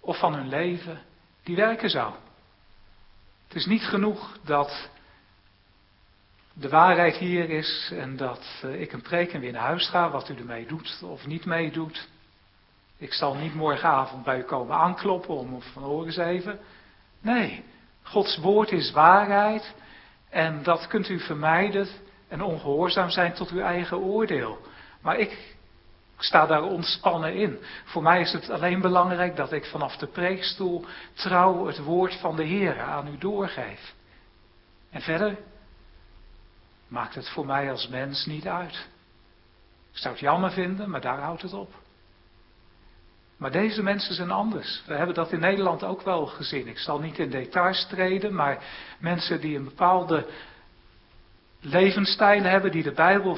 of 0.00 0.18
van 0.18 0.34
hun 0.34 0.48
leven, 0.48 1.00
die 1.42 1.56
werken 1.56 1.90
zo. 1.90 2.14
Het 3.46 3.56
is 3.56 3.66
niet 3.66 3.82
genoeg 3.82 4.38
dat 4.44 4.88
de 6.52 6.68
waarheid 6.68 7.16
hier 7.16 7.50
is 7.50 7.90
en 7.92 8.16
dat 8.16 8.60
eh, 8.62 8.80
ik 8.80 8.92
een 8.92 9.02
preek 9.02 9.32
en 9.32 9.40
weer 9.40 9.52
naar 9.52 9.62
huis 9.62 9.88
ga, 9.88 10.10
wat 10.10 10.28
u 10.28 10.34
ermee 10.34 10.66
doet 10.66 11.02
of 11.04 11.26
niet 11.26 11.44
mee 11.44 11.70
doet. 11.70 12.08
Ik 12.96 13.12
zal 13.12 13.34
niet 13.34 13.54
morgenavond 13.54 14.24
bij 14.24 14.38
u 14.38 14.42
komen 14.42 14.76
aankloppen 14.76 15.34
om 15.34 15.62
van 15.62 15.82
horen 15.82 16.06
eens 16.06 16.16
even. 16.16 16.58
Nee, 17.20 17.64
Gods 18.02 18.38
woord 18.38 18.72
is 18.72 18.90
waarheid 18.90 19.74
en 20.28 20.62
dat 20.62 20.86
kunt 20.86 21.08
u 21.08 21.20
vermijden 21.20 21.88
en 22.28 22.42
ongehoorzaam 22.42 23.10
zijn 23.10 23.32
tot 23.32 23.50
uw 23.50 23.60
eigen 23.60 23.98
oordeel. 23.98 24.58
Maar 25.00 25.18
ik 25.18 25.58
sta 26.24 26.46
daar 26.46 26.62
ontspannen 26.62 27.34
in. 27.34 27.58
Voor 27.84 28.02
mij 28.02 28.20
is 28.20 28.32
het 28.32 28.50
alleen 28.50 28.80
belangrijk 28.80 29.36
dat 29.36 29.52
ik 29.52 29.64
vanaf 29.64 29.96
de 29.96 30.06
preekstoel 30.06 30.84
trouw 31.14 31.66
het 31.66 31.78
woord 31.78 32.14
van 32.14 32.36
de 32.36 32.44
Heer 32.44 32.80
aan 32.80 33.06
u 33.06 33.18
doorgeef. 33.18 33.94
En 34.90 35.00
verder 35.00 35.36
maakt 36.88 37.14
het 37.14 37.28
voor 37.28 37.46
mij 37.46 37.70
als 37.70 37.88
mens 37.88 38.26
niet 38.26 38.46
uit. 38.46 38.88
Ik 39.92 39.98
zou 39.98 40.14
het 40.14 40.22
jammer 40.22 40.50
vinden, 40.50 40.90
maar 40.90 41.00
daar 41.00 41.20
houdt 41.20 41.42
het 41.42 41.52
op. 41.52 41.74
Maar 43.36 43.50
deze 43.50 43.82
mensen 43.82 44.14
zijn 44.14 44.30
anders. 44.30 44.82
We 44.86 44.94
hebben 44.94 45.14
dat 45.14 45.32
in 45.32 45.40
Nederland 45.40 45.84
ook 45.84 46.02
wel 46.02 46.26
gezien. 46.26 46.68
Ik 46.68 46.78
zal 46.78 46.98
niet 46.98 47.18
in 47.18 47.30
details 47.30 47.86
treden, 47.86 48.34
maar 48.34 48.64
mensen 48.98 49.40
die 49.40 49.56
een 49.56 49.64
bepaalde 49.64 50.26
levensstijl 51.60 52.42
hebben, 52.42 52.70
die 52.70 52.82
de 52.82 52.92
Bijbel 52.92 53.36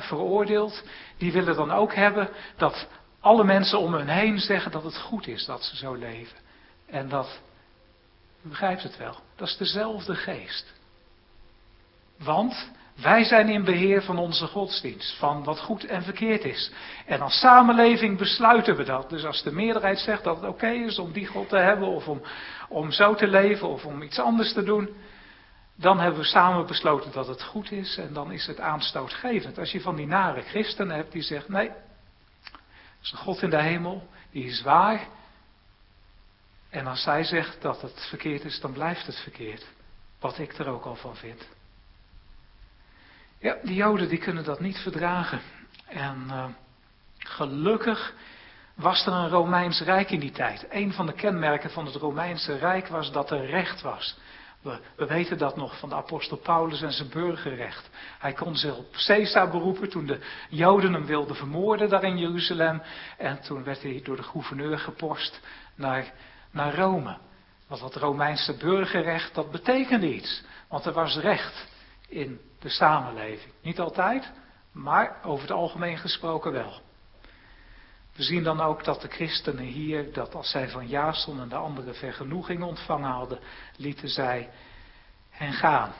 veroordeelt, 0.00 0.82
die 1.18 1.32
willen 1.32 1.56
dan 1.56 1.70
ook 1.70 1.94
hebben 1.94 2.28
dat 2.56 2.88
alle 3.20 3.44
mensen 3.44 3.78
om 3.78 3.94
hen 3.94 4.08
heen 4.08 4.38
zeggen 4.38 4.70
dat 4.70 4.84
het 4.84 4.96
goed 4.96 5.26
is 5.26 5.44
dat 5.44 5.62
ze 5.62 5.76
zo 5.76 5.94
leven. 5.94 6.38
En 6.86 7.08
dat, 7.08 7.40
u 8.44 8.48
begrijpt 8.48 8.82
het 8.82 8.96
wel, 8.96 9.16
dat 9.36 9.48
is 9.48 9.56
dezelfde 9.56 10.14
geest. 10.14 10.72
Want 12.18 12.70
wij 13.02 13.24
zijn 13.24 13.48
in 13.48 13.64
beheer 13.64 14.02
van 14.02 14.18
onze 14.18 14.46
godsdienst, 14.46 15.18
van 15.18 15.44
wat 15.44 15.60
goed 15.60 15.84
en 15.84 16.02
verkeerd 16.02 16.44
is. 16.44 16.70
En 17.06 17.20
als 17.20 17.38
samenleving 17.38 18.18
besluiten 18.18 18.76
we 18.76 18.84
dat. 18.84 19.10
Dus 19.10 19.24
als 19.24 19.42
de 19.42 19.52
meerderheid 19.52 19.98
zegt 19.98 20.24
dat 20.24 20.36
het 20.36 20.50
oké 20.50 20.70
is 20.70 20.98
om 20.98 21.12
die 21.12 21.26
God 21.26 21.48
te 21.48 21.56
hebben, 21.56 21.88
of 21.88 22.08
om, 22.08 22.22
om 22.68 22.90
zo 22.90 23.14
te 23.14 23.26
leven, 23.26 23.68
of 23.68 23.84
om 23.84 24.02
iets 24.02 24.18
anders 24.18 24.52
te 24.52 24.62
doen, 24.62 24.88
dan 25.80 26.00
hebben 26.00 26.20
we 26.20 26.26
samen 26.26 26.66
besloten 26.66 27.12
dat 27.12 27.26
het 27.26 27.42
goed 27.42 27.70
is 27.70 27.96
en 27.96 28.12
dan 28.12 28.32
is 28.32 28.46
het 28.46 28.60
aanstootgevend. 28.60 29.58
Als 29.58 29.72
je 29.72 29.80
van 29.80 29.96
die 29.96 30.06
nare 30.06 30.42
christenen 30.42 30.96
hebt 30.96 31.12
die 31.12 31.22
zegt, 31.22 31.48
nee, 31.48 31.70
is 33.02 33.12
een 33.12 33.18
God 33.18 33.42
in 33.42 33.50
de 33.50 33.62
hemel, 33.62 34.08
die 34.30 34.44
is 34.44 34.62
waar. 34.62 35.06
En 36.70 36.86
als 36.86 37.02
zij 37.02 37.24
zegt 37.24 37.62
dat 37.62 37.82
het 37.82 38.06
verkeerd 38.08 38.44
is, 38.44 38.60
dan 38.60 38.72
blijft 38.72 39.06
het 39.06 39.16
verkeerd. 39.16 39.66
Wat 40.20 40.38
ik 40.38 40.58
er 40.58 40.68
ook 40.68 40.84
al 40.84 40.96
van 40.96 41.16
vind. 41.16 41.48
Ja, 43.38 43.56
die 43.62 43.74
Joden 43.74 44.08
die 44.08 44.18
kunnen 44.18 44.44
dat 44.44 44.60
niet 44.60 44.78
verdragen. 44.78 45.40
En 45.86 46.26
uh, 46.28 46.44
gelukkig 47.18 48.14
was 48.74 49.06
er 49.06 49.12
een 49.12 49.28
Romeins 49.28 49.80
Rijk 49.80 50.10
in 50.10 50.20
die 50.20 50.30
tijd. 50.30 50.66
Een 50.70 50.92
van 50.92 51.06
de 51.06 51.12
kenmerken 51.12 51.70
van 51.70 51.86
het 51.86 51.94
Romeinse 51.94 52.56
Rijk 52.56 52.86
was 52.86 53.12
dat 53.12 53.30
er 53.30 53.46
recht 53.46 53.80
was. 53.80 54.18
We, 54.62 54.78
we, 54.96 55.06
weten 55.06 55.38
dat 55.38 55.56
nog 55.56 55.78
van 55.78 55.88
de 55.88 55.94
apostel 55.94 56.36
Paulus 56.36 56.82
en 56.82 56.92
zijn 56.92 57.08
burgerrecht. 57.08 57.90
Hij 58.18 58.32
kon 58.32 58.56
zich 58.56 58.76
op 58.76 58.92
Caesar 59.06 59.50
beroepen 59.50 59.88
toen 59.88 60.06
de 60.06 60.20
Joden 60.48 60.92
hem 60.92 61.06
wilden 61.06 61.36
vermoorden 61.36 61.88
daar 61.88 62.04
in 62.04 62.18
Jeruzalem. 62.18 62.82
En 63.18 63.40
toen 63.40 63.64
werd 63.64 63.82
hij 63.82 64.00
door 64.04 64.16
de 64.16 64.22
gouverneur 64.22 64.78
gepost 64.78 65.40
naar, 65.74 66.12
naar 66.50 66.74
Rome. 66.74 67.18
Want 67.68 67.80
dat 67.80 67.94
Romeinse 67.96 68.56
burgerrecht, 68.56 69.34
dat 69.34 69.50
betekende 69.50 70.14
iets. 70.14 70.42
Want 70.68 70.84
er 70.84 70.92
was 70.92 71.16
recht 71.16 71.68
in 72.08 72.40
de 72.58 72.68
samenleving. 72.68 73.52
Niet 73.62 73.80
altijd, 73.80 74.32
maar 74.72 75.16
over 75.22 75.42
het 75.42 75.56
algemeen 75.56 75.98
gesproken 75.98 76.52
wel. 76.52 76.80
We 78.20 78.26
zien 78.26 78.42
dan 78.42 78.60
ook 78.60 78.84
dat 78.84 79.00
de 79.00 79.08
christenen 79.08 79.64
hier, 79.64 80.12
dat 80.12 80.34
als 80.34 80.50
zij 80.50 80.68
van 80.68 80.88
Jason 80.88 81.40
en 81.40 81.48
de 81.48 81.54
anderen 81.54 81.94
vergenoeging 81.94 82.62
ontvangen 82.62 83.10
hadden, 83.10 83.38
lieten 83.76 84.08
zij 84.08 84.50
hen 85.30 85.52
gaan. 85.52 85.92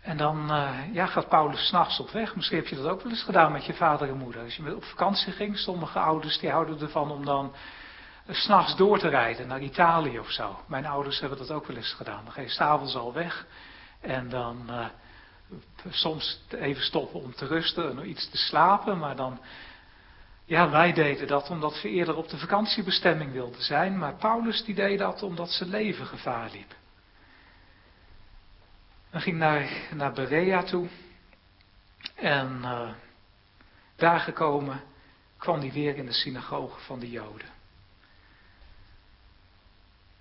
En 0.00 0.16
dan 0.16 0.50
uh, 0.50 0.94
ja, 0.94 1.06
gaat 1.06 1.28
Paulus 1.28 1.66
s'nachts 1.66 2.00
op 2.00 2.10
weg. 2.10 2.36
Misschien 2.36 2.58
heb 2.58 2.66
je 2.66 2.76
dat 2.76 2.86
ook 2.86 3.02
wel 3.02 3.12
eens 3.12 3.22
gedaan 3.22 3.52
met 3.52 3.64
je 3.64 3.74
vader 3.74 4.08
en 4.08 4.16
moeder. 4.16 4.42
Als 4.42 4.56
je 4.56 4.76
op 4.76 4.84
vakantie 4.84 5.32
ging, 5.32 5.58
sommige 5.58 5.98
ouders 5.98 6.38
die 6.38 6.50
houden 6.50 6.80
ervan 6.80 7.10
om 7.10 7.24
dan 7.24 7.52
uh, 8.26 8.36
s'nachts 8.36 8.76
door 8.76 8.98
te 8.98 9.08
rijden 9.08 9.48
naar 9.48 9.60
Italië 9.60 10.18
of 10.18 10.30
zo. 10.30 10.58
Mijn 10.66 10.86
ouders 10.86 11.20
hebben 11.20 11.38
dat 11.38 11.50
ook 11.50 11.66
wel 11.66 11.76
eens 11.76 11.92
gedaan. 11.92 12.24
Dan 12.24 12.32
ga 12.32 12.48
s'avonds 12.48 12.96
al 12.96 13.12
weg 13.12 13.46
en 14.00 14.28
dan 14.28 14.66
uh, 14.70 14.86
soms 15.90 16.40
even 16.50 16.82
stoppen 16.82 17.20
om 17.20 17.34
te 17.34 17.46
rusten 17.46 17.90
en 17.90 18.08
iets 18.08 18.30
te 18.30 18.36
slapen, 18.36 18.98
maar 18.98 19.16
dan, 19.16 19.40
ja, 20.44 20.70
wij 20.70 20.92
deden 20.92 21.26
dat 21.26 21.50
omdat 21.50 21.82
we 21.82 21.88
eerder 21.88 22.16
op 22.16 22.28
de 22.28 22.38
vakantiebestemming 22.38 23.32
wilden 23.32 23.62
zijn, 23.62 23.98
maar 23.98 24.14
Paulus 24.14 24.64
die 24.64 24.74
deed 24.74 24.98
dat 24.98 25.22
omdat 25.22 25.50
zijn 25.50 25.70
leven 25.70 26.06
gevaar 26.06 26.50
liep. 26.50 26.74
Hij 29.10 29.20
ging 29.20 29.38
naar, 29.38 29.70
naar 29.94 30.12
Berea 30.12 30.62
toe 30.62 30.88
en 32.14 32.58
uh, 32.62 32.90
daar 33.96 34.20
gekomen 34.20 34.82
kwam 35.36 35.60
hij 35.60 35.72
weer 35.72 35.96
in 35.96 36.06
de 36.06 36.12
synagoge 36.12 36.80
van 36.80 36.98
de 36.98 37.10
Joden. 37.10 37.48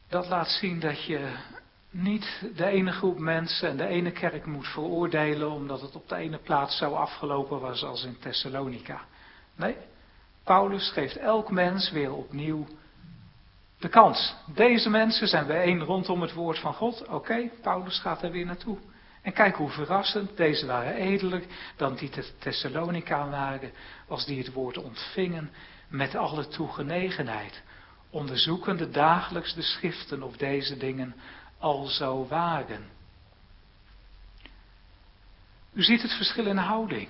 Dat 0.08 0.28
laat 0.28 0.50
zien 0.50 0.80
dat 0.80 1.06
je 1.06 1.34
niet 1.98 2.42
de 2.56 2.66
ene 2.66 2.92
groep 2.92 3.20
mensen 3.20 3.70
en 3.70 3.78
de 3.78 3.88
ene 3.88 4.12
kerk 4.12 4.46
moet 4.46 4.68
veroordelen 4.68 5.52
omdat 5.52 5.82
het 5.82 5.96
op 5.96 6.10
de 6.10 6.16
ene 6.16 6.38
plaats 6.38 6.78
zo 6.78 6.94
afgelopen 6.94 7.60
was 7.60 7.84
als 7.84 8.04
in 8.04 8.18
Thessalonica. 8.20 9.02
Nee, 9.56 9.76
Paulus 10.44 10.92
geeft 10.92 11.18
elk 11.18 11.52
mens 11.52 11.92
weer 11.92 12.14
opnieuw 12.14 12.68
de 13.80 13.90
kans. 13.90 14.36
Deze 14.54 14.90
mensen 14.90 15.28
zijn 15.28 15.48
bijeen 15.48 15.84
rondom 15.84 16.22
het 16.22 16.34
woord 16.34 16.60
van 16.60 16.74
God. 16.74 17.08
Oké, 17.08 17.50
Paulus 17.62 18.00
gaat 18.00 18.24
er 18.24 18.32
weer 18.32 18.46
naartoe. 18.46 18.78
En 19.22 19.34
kijk 19.34 19.56
hoe 19.56 19.70
verrassend, 19.70 20.38
deze 20.38 20.66
waren 20.66 20.94
edeler 20.94 21.44
dan 21.76 21.96
die 21.96 22.12
Thessalonica 22.40 23.30
waren, 23.30 23.72
als 24.08 24.26
die 24.26 24.38
het 24.38 24.54
woord 24.54 24.78
ontvingen 24.78 25.52
met 25.88 26.16
alle 26.16 26.48
toegenegenheid, 26.48 27.62
onderzoekende 28.10 28.90
dagelijks 28.90 29.54
de 29.54 29.62
schriften 29.62 30.24
of 30.24 30.38
deze 30.38 30.78
dingen 30.78 31.16
al 31.58 31.86
zo 31.86 32.28
waren. 32.28 32.86
U 35.74 35.84
ziet 35.84 36.02
het 36.02 36.14
verschil 36.14 36.46
in 36.46 36.58
houding. 36.58 37.08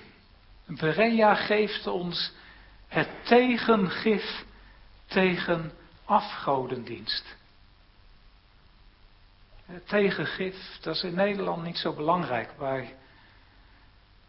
Berea 0.65 1.35
geeft 1.35 1.87
ons 1.87 2.31
het 2.87 3.09
tegengif 3.23 4.45
tegen 5.05 5.71
afgodendienst. 6.05 7.35
Het 9.65 9.87
tegengif, 9.87 10.77
dat 10.81 10.95
is 10.95 11.03
in 11.03 11.15
Nederland 11.15 11.63
niet 11.63 11.77
zo 11.77 11.93
belangrijk. 11.93 12.49
Maar 12.57 12.85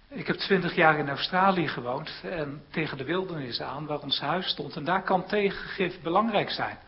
ik 0.09 0.27
heb 0.27 0.37
twintig 0.37 0.75
jaar 0.75 0.99
in 0.99 1.09
Australië 1.09 1.69
gewoond 1.69 2.21
en 2.23 2.65
tegen 2.71 2.97
de 2.97 3.05
wildernis 3.05 3.61
aan, 3.61 3.87
waar 3.87 4.01
ons 4.01 4.21
huis 4.21 4.49
stond. 4.49 4.77
En 4.77 4.85
daar 4.85 5.03
kan 5.03 5.27
tegengif 5.27 6.01
belangrijk 6.01 6.51
zijn. 6.51 6.79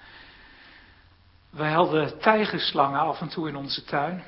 Wij 1.50 1.70
hadden 1.72 2.18
tijgerslangen 2.18 3.00
af 3.00 3.20
en 3.20 3.28
toe 3.28 3.48
in 3.48 3.56
onze 3.56 3.84
tuin. 3.84 4.22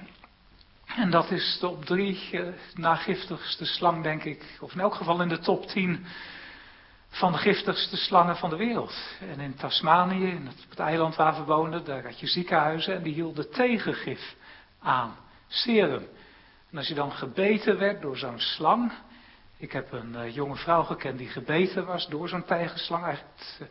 En 0.97 1.11
dat 1.11 1.31
is 1.31 1.59
de 1.61 1.69
op 1.69 1.85
drie 1.85 2.29
eh, 2.33 2.47
na 2.75 2.95
giftigste 2.95 3.65
slang, 3.65 4.03
denk 4.03 4.25
ik, 4.25 4.59
of 4.61 4.73
in 4.73 4.81
elk 4.81 4.95
geval 4.95 5.23
in 5.23 5.29
de 5.29 5.39
top 5.39 5.67
10 5.67 6.07
van 7.09 7.33
de 7.33 7.39
giftigste 7.39 7.97
slangen 7.97 8.37
van 8.37 8.51
de 8.51 8.57
wereld. 8.57 8.95
En 9.21 9.41
in 9.41 9.55
Tasmanië, 9.55 10.27
in 10.27 10.47
het, 10.47 10.67
het 10.69 10.79
eiland 10.79 11.17
waar 11.17 11.35
we 11.35 11.45
woonden, 11.45 11.85
daar 11.85 12.05
had 12.05 12.21
je 12.21 12.27
ziekenhuizen 12.27 12.95
en 12.95 13.03
die 13.03 13.15
hielden 13.15 13.51
tegengif 13.51 14.35
aan, 14.83 15.17
serum. 15.49 16.07
En 16.71 16.79
als 16.79 16.89
je 16.89 16.95
dan 16.95 17.13
gebeten 17.13 17.79
werd 17.79 18.03
door 18.03 18.17
zo'n 18.17 18.41
slang, 18.41 18.93
ik 19.57 19.73
heb 19.73 19.93
een 19.93 20.13
uh, 20.13 20.35
jonge 20.35 20.57
vrouw 20.57 20.83
gekend 20.83 21.19
die 21.19 21.29
gebeten 21.29 21.87
was 21.87 22.09
door 22.09 22.29
zo'n 22.29 22.45
tijgerslang, 22.45 23.07
echt 23.07 23.59
uh, 23.63 23.69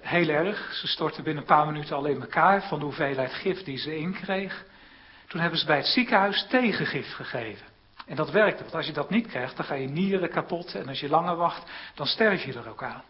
heel 0.00 0.28
erg. 0.28 0.74
Ze 0.74 0.86
stortte 0.86 1.22
binnen 1.22 1.42
een 1.42 1.48
paar 1.48 1.66
minuten 1.66 1.96
al 1.96 2.04
in 2.04 2.20
elkaar 2.20 2.62
van 2.62 2.78
de 2.78 2.84
hoeveelheid 2.84 3.32
gif 3.32 3.62
die 3.62 3.78
ze 3.78 3.96
inkreeg. 3.96 4.64
Toen 5.26 5.40
hebben 5.40 5.58
ze 5.58 5.66
bij 5.66 5.76
het 5.76 5.86
ziekenhuis 5.86 6.46
tegengif 6.48 7.14
gegeven. 7.14 7.66
En 8.06 8.16
dat 8.16 8.30
werkte, 8.30 8.62
want 8.62 8.74
als 8.74 8.86
je 8.86 8.92
dat 8.92 9.10
niet 9.10 9.26
krijgt, 9.26 9.56
dan 9.56 9.64
ga 9.64 9.74
je 9.74 9.88
nieren 9.88 10.30
kapot 10.30 10.74
en 10.74 10.88
als 10.88 11.00
je 11.00 11.08
langer 11.08 11.36
wacht, 11.36 11.70
dan 11.94 12.06
sterf 12.06 12.44
je 12.44 12.52
er 12.52 12.68
ook 12.68 12.82
aan. 12.82 13.02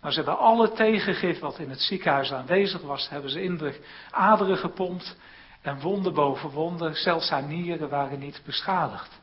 Maar 0.00 0.12
ze 0.12 0.18
hebben 0.18 0.38
alle 0.38 0.72
tegengif 0.72 1.38
wat 1.38 1.58
in 1.58 1.70
het 1.70 1.80
ziekenhuis 1.80 2.32
aanwezig 2.32 2.80
was, 2.80 3.08
hebben 3.08 3.30
ze 3.30 3.42
in 3.42 3.56
de 3.56 3.80
aderen 4.10 4.56
gepompt 4.56 5.16
en 5.62 5.80
wonde 5.80 6.10
boven 6.10 6.50
wonde, 6.50 6.94
zelfs 6.94 7.30
haar 7.30 7.42
nieren 7.42 7.88
waren 7.88 8.18
niet 8.18 8.40
beschadigd. 8.44 9.20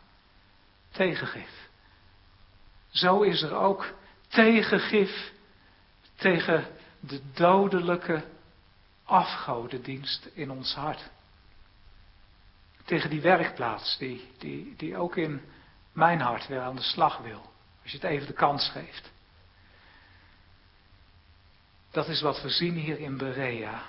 Tegengif. 0.92 1.70
Zo 2.90 3.22
is 3.22 3.42
er 3.42 3.56
ook 3.56 3.86
tegengif 4.28 5.32
tegen 6.22 6.68
de 7.00 7.22
dodelijke 7.34 8.24
afgodendienst 9.04 10.30
in 10.34 10.52
ons 10.52 10.74
hart. 10.74 11.10
Tegen 12.86 13.10
die 13.10 13.22
werkplaats 13.22 13.98
die, 13.98 14.28
die, 14.38 14.74
die 14.78 14.98
ook 14.98 15.16
in 15.16 15.42
mijn 15.92 16.20
hart 16.20 16.48
weer 16.48 16.62
aan 16.62 16.76
de 16.76 16.82
slag 16.82 17.18
wil. 17.18 17.52
Als 17.84 17.92
je 17.92 17.98
het 17.98 18.06
even 18.06 18.28
de 18.28 18.34
kans 18.34 18.70
geeft. 18.70 19.12
Dat 21.92 22.08
is 22.08 22.22
wat 22.22 22.42
we 22.42 22.50
zien 22.50 22.76
hier 22.76 23.00
in 23.00 23.18
Berea. 23.18 23.82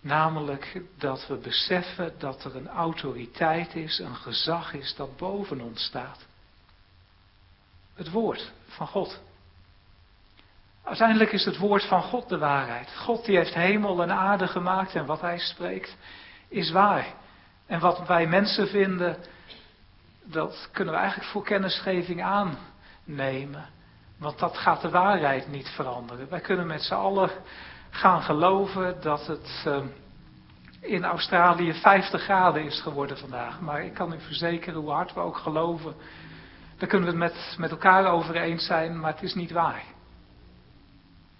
Namelijk 0.00 0.82
dat 0.98 1.26
we 1.26 1.36
beseffen 1.36 2.18
dat 2.18 2.44
er 2.44 2.56
een 2.56 2.68
autoriteit 2.68 3.74
is, 3.74 3.98
een 3.98 4.16
gezag 4.16 4.72
is 4.72 4.94
dat 4.94 5.16
boven 5.16 5.60
ons 5.60 5.84
staat. 5.84 6.26
Het 7.94 8.10
woord 8.10 8.52
van 8.66 8.86
God. 8.86 9.20
Uiteindelijk 10.84 11.32
is 11.32 11.44
het 11.44 11.58
woord 11.58 11.84
van 11.84 12.02
God 12.02 12.28
de 12.28 12.38
waarheid. 12.38 12.94
God 12.96 13.24
die 13.24 13.36
heeft 13.36 13.54
hemel 13.54 14.02
en 14.02 14.12
aarde 14.12 14.46
gemaakt 14.46 14.94
en 14.94 15.06
wat 15.06 15.20
hij 15.20 15.38
spreekt 15.38 15.96
is 16.48 16.70
waar. 16.70 17.06
En 17.66 17.80
wat 17.80 18.06
wij 18.06 18.26
mensen 18.26 18.68
vinden, 18.68 19.16
dat 20.24 20.68
kunnen 20.72 20.94
we 20.94 21.00
eigenlijk 21.00 21.30
voor 21.30 21.44
kennisgeving 21.44 22.22
aannemen. 22.22 23.66
Want 24.18 24.38
dat 24.38 24.56
gaat 24.56 24.80
de 24.80 24.90
waarheid 24.90 25.48
niet 25.48 25.68
veranderen. 25.68 26.28
Wij 26.28 26.40
kunnen 26.40 26.66
met 26.66 26.82
z'n 26.82 26.94
allen 26.94 27.30
gaan 27.90 28.22
geloven 28.22 29.00
dat 29.00 29.26
het 29.26 29.64
uh, 29.66 29.76
in 30.80 31.04
Australië 31.04 31.74
50 31.74 32.22
graden 32.22 32.64
is 32.64 32.80
geworden 32.80 33.18
vandaag. 33.18 33.60
Maar 33.60 33.84
ik 33.84 33.94
kan 33.94 34.12
u 34.12 34.20
verzekeren, 34.20 34.80
hoe 34.80 34.90
hard 34.90 35.14
we 35.14 35.20
ook 35.20 35.36
geloven, 35.36 35.94
daar 36.78 36.88
kunnen 36.88 37.14
we 37.14 37.24
het 37.24 37.34
met, 37.34 37.54
met 37.58 37.70
elkaar 37.70 38.06
over 38.06 38.36
eens 38.36 38.66
zijn, 38.66 39.00
maar 39.00 39.12
het 39.12 39.22
is 39.22 39.34
niet 39.34 39.50
waar. 39.50 39.93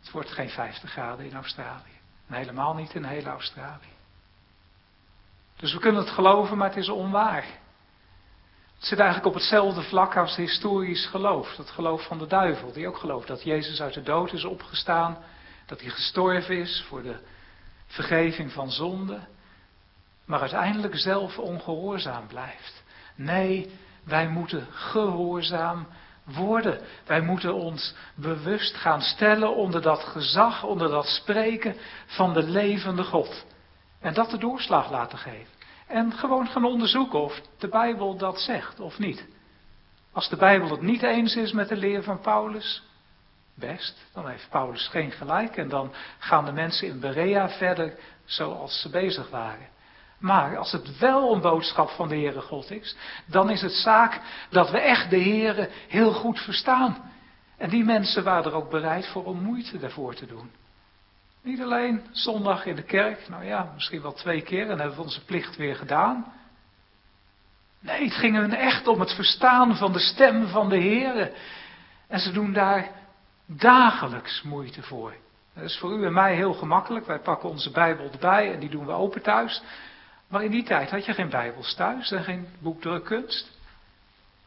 Het 0.05 0.13
wordt 0.13 0.31
geen 0.31 0.51
50 0.51 0.91
graden 0.91 1.27
in 1.27 1.35
Australië. 1.35 1.99
En 2.29 2.35
helemaal 2.35 2.75
niet 2.75 2.95
in 2.95 3.05
hele 3.05 3.29
Australië. 3.29 3.93
Dus 5.57 5.73
we 5.73 5.79
kunnen 5.79 6.01
het 6.01 6.11
geloven, 6.11 6.57
maar 6.57 6.69
het 6.69 6.77
is 6.77 6.89
onwaar. 6.89 7.45
Het 8.75 8.85
zit 8.85 8.99
eigenlijk 8.99 9.29
op 9.29 9.35
hetzelfde 9.35 9.83
vlak 9.83 10.17
als 10.17 10.37
historisch 10.37 11.07
geloof. 11.07 11.55
Dat 11.57 11.71
geloof 11.71 12.07
van 12.07 12.19
de 12.19 12.27
duivel, 12.27 12.73
die 12.73 12.89
ook 12.89 12.97
gelooft 12.97 13.27
dat 13.27 13.43
Jezus 13.43 13.81
uit 13.81 13.95
de 13.95 14.03
dood 14.03 14.33
is 14.33 14.45
opgestaan. 14.45 15.19
Dat 15.67 15.81
hij 15.81 15.91
gestorven 15.91 16.59
is 16.59 16.85
voor 16.89 17.03
de 17.03 17.19
vergeving 17.87 18.53
van 18.53 18.71
zonde, 18.71 19.21
maar 20.25 20.41
uiteindelijk 20.41 20.97
zelf 20.97 21.39
ongehoorzaam 21.39 22.27
blijft. 22.27 22.83
Nee, 23.15 23.79
wij 24.05 24.29
moeten 24.29 24.67
gehoorzaam 24.71 25.87
worden. 26.25 26.81
Wij 27.07 27.21
moeten 27.21 27.55
ons 27.55 27.95
bewust 28.15 28.75
gaan 28.75 29.01
stellen 29.01 29.57
onder 29.57 29.83
dat 29.83 30.05
gezag, 30.05 30.65
onder 30.65 30.89
dat 30.89 31.07
spreken 31.07 31.77
van 32.07 32.33
de 32.33 32.43
levende 32.43 33.05
God. 33.05 33.45
En 34.01 34.15
dat 34.15 34.31
de 34.31 34.39
doorslag 34.39 34.91
laten 34.91 35.19
geven. 35.19 35.53
En 35.87 36.13
gewoon 36.13 36.47
gaan 36.47 36.65
onderzoeken 36.65 37.21
of 37.21 37.41
de 37.59 37.69
Bijbel 37.69 38.17
dat 38.17 38.41
zegt 38.41 38.81
of 38.81 38.99
niet. 38.99 39.27
Als 40.13 40.29
de 40.29 40.37
Bijbel 40.37 40.71
het 40.71 40.81
niet 40.81 41.03
eens 41.03 41.37
is 41.37 41.53
met 41.53 41.69
de 41.69 41.77
leer 41.77 42.03
van 42.03 42.21
Paulus, 42.21 42.83
best, 43.55 44.07
dan 44.13 44.29
heeft 44.29 44.51
Paulus 44.51 44.89
geen 44.89 45.11
gelijk 45.11 45.57
en 45.57 45.69
dan 45.69 45.93
gaan 46.19 46.45
de 46.45 46.53
mensen 46.53 46.89
in 46.89 47.01
Berea 47.01 47.49
verder 47.49 47.99
zoals 48.25 48.81
ze 48.81 48.91
bezig 48.91 49.31
waren. 49.31 49.69
Maar 50.19 50.57
als 50.57 50.73
het 50.73 50.99
wel 50.99 51.35
een 51.35 51.41
boodschap 51.41 51.89
van 51.89 52.09
de 52.09 52.15
Heere 52.15 52.41
God 52.41 52.71
is, 52.71 52.97
dan 53.27 53.51
is 53.51 53.63
het 53.63 53.73
zaak 53.73 54.21
dat 54.51 54.71
we 54.71 54.79
echt 54.79 55.11
de 55.11 55.21
Heere 55.21 55.69
heel 55.89 56.13
goed 56.13 56.41
verstaan. 56.41 57.13
En 57.57 57.71
die 57.71 57.85
mensen 57.85 58.25
waren 58.25 58.45
er 58.45 58.57
ook 58.57 58.71
bereid 58.71 59.07
voor 59.07 59.25
om 59.25 59.43
moeite 59.43 59.79
daarvoor 59.79 60.15
te 60.15 60.27
doen. 60.27 60.51
Niet 61.43 61.63
alleen 61.63 62.03
zondag 62.13 62.67
in 62.67 62.77
de 62.77 62.83
kerk, 62.83 63.29
nou 63.29 63.45
ja, 63.45 63.73
misschien 63.75 64.03
wel 64.03 64.13
twee 64.13 64.43
keer 64.43 64.71
en 64.71 64.79
hebben 64.79 64.97
we 64.97 65.03
onze 65.03 65.25
plicht 65.25 65.57
weer 65.57 65.77
gedaan. 65.77 66.33
Nee, 67.81 68.05
het 68.05 68.15
ging 68.15 68.37
hun 68.37 68.55
echt 68.55 68.87
om 68.87 69.01
het 69.01 69.13
verstaan 69.15 69.77
van 69.77 69.93
de 69.93 69.99
stem 69.99 70.47
van 70.47 70.69
de 70.69 70.79
Heere. 70.79 71.33
En 72.09 72.21
ze 72.21 72.33
doen 72.33 72.53
daar 72.53 72.89
dagelijks 73.47 74.43
moeite 74.43 74.83
voor. 74.83 75.15
Dat 75.55 75.65
is 75.65 75.79
voor 75.79 75.93
u 75.99 76.07
en 76.07 76.13
mij 76.13 76.35
heel 76.35 76.55
gemakkelijk. 76.55 77.07
Wij 77.07 77.19
pakken 77.19 77.49
onze 77.49 77.71
Bijbel 77.71 78.11
erbij 78.13 78.53
en 78.53 78.61
die 78.61 78.71
doen 78.71 78.87
we 78.87 78.93
open 78.93 79.23
thuis. 79.23 79.63
Maar 80.35 80.45
in 80.45 80.51
die 80.51 80.63
tijd 80.63 80.91
had 80.91 81.05
je 81.05 81.15
geen 81.15 81.29
Bijbels 81.29 81.75
thuis 81.75 82.11
en 82.11 82.25
geen 82.25 82.47
boekdrukkunst. 82.59 83.51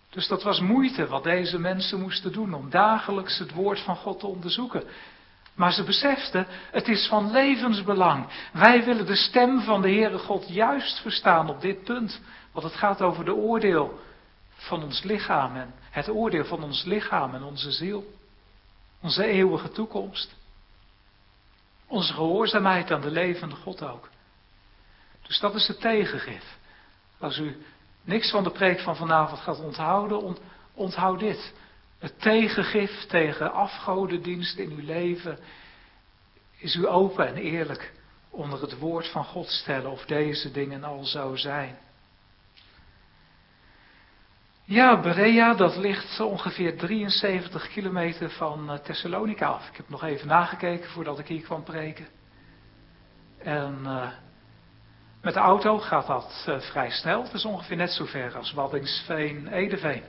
Dus 0.09 0.27
dat 0.27 0.43
was 0.43 0.59
moeite 0.59 1.07
wat 1.07 1.23
deze 1.23 1.59
mensen 1.59 1.99
moesten 1.99 2.31
doen 2.31 2.53
om 2.53 2.69
dagelijks 2.69 3.37
het 3.37 3.51
woord 3.53 3.79
van 3.79 3.95
God 3.95 4.19
te 4.19 4.27
onderzoeken. 4.27 4.83
Maar 5.55 5.71
ze 5.71 5.83
beseften, 5.83 6.47
het 6.71 6.87
is 6.87 7.07
van 7.07 7.31
levensbelang. 7.31 8.27
Wij 8.53 8.83
willen 8.85 9.05
de 9.05 9.15
stem 9.15 9.61
van 9.61 9.81
de 9.81 9.89
Heere 9.89 10.17
God 10.17 10.49
juist 10.49 10.99
verstaan 10.99 11.49
op 11.49 11.61
dit 11.61 11.83
punt. 11.83 12.21
Want 12.51 12.65
het 12.65 12.75
gaat 12.75 13.01
over 13.01 13.25
de 13.25 13.35
oordeel 13.35 13.99
van 14.49 14.83
ons 14.83 15.03
lichaam 15.03 15.55
en 15.55 15.73
het 15.89 16.09
oordeel 16.09 16.45
van 16.45 16.63
ons 16.63 16.83
lichaam 16.83 17.35
en 17.35 17.43
onze 17.43 17.71
ziel. 17.71 18.13
Onze 19.01 19.25
eeuwige 19.25 19.71
toekomst. 19.71 20.35
Onze 21.87 22.13
gehoorzaamheid 22.13 22.91
aan 22.91 23.01
de 23.01 23.11
levende 23.11 23.55
God 23.55 23.83
ook. 23.83 24.09
Dus 25.27 25.39
dat 25.39 25.55
is 25.55 25.67
het 25.67 25.81
tegengif. 25.81 26.57
Als 27.19 27.37
u 27.37 27.63
niks 28.03 28.31
van 28.31 28.43
de 28.43 28.51
preek 28.51 28.79
van 28.79 28.95
vanavond 28.95 29.39
gaat 29.39 29.59
onthouden, 29.59 30.37
onthoud 30.73 31.19
dit. 31.19 31.53
Het 31.99 32.21
tegengif 32.21 33.05
tegen 33.05 33.53
afgodendienst 33.53 34.57
in 34.57 34.71
uw 34.71 34.85
leven 34.85 35.39
is 36.57 36.75
u 36.75 36.87
open 36.87 37.27
en 37.27 37.35
eerlijk 37.35 37.93
onder 38.29 38.61
het 38.61 38.77
woord 38.77 39.07
van 39.07 39.23
God 39.23 39.47
stellen 39.47 39.91
of 39.91 40.05
deze 40.05 40.51
dingen 40.51 40.83
al 40.83 41.05
zo 41.05 41.35
zijn. 41.35 41.77
Ja, 44.63 45.01
Berea, 45.01 45.53
dat 45.53 45.77
ligt 45.77 46.19
ongeveer 46.19 46.77
73 46.77 47.67
kilometer 47.67 48.29
van 48.29 48.71
eh, 48.71 48.77
Thessalonica 48.77 49.47
af. 49.47 49.67
Ik 49.69 49.77
heb 49.77 49.89
nog 49.89 50.03
even 50.03 50.27
nagekeken 50.27 50.89
voordat 50.89 51.19
ik 51.19 51.27
hier 51.27 51.41
kwam 51.41 51.63
preken. 51.63 52.07
En 53.37 53.79
uh, 53.83 54.07
met 55.21 55.33
de 55.33 55.39
auto 55.39 55.77
gaat 55.77 56.07
dat 56.07 56.45
uh, 56.49 56.59
vrij 56.59 56.89
snel. 56.89 57.23
Het 57.23 57.33
is 57.33 57.45
ongeveer 57.45 57.77
net 57.77 57.91
zo 57.91 58.05
ver 58.05 58.35
als 58.35 58.53
Waddingsveen, 58.53 59.47
Edeveen. 59.47 60.03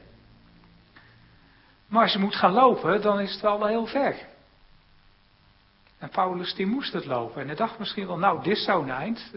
Maar 1.88 2.02
als 2.02 2.12
je 2.12 2.18
moet 2.18 2.36
gaan 2.36 2.52
lopen, 2.52 3.02
dan 3.02 3.20
is 3.20 3.32
het 3.32 3.40
wel 3.40 3.66
heel 3.66 3.86
ver. 3.86 4.16
En 5.98 6.08
Paulus 6.08 6.54
die 6.54 6.66
moest 6.66 6.92
het 6.92 7.04
lopen. 7.04 7.40
En 7.40 7.46
hij 7.46 7.56
dacht 7.56 7.78
misschien 7.78 8.06
wel, 8.06 8.18
nou, 8.18 8.42
dit 8.42 8.58
zou 8.58 8.82
een 8.82 8.90
eind. 8.90 9.32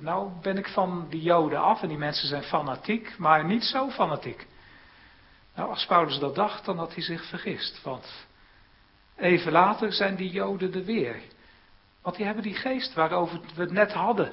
Nou 0.00 0.30
ben 0.42 0.58
ik 0.58 0.68
van 0.68 1.06
die 1.10 1.22
Joden 1.22 1.60
af 1.60 1.82
en 1.82 1.88
die 1.88 1.98
mensen 1.98 2.28
zijn 2.28 2.42
fanatiek, 2.42 3.18
maar 3.18 3.44
niet 3.44 3.64
zo 3.64 3.90
fanatiek. 3.90 4.46
Nou, 5.54 5.70
als 5.70 5.86
Paulus 5.86 6.18
dat 6.18 6.34
dacht, 6.34 6.64
dan 6.64 6.78
had 6.78 6.94
hij 6.94 7.02
zich 7.02 7.24
vergist. 7.24 7.82
Want 7.82 8.26
even 9.16 9.52
later 9.52 9.92
zijn 9.92 10.16
die 10.16 10.30
Joden 10.30 10.74
er 10.74 10.84
weer. 10.84 11.20
Want 12.02 12.16
die 12.16 12.26
hebben 12.26 12.42
die 12.42 12.54
geest 12.54 12.94
waarover 12.94 13.40
we 13.54 13.60
het 13.60 13.72
net 13.72 13.92
hadden. 13.92 14.32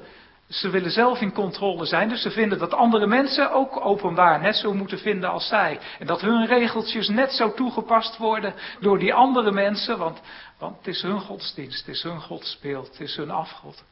Ze 0.53 0.69
willen 0.69 0.91
zelf 0.91 1.21
in 1.21 1.33
controle 1.33 1.85
zijn, 1.85 2.09
dus 2.09 2.21
ze 2.21 2.31
vinden 2.31 2.59
dat 2.59 2.73
andere 2.73 3.07
mensen 3.07 3.51
ook 3.51 3.85
openbaar 3.85 4.39
net 4.39 4.55
zo 4.55 4.73
moeten 4.73 4.99
vinden 4.99 5.29
als 5.29 5.47
zij. 5.47 5.79
En 5.99 6.07
dat 6.07 6.21
hun 6.21 6.45
regeltjes 6.45 7.07
net 7.07 7.31
zo 7.31 7.53
toegepast 7.53 8.17
worden 8.17 8.53
door 8.79 8.99
die 8.99 9.13
andere 9.13 9.51
mensen, 9.51 9.97
want, 9.97 10.21
want 10.57 10.77
het 10.77 10.87
is 10.87 11.01
hun 11.01 11.19
godsdienst, 11.19 11.85
het 11.85 11.95
is 11.95 12.03
hun 12.03 12.21
godsbeeld, 12.21 12.87
het 12.87 12.99
is 12.99 13.15
hun 13.15 13.31
afgod. 13.31 13.83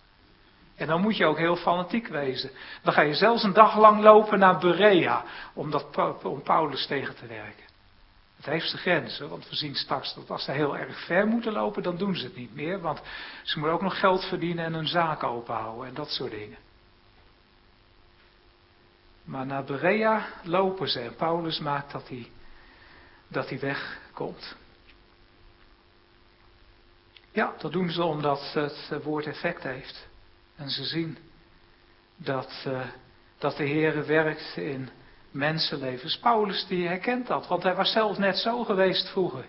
En 0.75 0.87
dan 0.87 1.01
moet 1.01 1.17
je 1.17 1.25
ook 1.25 1.37
heel 1.37 1.55
fanatiek 1.55 2.07
wezen. 2.07 2.51
Dan 2.83 2.93
ga 2.93 3.01
je 3.01 3.13
zelfs 3.13 3.43
een 3.43 3.53
dag 3.53 3.77
lang 3.77 4.01
lopen 4.01 4.39
naar 4.39 4.57
Berea 4.57 5.23
om, 5.53 5.71
dat, 5.71 5.85
om 6.23 6.41
Paulus 6.41 6.85
tegen 6.85 7.15
te 7.15 7.25
werken. 7.25 7.70
Het 8.41 8.49
heeft 8.49 8.69
zijn 8.69 8.81
grenzen, 8.81 9.29
want 9.29 9.49
we 9.49 9.55
zien 9.55 9.75
straks 9.75 10.13
dat 10.13 10.29
als 10.29 10.43
ze 10.43 10.51
heel 10.51 10.77
erg 10.77 11.05
ver 11.05 11.27
moeten 11.27 11.51
lopen, 11.51 11.83
dan 11.83 11.97
doen 11.97 12.15
ze 12.15 12.23
het 12.25 12.35
niet 12.35 12.55
meer. 12.55 12.79
Want 12.79 13.01
ze 13.43 13.59
moeten 13.59 13.75
ook 13.75 13.81
nog 13.81 13.99
geld 13.99 14.25
verdienen 14.25 14.65
en 14.65 14.73
hun 14.73 14.87
zaken 14.87 15.27
openhouden 15.27 15.87
en 15.87 15.93
dat 15.93 16.09
soort 16.09 16.31
dingen. 16.31 16.57
Maar 19.23 19.45
naar 19.45 19.63
Berea 19.63 20.27
lopen 20.43 20.89
ze 20.89 20.99
en 20.99 21.15
Paulus 21.15 21.59
maakt 21.59 21.91
dat 21.91 22.07
hij, 22.07 22.31
dat 23.27 23.49
hij 23.49 23.59
wegkomt. 23.59 24.55
Ja, 27.31 27.53
dat 27.57 27.71
doen 27.71 27.89
ze 27.89 28.03
omdat 28.03 28.53
het 28.53 29.03
woord 29.03 29.25
effect 29.25 29.63
heeft. 29.63 30.07
En 30.55 30.69
ze 30.69 30.83
zien 30.83 31.17
dat, 32.15 32.63
uh, 32.67 32.85
dat 33.37 33.57
de 33.57 33.65
Heer 33.65 34.05
werkt 34.05 34.57
in 34.57 34.89
mensenlevens. 35.31 36.19
Paulus 36.19 36.65
die 36.67 36.87
herkent 36.87 37.27
dat, 37.27 37.47
want 37.47 37.63
hij 37.63 37.75
was 37.75 37.91
zelf 37.91 38.17
net 38.17 38.37
zo 38.37 38.63
geweest 38.63 39.09
vroeger. 39.09 39.45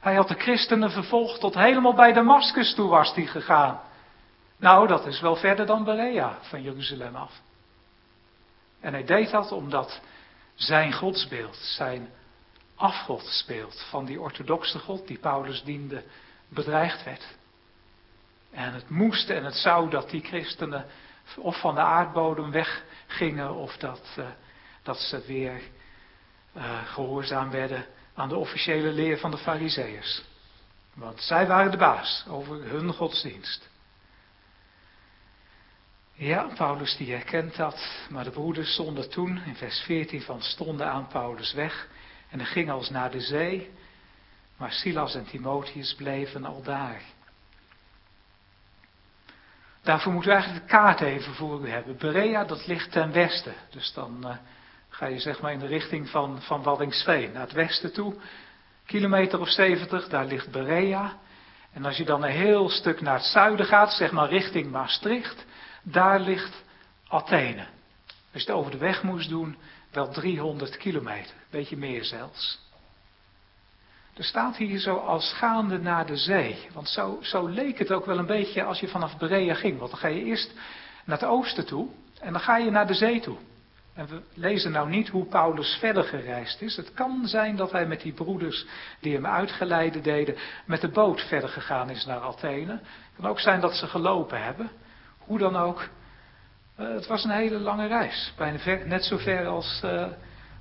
Hij 0.00 0.14
had 0.14 0.28
de 0.28 0.34
christenen 0.34 0.90
vervolgd 0.90 1.40
tot 1.40 1.54
helemaal 1.54 1.94
bij 1.94 2.12
Damascus 2.12 2.74
toe 2.74 2.88
was 2.88 3.14
hij 3.14 3.26
gegaan. 3.26 3.80
Nou, 4.56 4.86
dat 4.86 5.06
is 5.06 5.20
wel 5.20 5.36
verder 5.36 5.66
dan 5.66 5.84
Berea 5.84 6.38
van 6.40 6.62
Jeruzalem 6.62 7.16
af. 7.16 7.40
En 8.80 8.92
hij 8.92 9.04
deed 9.04 9.30
dat 9.30 9.52
omdat 9.52 10.00
zijn 10.54 10.92
godsbeeld, 10.92 11.56
zijn 11.56 12.08
afgodsbeeld 12.74 13.86
van 13.90 14.04
die 14.04 14.20
orthodoxe 14.20 14.78
God 14.78 15.06
die 15.06 15.18
Paulus 15.18 15.62
diende, 15.62 16.02
bedreigd 16.48 17.04
werd. 17.04 17.26
En 18.50 18.72
het 18.72 18.90
moest 18.90 19.30
en 19.30 19.44
het 19.44 19.54
zou 19.54 19.90
dat 19.90 20.10
die 20.10 20.22
christenen 20.22 20.86
of 21.36 21.60
van 21.60 21.74
de 21.74 21.80
aardbodem 21.80 22.50
weggingen 22.50 23.54
of 23.54 23.76
dat, 23.76 24.14
uh, 24.18 24.26
dat 24.86 24.98
ze 24.98 25.20
weer 25.26 25.60
uh, 26.56 26.86
gehoorzaam 26.86 27.50
werden 27.50 27.86
aan 28.14 28.28
de 28.28 28.36
officiële 28.36 28.92
leer 28.92 29.18
van 29.18 29.30
de 29.30 29.38
fariseeërs. 29.38 30.22
Want 30.94 31.20
zij 31.20 31.46
waren 31.46 31.70
de 31.70 31.76
baas 31.76 32.24
over 32.28 32.64
hun 32.64 32.92
godsdienst. 32.92 33.68
Ja, 36.12 36.48
Paulus 36.56 36.96
die 36.96 37.12
herkent 37.12 37.56
dat, 37.56 38.06
maar 38.10 38.24
de 38.24 38.30
broeders 38.30 38.72
stonden 38.72 39.10
toen, 39.10 39.42
in 39.44 39.56
vers 39.56 39.80
14 39.80 40.22
van 40.22 40.42
stonden 40.42 40.86
aan 40.86 41.06
Paulus 41.06 41.52
weg 41.52 41.88
en 42.30 42.38
hij 42.38 42.48
ging 42.48 42.70
als 42.70 42.90
naar 42.90 43.10
de 43.10 43.20
zee, 43.20 43.70
maar 44.56 44.72
Silas 44.72 45.14
en 45.14 45.24
Timotheus 45.24 45.94
bleven 45.94 46.44
al 46.44 46.62
daar. 46.62 47.02
Daarvoor 49.82 50.12
moeten 50.12 50.30
we 50.30 50.36
eigenlijk 50.36 50.66
de 50.66 50.72
kaart 50.72 51.00
even 51.00 51.34
voor 51.34 51.66
u 51.66 51.68
hebben. 51.70 51.96
Berea, 51.96 52.44
dat 52.44 52.66
ligt 52.66 52.92
ten 52.92 53.12
westen. 53.12 53.54
Dus 53.70 53.92
dan 53.92 54.16
uh, 54.24 54.36
ga 54.96 55.06
je 55.06 55.18
zeg 55.18 55.40
maar 55.40 55.52
in 55.52 55.58
de 55.58 55.66
richting 55.66 56.08
van, 56.08 56.42
van 56.42 56.62
Waddingsveen, 56.62 57.32
naar 57.32 57.42
het 57.42 57.52
westen 57.52 57.92
toe. 57.92 58.14
Kilometer 58.86 59.40
of 59.40 59.48
70, 59.48 60.08
daar 60.08 60.24
ligt 60.24 60.50
Berea. 60.50 61.18
En 61.72 61.84
als 61.84 61.96
je 61.96 62.04
dan 62.04 62.22
een 62.22 62.30
heel 62.30 62.68
stuk 62.68 63.00
naar 63.00 63.14
het 63.14 63.24
zuiden 63.24 63.66
gaat, 63.66 63.92
zeg 63.92 64.10
maar 64.10 64.28
richting 64.28 64.70
Maastricht, 64.70 65.44
daar 65.82 66.20
ligt 66.20 66.62
Athene. 67.08 67.66
Als 68.32 68.42
je 68.42 68.50
het 68.50 68.50
over 68.50 68.70
de 68.70 68.78
weg 68.78 69.02
moest 69.02 69.28
doen, 69.28 69.56
wel 69.92 70.08
300 70.08 70.76
kilometer, 70.76 71.34
beetje 71.50 71.76
meer 71.76 72.04
zelfs. 72.04 72.60
Er 74.14 74.24
staat 74.24 74.56
hier 74.56 74.78
zo 74.78 74.96
als 74.96 75.32
gaande 75.32 75.78
naar 75.78 76.06
de 76.06 76.16
zee. 76.16 76.66
Want 76.72 76.88
zo, 76.88 77.18
zo 77.22 77.46
leek 77.46 77.78
het 77.78 77.92
ook 77.92 78.06
wel 78.06 78.18
een 78.18 78.26
beetje 78.26 78.64
als 78.64 78.80
je 78.80 78.88
vanaf 78.88 79.18
Berea 79.18 79.54
ging. 79.54 79.78
Want 79.78 79.90
dan 79.90 80.00
ga 80.00 80.08
je 80.08 80.24
eerst 80.24 80.52
naar 81.04 81.18
het 81.18 81.28
oosten 81.28 81.66
toe 81.66 81.88
en 82.20 82.32
dan 82.32 82.40
ga 82.40 82.56
je 82.56 82.70
naar 82.70 82.86
de 82.86 82.94
zee 82.94 83.20
toe. 83.20 83.36
En 83.96 84.06
we 84.06 84.22
lezen 84.34 84.72
nou 84.72 84.88
niet 84.88 85.08
hoe 85.08 85.24
Paulus 85.24 85.76
verder 85.80 86.04
gereisd 86.04 86.62
is. 86.62 86.76
Het 86.76 86.92
kan 86.94 87.26
zijn 87.26 87.56
dat 87.56 87.72
hij 87.72 87.86
met 87.86 88.00
die 88.00 88.12
broeders 88.12 88.66
die 89.00 89.14
hem 89.14 89.26
uitgeleide 89.26 90.00
deden, 90.00 90.36
met 90.64 90.80
de 90.80 90.88
boot 90.88 91.20
verder 91.20 91.48
gegaan 91.48 91.90
is 91.90 92.04
naar 92.04 92.20
Athene. 92.20 92.72
Het 92.72 93.16
kan 93.16 93.26
ook 93.26 93.40
zijn 93.40 93.60
dat 93.60 93.74
ze 93.74 93.86
gelopen 93.86 94.42
hebben. 94.42 94.70
Hoe 95.18 95.38
dan 95.38 95.56
ook, 95.56 95.88
uh, 96.80 96.88
het 96.88 97.06
was 97.06 97.24
een 97.24 97.30
hele 97.30 97.58
lange 97.58 97.86
reis. 97.86 98.32
Bijna 98.36 98.58
net 98.84 99.04
zo 99.04 99.16
ver 99.16 99.46
als, 99.46 99.82
uh, 99.84 100.06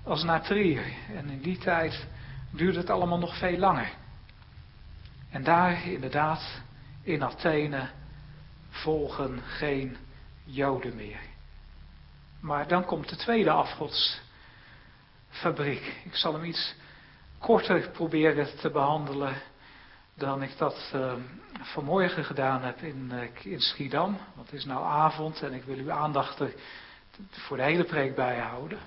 als 0.03 0.23
naar 0.23 0.41
Trier. 0.41 0.83
En 1.15 1.29
in 1.29 1.41
die 1.41 1.57
tijd 1.57 2.07
duurde 2.51 2.77
het 2.77 2.89
allemaal 2.89 3.19
nog 3.19 3.37
veel 3.37 3.57
langer. 3.57 3.89
En 5.29 5.43
daar 5.43 5.87
inderdaad, 5.87 6.61
in 7.03 7.23
Athene, 7.23 7.89
volgen 8.69 9.41
geen 9.41 9.97
Joden 10.43 10.95
meer. 10.95 11.24
Maar 12.45 12.67
dan 12.67 12.85
komt 12.85 13.09
de 13.09 13.15
tweede 13.15 13.49
afgodsfabriek. 13.49 15.95
Ik 16.03 16.15
zal 16.15 16.33
hem 16.33 16.43
iets 16.43 16.75
korter 17.39 17.89
proberen 17.89 18.47
te 18.59 18.69
behandelen 18.69 19.35
dan 20.15 20.43
ik 20.43 20.57
dat 20.57 20.91
uh, 20.95 21.13
vanmorgen 21.61 22.25
gedaan 22.25 22.61
heb 22.61 22.81
in, 22.81 23.11
uh, 23.13 23.19
in 23.53 23.59
Schiedam. 23.59 24.17
Want 24.35 24.49
het 24.49 24.59
is 24.59 24.65
nou 24.65 24.85
avond 24.85 25.41
en 25.41 25.53
ik 25.53 25.63
wil 25.63 25.77
uw 25.77 25.91
aandacht 25.91 26.39
er 26.39 26.53
voor 27.29 27.57
de 27.57 27.63
hele 27.63 27.83
preek 27.83 28.15
bijhouden. 28.15 28.79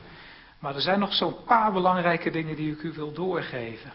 Maar 0.59 0.74
er 0.74 0.80
zijn 0.80 0.98
nog 0.98 1.14
zo'n 1.14 1.44
paar 1.44 1.72
belangrijke 1.72 2.30
dingen 2.30 2.56
die 2.56 2.72
ik 2.72 2.82
u 2.82 2.92
wil 2.92 3.12
doorgeven. 3.12 3.92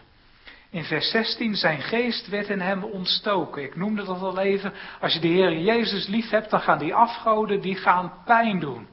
In 0.70 0.84
vers 0.84 1.10
16, 1.10 1.54
zijn 1.54 1.82
geest 1.82 2.28
werd 2.28 2.48
in 2.48 2.60
hem 2.60 2.84
ontstoken. 2.84 3.62
Ik 3.62 3.76
noemde 3.76 4.04
dat 4.04 4.20
al 4.20 4.38
even. 4.38 4.72
Als 5.00 5.14
je 5.14 5.20
de 5.20 5.28
Heer 5.28 5.58
Jezus 5.58 6.06
lief 6.06 6.30
hebt, 6.30 6.50
dan 6.50 6.60
gaan 6.60 6.78
die 6.78 6.94
afgoden, 6.94 7.60
die 7.60 7.76
gaan 7.76 8.12
pijn 8.24 8.60
doen. 8.60 8.92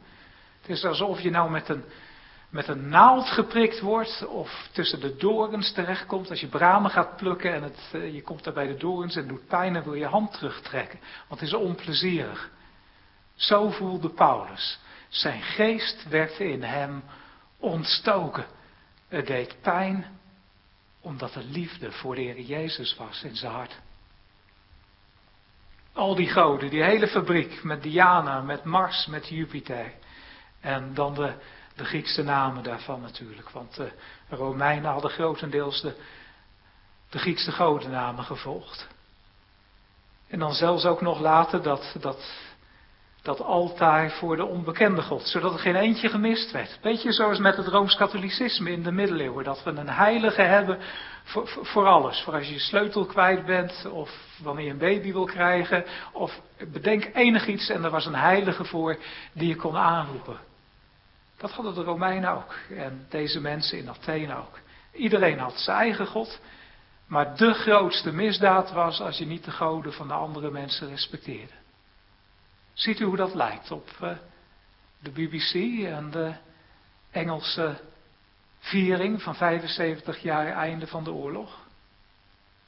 Het 0.62 0.70
is 0.70 0.86
alsof 0.86 1.20
je 1.20 1.30
nou 1.30 1.50
met 1.50 1.70
een, 1.70 1.84
met 2.50 2.68
een 2.68 2.90
naald 2.90 3.28
geprikt 3.28 3.80
wordt 3.80 4.26
of 4.28 4.70
tussen 4.72 5.00
de 5.00 5.16
dorens 5.16 5.72
terechtkomt. 5.72 6.30
Als 6.30 6.40
je 6.40 6.48
bramen 6.48 6.92
gaat 6.92 7.16
plukken 7.16 7.54
en 7.54 7.64
het, 7.64 7.90
eh, 7.92 8.14
je 8.14 8.22
komt 8.22 8.44
daar 8.44 8.54
bij 8.54 8.68
de 8.68 8.78
dorens 8.78 9.16
en 9.16 9.28
doet 9.28 9.48
pijn 9.48 9.76
en 9.76 9.84
wil 9.84 9.94
je 9.94 10.06
hand 10.06 10.32
terugtrekken. 10.32 11.00
Want 11.28 11.40
het 11.42 11.50
is 11.50 11.56
onplezierig. 11.56 12.50
Zo 13.36 13.70
voelde 13.70 14.10
Paulus. 14.10 14.80
Zijn 15.10 15.42
geest 15.42 16.10
werd 16.10 16.40
in 16.40 16.64
hem 16.64 17.04
ontstoken. 17.58 18.46
Het 19.08 19.28
deed 19.28 19.56
pijn 19.62 20.20
omdat 21.02 21.36
er 21.36 21.44
liefde 21.44 21.92
voor 21.92 22.16
de 22.16 22.22
Heer 22.22 22.40
Jezus 22.40 22.96
was 22.96 23.24
in 23.24 23.36
zijn 23.36 23.52
hart. 23.52 23.80
Al 25.94 26.16
die 26.16 26.30
goden, 26.30 26.70
die 26.70 26.84
hele 26.84 27.08
fabriek 27.08 27.64
met 27.64 27.84
Diana, 27.84 28.42
met 28.42 28.64
Mars, 28.64 29.06
met 29.06 29.28
Jupiter. 29.28 29.94
En 30.62 30.94
dan 30.94 31.14
de, 31.14 31.34
de 31.76 31.86
Griekse 31.86 32.24
namen 32.24 32.64
daarvan 32.64 33.02
natuurlijk. 33.02 33.50
Want 33.50 33.76
de 33.76 33.92
Romeinen 34.30 34.92
hadden 34.92 35.12
grotendeels 35.12 35.82
de, 35.82 35.96
de 37.10 37.20
Griekse 37.20 37.52
godennamen 37.52 38.24
gevolgd. 38.24 38.88
En 40.32 40.40
dan 40.40 40.54
zelfs 40.54 40.86
ook 40.86 41.02
nog 41.02 41.20
later 41.20 41.62
dat, 41.62 41.96
dat, 42.00 42.32
dat 43.22 43.42
altaar 43.42 44.12
voor 44.12 44.36
de 44.36 44.46
onbekende 44.46 45.02
God. 45.02 45.28
Zodat 45.28 45.54
er 45.54 45.60
geen 45.60 45.76
eentje 45.76 46.10
gemist 46.10 46.52
werd. 46.52 46.78
Beetje 46.82 47.12
zoals 47.12 47.40
met 47.40 47.58
het 47.58 47.68
Rooms-Katholicisme 47.68 48.72
in 48.72 48.84
de 48.84 48.92
middeleeuwen. 48.92 49.44
Dat 49.44 49.64
we 49.64 49.70
een 49.70 49.90
heilige 49.90 50.42
hebben 50.42 50.78
voor, 51.24 51.50
voor 51.62 51.88
alles. 51.88 52.22
Voor 52.22 52.34
als 52.34 52.48
je 52.48 52.54
je 52.54 52.60
sleutel 52.60 53.06
kwijt 53.06 53.46
bent. 53.46 53.86
Of 53.92 54.10
wanneer 54.44 54.66
je 54.66 54.72
een 54.72 54.78
baby 54.78 55.12
wil 55.12 55.26
krijgen. 55.26 55.86
Of 56.12 56.42
bedenk 56.72 57.10
enig 57.14 57.48
iets 57.48 57.70
en 57.70 57.84
er 57.84 57.90
was 57.90 58.06
een 58.06 58.16
heilige 58.16 58.66
voor 58.66 58.98
die 59.34 59.48
je 59.48 59.56
kon 59.56 59.78
aanroepen. 59.78 60.51
Dat 61.42 61.52
hadden 61.52 61.74
de 61.74 61.84
Romeinen 61.84 62.30
ook. 62.30 62.56
En 62.70 63.06
deze 63.10 63.42
mensen 63.42 63.78
in 63.78 63.90
Athene 63.90 64.36
ook. 64.36 64.60
Iedereen 64.94 65.40
had 65.40 65.60
zijn 65.60 65.78
eigen 65.78 66.08
God. 66.08 66.40
Maar 67.08 67.38
de 67.38 67.54
grootste 67.54 68.12
misdaad 68.12 68.72
was 68.72 69.02
als 69.02 69.18
je 69.18 69.26
niet 69.26 69.44
de 69.44 69.52
goden 69.52 69.94
van 69.94 70.08
de 70.08 70.14
andere 70.14 70.52
mensen 70.52 70.90
respecteerde. 70.90 71.54
Ziet 72.74 73.00
u 73.00 73.06
hoe 73.06 73.16
dat 73.16 73.34
lijkt 73.34 73.72
op 73.72 73.90
uh, 74.04 74.12
de 75.00 75.10
BBC 75.10 75.84
en 75.86 76.12
de 76.12 76.34
Engelse 77.12 77.82
viering 78.60 79.22
van 79.22 79.36
75 79.36 80.22
jaar 80.22 80.48
einde 80.48 80.88
van 80.88 81.04
de 81.04 81.12
oorlog? 81.12 81.58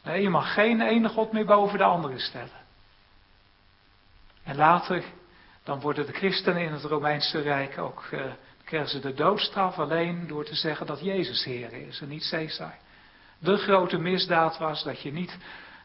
Nee, 0.03 0.21
je 0.21 0.29
mag 0.29 0.53
geen 0.53 0.81
ene 0.81 1.09
God 1.09 1.31
meer 1.31 1.45
boven 1.45 1.77
de 1.77 1.83
andere 1.83 2.19
stellen. 2.19 2.61
En 4.43 4.55
later, 4.55 5.03
dan 5.63 5.79
worden 5.79 6.05
de 6.05 6.13
christenen 6.13 6.61
in 6.61 6.71
het 6.71 6.83
Romeinse 6.83 7.41
Rijk 7.41 7.77
ook 7.77 8.07
uh, 8.11 8.23
krijgen 8.65 8.89
ze 8.89 8.99
de 8.99 9.13
doodstraf 9.13 9.79
alleen 9.79 10.27
door 10.27 10.45
te 10.45 10.55
zeggen 10.55 10.85
dat 10.85 10.99
Jezus 10.99 11.43
Heer 11.43 11.73
is 11.73 12.01
en 12.01 12.07
niet 12.07 12.27
Caesar. 12.29 12.75
De 13.39 13.57
grote 13.57 13.97
misdaad 13.97 14.57
was 14.57 14.83
dat 14.83 15.01
je 15.01 15.11
niet 15.11 15.37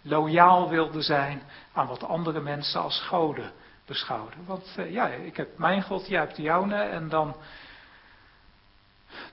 loyaal 0.03 0.69
wilde 0.69 1.03
zijn 1.03 1.43
aan 1.73 1.87
wat 1.87 2.05
andere 2.05 2.41
mensen 2.41 2.81
als 2.81 3.01
goden 3.01 3.53
beschouwden. 3.87 4.47
Want 4.47 4.75
uh, 4.79 4.93
ja, 4.93 5.07
ik 5.07 5.37
heb 5.37 5.59
mijn 5.59 5.83
God, 5.83 6.09
jij 6.09 6.21
hebt 6.21 6.37
de 6.37 6.43
jouwe 6.43 6.75
en 6.75 7.09
dan, 7.09 7.37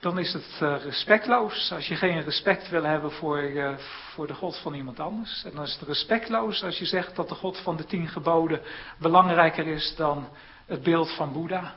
dan 0.00 0.18
is 0.18 0.32
het 0.32 0.58
uh, 0.62 0.82
respectloos 0.82 1.72
als 1.72 1.88
je 1.88 1.96
geen 1.96 2.22
respect 2.22 2.68
wil 2.68 2.82
hebben 2.82 3.12
voor, 3.12 3.42
uh, 3.42 3.76
voor 4.14 4.26
de 4.26 4.34
God 4.34 4.56
van 4.56 4.74
iemand 4.74 5.00
anders. 5.00 5.44
En 5.44 5.50
dan 5.54 5.64
is 5.64 5.76
het 5.78 5.88
respectloos 5.88 6.64
als 6.64 6.78
je 6.78 6.86
zegt 6.86 7.16
dat 7.16 7.28
de 7.28 7.34
God 7.34 7.58
van 7.58 7.76
de 7.76 7.84
tien 7.84 8.08
geboden 8.08 8.60
belangrijker 8.98 9.66
is 9.66 9.94
dan 9.96 10.28
het 10.66 10.82
beeld 10.82 11.10
van 11.10 11.32
Boeddha 11.32 11.74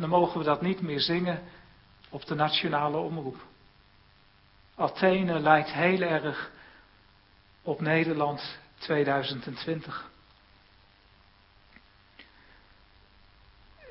dan 0.00 0.08
mogen 0.08 0.38
we 0.38 0.44
dat 0.44 0.62
niet 0.62 0.80
meer 0.80 1.00
zingen 1.00 1.42
op 2.10 2.26
de 2.26 2.34
nationale 2.34 2.96
omroep. 2.96 3.36
Athene 4.74 5.40
lijkt 5.40 5.72
heel 5.72 6.00
erg 6.00 6.50
op 7.62 7.80
Nederland 7.80 8.58
2020. 8.78 10.10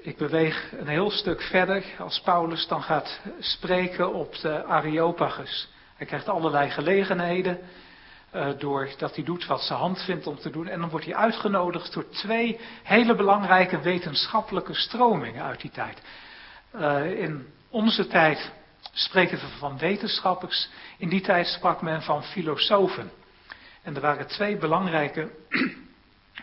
Ik 0.01 0.18
beweeg 0.18 0.72
een 0.72 0.88
heel 0.88 1.12
stuk 1.12 1.41
verder 1.41 1.86
als 1.99 2.22
Paulus 2.22 2.68
dan 2.68 2.84
gaat 2.84 3.22
spreken 3.39 4.14
op 4.14 4.36
de 4.36 4.64
Areopagus. 4.64 5.70
Hij 5.95 6.05
krijgt 6.05 6.30
allerlei 6.30 6.70
gelegenheden 6.70 7.60
uh, 8.36 8.47
doordat 8.57 9.15
hij 9.15 9.23
doet 9.23 9.45
wat 9.45 9.61
zijn 9.61 9.80
hand 9.80 10.01
vindt 10.01 10.27
om 10.27 10.39
te 10.39 10.49
doen. 10.49 10.67
En 10.67 10.80
dan 10.80 10.89
wordt 10.89 11.05
hij 11.05 11.15
uitgenodigd 11.15 11.93
door 11.93 12.09
twee 12.09 12.59
hele 12.84 13.15
belangrijke 13.15 13.80
wetenschappelijke 13.80 14.73
stromingen 14.73 15.43
uit 15.43 15.61
die 15.61 15.71
tijd. 15.71 16.01
Uh, 16.75 17.21
in 17.21 17.47
onze 17.69 18.07
tijd 18.07 18.51
spreken 18.93 19.38
we 19.38 19.47
van 19.57 19.77
wetenschappers. 19.77 20.69
In 20.97 21.09
die 21.09 21.21
tijd 21.21 21.47
sprak 21.47 21.82
men 21.82 22.01
van 22.01 22.23
filosofen. 22.23 23.11
En 23.82 23.95
er 23.95 24.01
waren 24.01 24.27
twee 24.27 24.57
belangrijke 24.57 25.32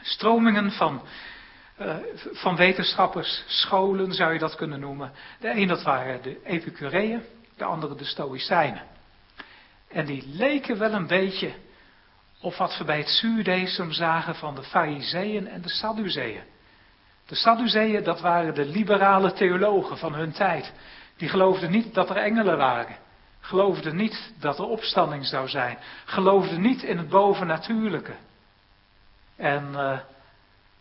stromingen 0.02 0.72
van, 0.72 1.02
uh, 1.80 1.96
van 2.32 2.56
wetenschappers, 2.56 3.44
scholen 3.46 4.12
zou 4.12 4.32
je 4.32 4.38
dat 4.38 4.54
kunnen 4.54 4.80
noemen. 4.80 5.12
De 5.40 5.50
een 5.50 5.68
dat 5.68 5.82
waren 5.82 6.22
de 6.22 6.40
Epicureeën, 6.44 7.22
de 7.56 7.64
andere 7.64 7.94
de 7.94 8.04
Stoïcijnen. 8.04 8.82
En 9.88 10.06
die 10.06 10.24
leken 10.26 10.78
wel 10.78 10.92
een 10.92 11.06
beetje 11.06 11.54
of 12.40 12.56
wat 12.56 12.78
we 12.78 12.84
bij 12.84 12.98
het 12.98 13.08
zuurdesem 13.08 13.92
zagen 13.92 14.34
van 14.34 14.54
de 14.54 14.62
Fariseeën 14.62 15.48
en 15.48 15.62
de 15.62 15.68
Sadduceeën. 15.68 16.42
De 17.26 17.34
Sadduceeën, 17.34 18.04
dat 18.04 18.20
waren 18.20 18.54
de 18.54 18.64
liberale 18.64 19.32
theologen 19.32 19.98
van 19.98 20.14
hun 20.14 20.32
tijd. 20.32 20.72
Die 21.16 21.28
geloofden 21.28 21.70
niet 21.70 21.94
dat 21.94 22.10
er 22.10 22.16
engelen 22.16 22.56
waren. 22.56 22.96
Geloofden 23.40 23.96
niet 23.96 24.34
dat 24.40 24.58
er 24.58 24.64
opstanding 24.64 25.26
zou 25.26 25.48
zijn. 25.48 25.78
Geloofden 26.04 26.60
niet 26.60 26.82
in 26.82 26.98
het 26.98 27.08
bovennatuurlijke. 27.08 28.14
En 29.36 29.68
uh, 29.72 29.98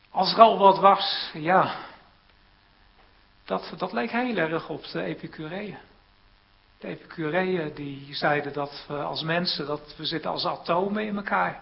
als 0.10 0.34
er 0.34 0.40
al 0.40 0.58
wat 0.58 0.80
was, 0.80 1.30
ja, 1.34 1.76
dat, 3.46 3.74
dat 3.78 3.92
leek 3.92 4.12
heel 4.12 4.38
erg 4.38 4.70
op 4.70 4.88
de 4.92 5.02
Epicureeën. 5.02 5.78
De 6.86 6.92
Epicureeën 6.92 7.74
die 7.74 8.16
zeiden 8.16 8.54
dat 8.54 8.86
we 8.88 8.94
als 8.94 9.24
mensen, 9.24 9.66
dat 9.66 9.96
we 9.98 10.06
zitten 10.06 10.32
als 10.32 10.46
atomen 10.46 11.06
in 11.06 11.16
elkaar. 11.16 11.62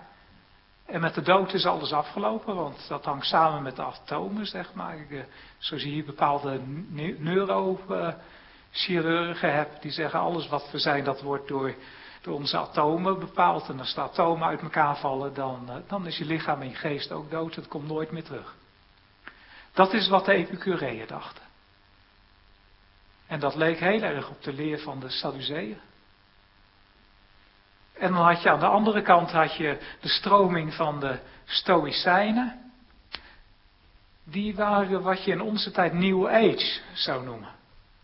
En 0.85 1.01
met 1.01 1.13
de 1.13 1.21
dood 1.21 1.53
is 1.53 1.65
alles 1.65 1.93
afgelopen, 1.93 2.55
want 2.55 2.87
dat 2.87 3.05
hangt 3.05 3.25
samen 3.25 3.63
met 3.63 3.75
de 3.75 3.83
atomen, 3.83 4.45
zeg 4.45 4.73
maar. 4.73 4.97
Zo 5.57 5.77
zie 5.77 5.95
je 5.95 6.03
bepaalde 6.03 6.59
neurochirurgen 7.17 9.53
hebt 9.53 9.81
die 9.81 9.91
zeggen 9.91 10.19
alles 10.19 10.47
wat 10.47 10.71
we 10.71 10.79
zijn, 10.79 11.03
dat 11.03 11.21
wordt 11.21 11.47
door, 11.47 11.75
door 12.21 12.35
onze 12.35 12.57
atomen 12.57 13.19
bepaald. 13.19 13.69
En 13.69 13.79
als 13.79 13.93
de 13.93 14.01
atomen 14.01 14.47
uit 14.47 14.61
elkaar 14.61 14.97
vallen, 14.97 15.33
dan, 15.33 15.69
eh, 15.69 15.75
dan 15.87 16.07
is 16.07 16.17
je 16.17 16.25
lichaam 16.25 16.61
en 16.61 16.69
je 16.69 16.75
geest 16.75 17.11
ook 17.11 17.31
dood. 17.31 17.55
Het 17.55 17.67
komt 17.67 17.87
nooit 17.87 18.11
meer 18.11 18.23
terug. 18.23 18.55
Dat 19.73 19.93
is 19.93 20.07
wat 20.07 20.25
de 20.25 20.33
Epicureeën 20.33 21.07
dachten. 21.07 21.42
En 23.27 23.39
dat 23.39 23.55
leek 23.55 23.79
heel 23.79 24.01
erg 24.01 24.29
op 24.29 24.43
de 24.43 24.53
leer 24.53 24.79
van 24.79 24.99
de 24.99 25.09
Sadduceeën. 25.09 25.77
En 27.93 28.11
dan 28.11 28.23
had 28.25 28.41
je 28.41 28.49
aan 28.49 28.59
de 28.59 28.65
andere 28.65 29.01
kant 29.01 29.31
had 29.31 29.55
je 29.55 29.77
de 29.99 30.07
stroming 30.07 30.73
van 30.73 30.99
de 30.99 31.19
Stoïcijnen. 31.45 32.71
Die 34.23 34.55
waren 34.55 35.01
wat 35.01 35.23
je 35.23 35.31
in 35.31 35.41
onze 35.41 35.71
tijd 35.71 35.93
New 35.93 36.27
Age 36.27 36.79
zou 36.93 37.23
noemen. 37.23 37.49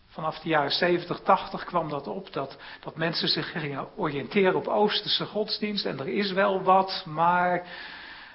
Vanaf 0.06 0.38
de 0.38 0.48
jaren 0.48 0.70
70, 0.70 1.20
80 1.20 1.64
kwam 1.64 1.88
dat 1.88 2.06
op, 2.06 2.32
dat, 2.32 2.56
dat 2.80 2.96
mensen 2.96 3.28
zich 3.28 3.50
gingen 3.50 3.96
oriënteren 3.96 4.54
op 4.54 4.68
Oosterse 4.68 5.26
godsdienst. 5.26 5.84
En 5.84 5.98
er 5.98 6.08
is 6.08 6.32
wel 6.32 6.62
wat, 6.62 7.04
maar 7.06 7.66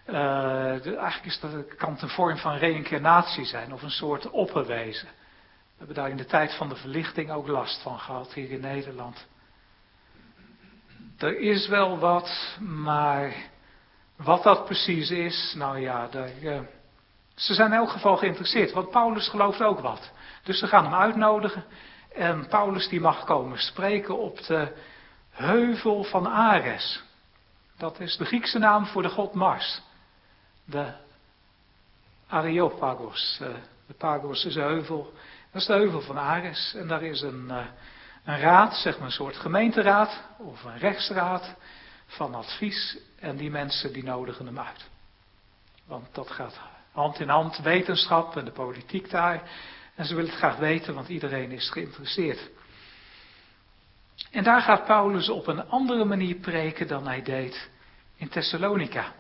eigenlijk 0.05 1.25
is 1.25 1.39
dat, 1.39 1.75
kan 1.75 1.91
het 1.93 2.01
een 2.01 2.09
vorm 2.09 2.37
van 2.37 2.57
reïncarnatie 2.57 3.45
zijn 3.45 3.73
of 3.73 3.81
een 3.81 3.91
soort 3.91 4.29
opperwezen. 4.29 5.07
We 5.77 5.85
hebben 5.85 5.95
daar 5.95 6.09
in 6.09 6.17
de 6.17 6.25
tijd 6.25 6.53
van 6.53 6.69
de 6.69 6.75
verlichting 6.75 7.31
ook 7.31 7.47
last 7.47 7.81
van 7.81 7.99
gehad 7.99 8.33
hier 8.33 8.51
in 8.51 8.61
Nederland. 8.61 9.27
Er 11.17 11.39
is 11.39 11.67
wel 11.67 11.97
wat, 11.97 12.57
maar 12.59 13.35
wat 14.15 14.43
dat 14.43 14.65
precies 14.65 15.09
is, 15.09 15.53
nou 15.57 15.79
ja, 15.79 16.07
daar, 16.07 16.29
uh, 16.41 16.59
ze 17.35 17.53
zijn 17.53 17.71
in 17.71 17.77
elk 17.77 17.89
geval 17.89 18.17
geïnteresseerd, 18.17 18.71
want 18.71 18.89
Paulus 18.89 19.27
gelooft 19.27 19.61
ook 19.61 19.79
wat. 19.79 20.11
Dus 20.43 20.59
ze 20.59 20.67
gaan 20.67 20.83
hem 20.83 20.93
uitnodigen 20.93 21.63
en 22.13 22.47
Paulus 22.47 22.89
die 22.89 23.01
mag 23.01 23.23
komen 23.23 23.57
spreken 23.57 24.17
op 24.17 24.45
de 24.45 24.75
heuvel 25.29 26.03
van 26.03 26.27
Ares. 26.27 27.03
Dat 27.77 27.99
is 27.99 28.17
de 28.17 28.25
Griekse 28.25 28.59
naam 28.59 28.85
voor 28.85 29.01
de 29.01 29.09
god 29.09 29.33
Mars. 29.33 29.81
De 30.65 30.93
Areopagos. 32.27 33.39
Eh, 33.41 33.47
de 33.87 33.93
Pagos 33.93 34.45
is 34.45 34.55
een 34.55 34.61
heuvel. 34.61 35.13
Dat 35.55 35.63
is 35.63 35.69
de 35.69 35.75
heuvel 35.75 36.01
van 36.01 36.17
Ares. 36.17 36.73
En 36.73 36.87
daar 36.87 37.03
is 37.03 37.21
een, 37.21 37.51
eh, 37.51 37.65
een 38.23 38.39
raad, 38.39 38.75
zeg 38.75 38.97
maar 38.97 39.05
een 39.05 39.11
soort 39.11 39.35
gemeenteraad 39.35 40.23
of 40.37 40.63
een 40.63 40.77
rechtsraad 40.77 41.55
van 42.05 42.35
advies. 42.35 42.97
En 43.19 43.37
die 43.37 43.49
mensen 43.49 43.93
die 43.93 44.03
nodigen 44.03 44.45
hem 44.45 44.59
uit. 44.59 44.89
Want 45.85 46.07
dat 46.11 46.31
gaat 46.31 46.59
hand 46.91 47.19
in 47.19 47.29
hand, 47.29 47.57
wetenschap 47.57 48.37
en 48.37 48.45
de 48.45 48.51
politiek 48.51 49.09
daar. 49.09 49.49
En 49.95 50.05
ze 50.05 50.15
willen 50.15 50.29
het 50.29 50.39
graag 50.39 50.57
weten, 50.57 50.93
want 50.93 51.07
iedereen 51.07 51.51
is 51.51 51.69
geïnteresseerd. 51.69 52.49
En 54.31 54.43
daar 54.43 54.61
gaat 54.61 54.85
Paulus 54.85 55.29
op 55.29 55.47
een 55.47 55.69
andere 55.69 56.05
manier 56.05 56.35
preken 56.35 56.87
dan 56.87 57.07
hij 57.07 57.21
deed 57.21 57.69
in 58.15 58.29
Thessalonica. 58.29 59.13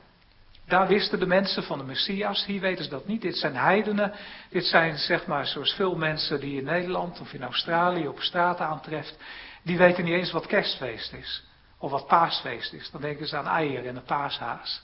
Daar 0.67 0.87
wisten 0.87 1.19
de 1.19 1.25
mensen 1.25 1.63
van 1.63 1.77
de 1.77 1.83
Messias, 1.83 2.45
hier 2.45 2.61
weten 2.61 2.83
ze 2.83 2.89
dat 2.89 3.07
niet. 3.07 3.21
Dit 3.21 3.37
zijn 3.37 3.55
heidenen, 3.55 4.13
dit 4.49 4.65
zijn 4.65 4.97
zeg 4.97 5.25
maar 5.25 5.45
zoals 5.45 5.73
veel 5.73 5.95
mensen 5.95 6.39
die 6.39 6.57
in 6.57 6.63
Nederland 6.63 7.19
of 7.19 7.33
in 7.33 7.43
Australië 7.43 8.07
op 8.07 8.19
straat 8.19 8.59
aantreft, 8.59 9.17
die 9.63 9.77
weten 9.77 10.03
niet 10.03 10.13
eens 10.13 10.31
wat 10.31 10.45
kerstfeest 10.45 11.13
is. 11.13 11.43
Of 11.77 11.91
wat 11.91 12.07
paasfeest 12.07 12.73
is. 12.73 12.91
Dan 12.91 13.01
denken 13.01 13.27
ze 13.27 13.37
aan 13.37 13.47
eieren 13.47 13.89
en 13.89 13.95
een 13.95 14.03
paashaas. 14.03 14.83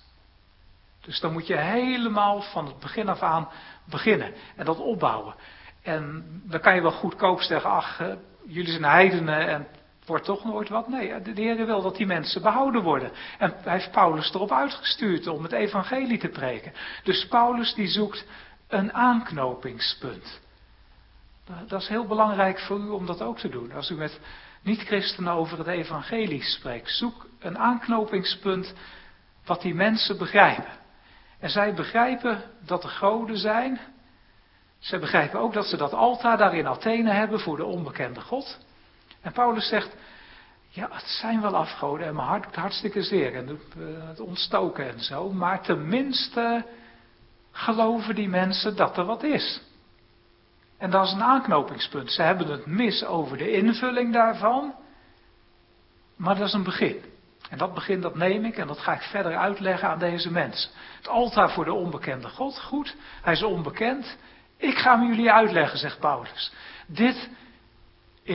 Dus 1.02 1.20
dan 1.20 1.32
moet 1.32 1.48
je 1.48 1.58
helemaal 1.58 2.42
van 2.42 2.66
het 2.66 2.80
begin 2.80 3.10
af 3.10 3.22
aan 3.22 3.50
beginnen 3.86 4.34
en 4.56 4.66
dat 4.66 4.80
opbouwen. 4.80 5.36
En 5.82 6.26
dan 6.44 6.60
kan 6.60 6.76
je 6.76 6.82
wel 6.82 6.92
goedkoop 6.92 7.42
zeggen, 7.42 7.70
ach, 7.70 8.02
jullie 8.48 8.72
zijn 8.72 8.84
heidenen 8.84 9.48
en 9.48 9.68
wordt 10.12 10.26
toch 10.26 10.44
nooit 10.44 10.70
wat. 10.70 10.88
Nee, 10.88 11.22
de 11.22 11.42
Heer 11.42 11.66
wil 11.66 11.82
dat 11.82 11.96
die 11.96 12.06
mensen 12.06 12.42
behouden 12.42 12.82
worden. 12.82 13.12
En 13.38 13.54
hij 13.64 13.74
heeft 13.74 13.92
Paulus 13.92 14.34
erop 14.34 14.52
uitgestuurd 14.52 15.28
om 15.28 15.44
het 15.44 15.52
evangelie 15.52 16.18
te 16.18 16.28
preken. 16.28 16.74
Dus 17.04 17.28
Paulus 17.28 17.74
die 17.74 17.88
zoekt 17.88 18.26
een 18.68 18.94
aanknopingspunt. 18.94 20.42
Dat 21.68 21.82
is 21.82 21.88
heel 21.88 22.08
belangrijk 22.08 22.60
voor 22.60 22.80
u 22.80 22.90
om 22.90 23.06
dat 23.06 23.22
ook 23.22 23.38
te 23.38 23.50
doen. 23.50 23.72
Als 23.72 23.90
u 23.90 23.96
met 23.96 24.20
niet-christenen 24.62 25.34
over 25.34 25.58
het 25.58 25.68
evangelie 25.68 26.44
spreekt, 26.44 26.90
zoek 26.90 27.28
een 27.40 27.58
aanknopingspunt 27.58 28.74
wat 29.46 29.62
die 29.62 29.76
mensen 29.76 30.18
begrijpen. 30.18 30.74
En 31.40 31.50
zij 31.50 31.74
begrijpen 31.74 32.44
dat 32.66 32.84
er 32.84 32.90
goden 32.90 33.38
zijn. 33.38 33.80
Zij 34.80 35.00
begrijpen 35.00 35.40
ook 35.40 35.54
dat 35.54 35.66
ze 35.66 35.78
dat 35.78 35.94
altaar 35.94 36.38
daar 36.38 36.56
in 36.56 36.68
Athene 36.68 37.12
hebben 37.12 37.40
voor 37.40 37.58
de 37.58 37.66
onbekende 37.66 38.22
God. 38.22 38.60
En 39.22 39.32
Paulus 39.32 39.68
zegt, 39.68 39.96
ja, 40.70 40.88
het 40.92 41.08
zijn 41.08 41.42
wel 41.42 41.56
afgoden 41.56 42.08
en 42.08 42.16
mijn 42.16 42.28
hart 42.28 42.44
doet 42.44 42.56
hartstikke 42.56 43.04
zeer 43.04 43.36
en 43.36 43.48
eh, 43.50 44.08
het 44.08 44.20
ontstoken 44.20 44.90
en 44.90 45.00
zo, 45.00 45.30
maar 45.30 45.62
tenminste 45.62 46.66
geloven 47.52 48.16
die 48.16 48.30
mensen 48.30 48.76
dat 48.76 48.98
er 48.98 49.06
wat 49.06 49.24
is. 49.24 49.62
En 50.78 50.90
dat 50.90 51.06
is 51.06 51.12
een 51.12 51.24
aanknopingspunt. 51.24 52.12
Ze 52.12 52.22
hebben 52.22 52.48
het 52.48 52.66
mis 52.66 53.06
over 53.06 53.38
de 53.38 53.52
invulling 53.52 54.14
daarvan, 54.14 54.74
maar 56.16 56.36
dat 56.36 56.48
is 56.48 56.54
een 56.54 56.64
begin. 56.64 57.04
En 57.50 57.58
dat 57.58 57.74
begin 57.74 58.02
dat 58.02 58.16
neem 58.16 58.46
ik 58.46 58.58
en 58.58 58.68
dat 58.68 58.80
ga 58.80 58.94
ik 58.94 59.02
verder 59.02 59.38
uitleggen 59.38 59.90
aan 59.90 60.00
deze 60.00 60.32
mensen. 60.32 60.72
Het 60.98 61.08
altaar 61.08 61.52
voor 61.52 61.66
de 61.66 61.74
onbekende 61.74 62.30
God, 62.30 62.60
goed, 62.60 62.96
hij 63.22 63.34
is 63.34 63.44
onbekend. 63.44 64.18
Ik 64.58 64.78
ga 64.78 65.00
hem 65.00 65.08
jullie 65.08 65.32
uitleggen, 65.32 65.80
zegt 65.80 66.00
Paulus. 66.00 66.54
Dit 66.88 67.30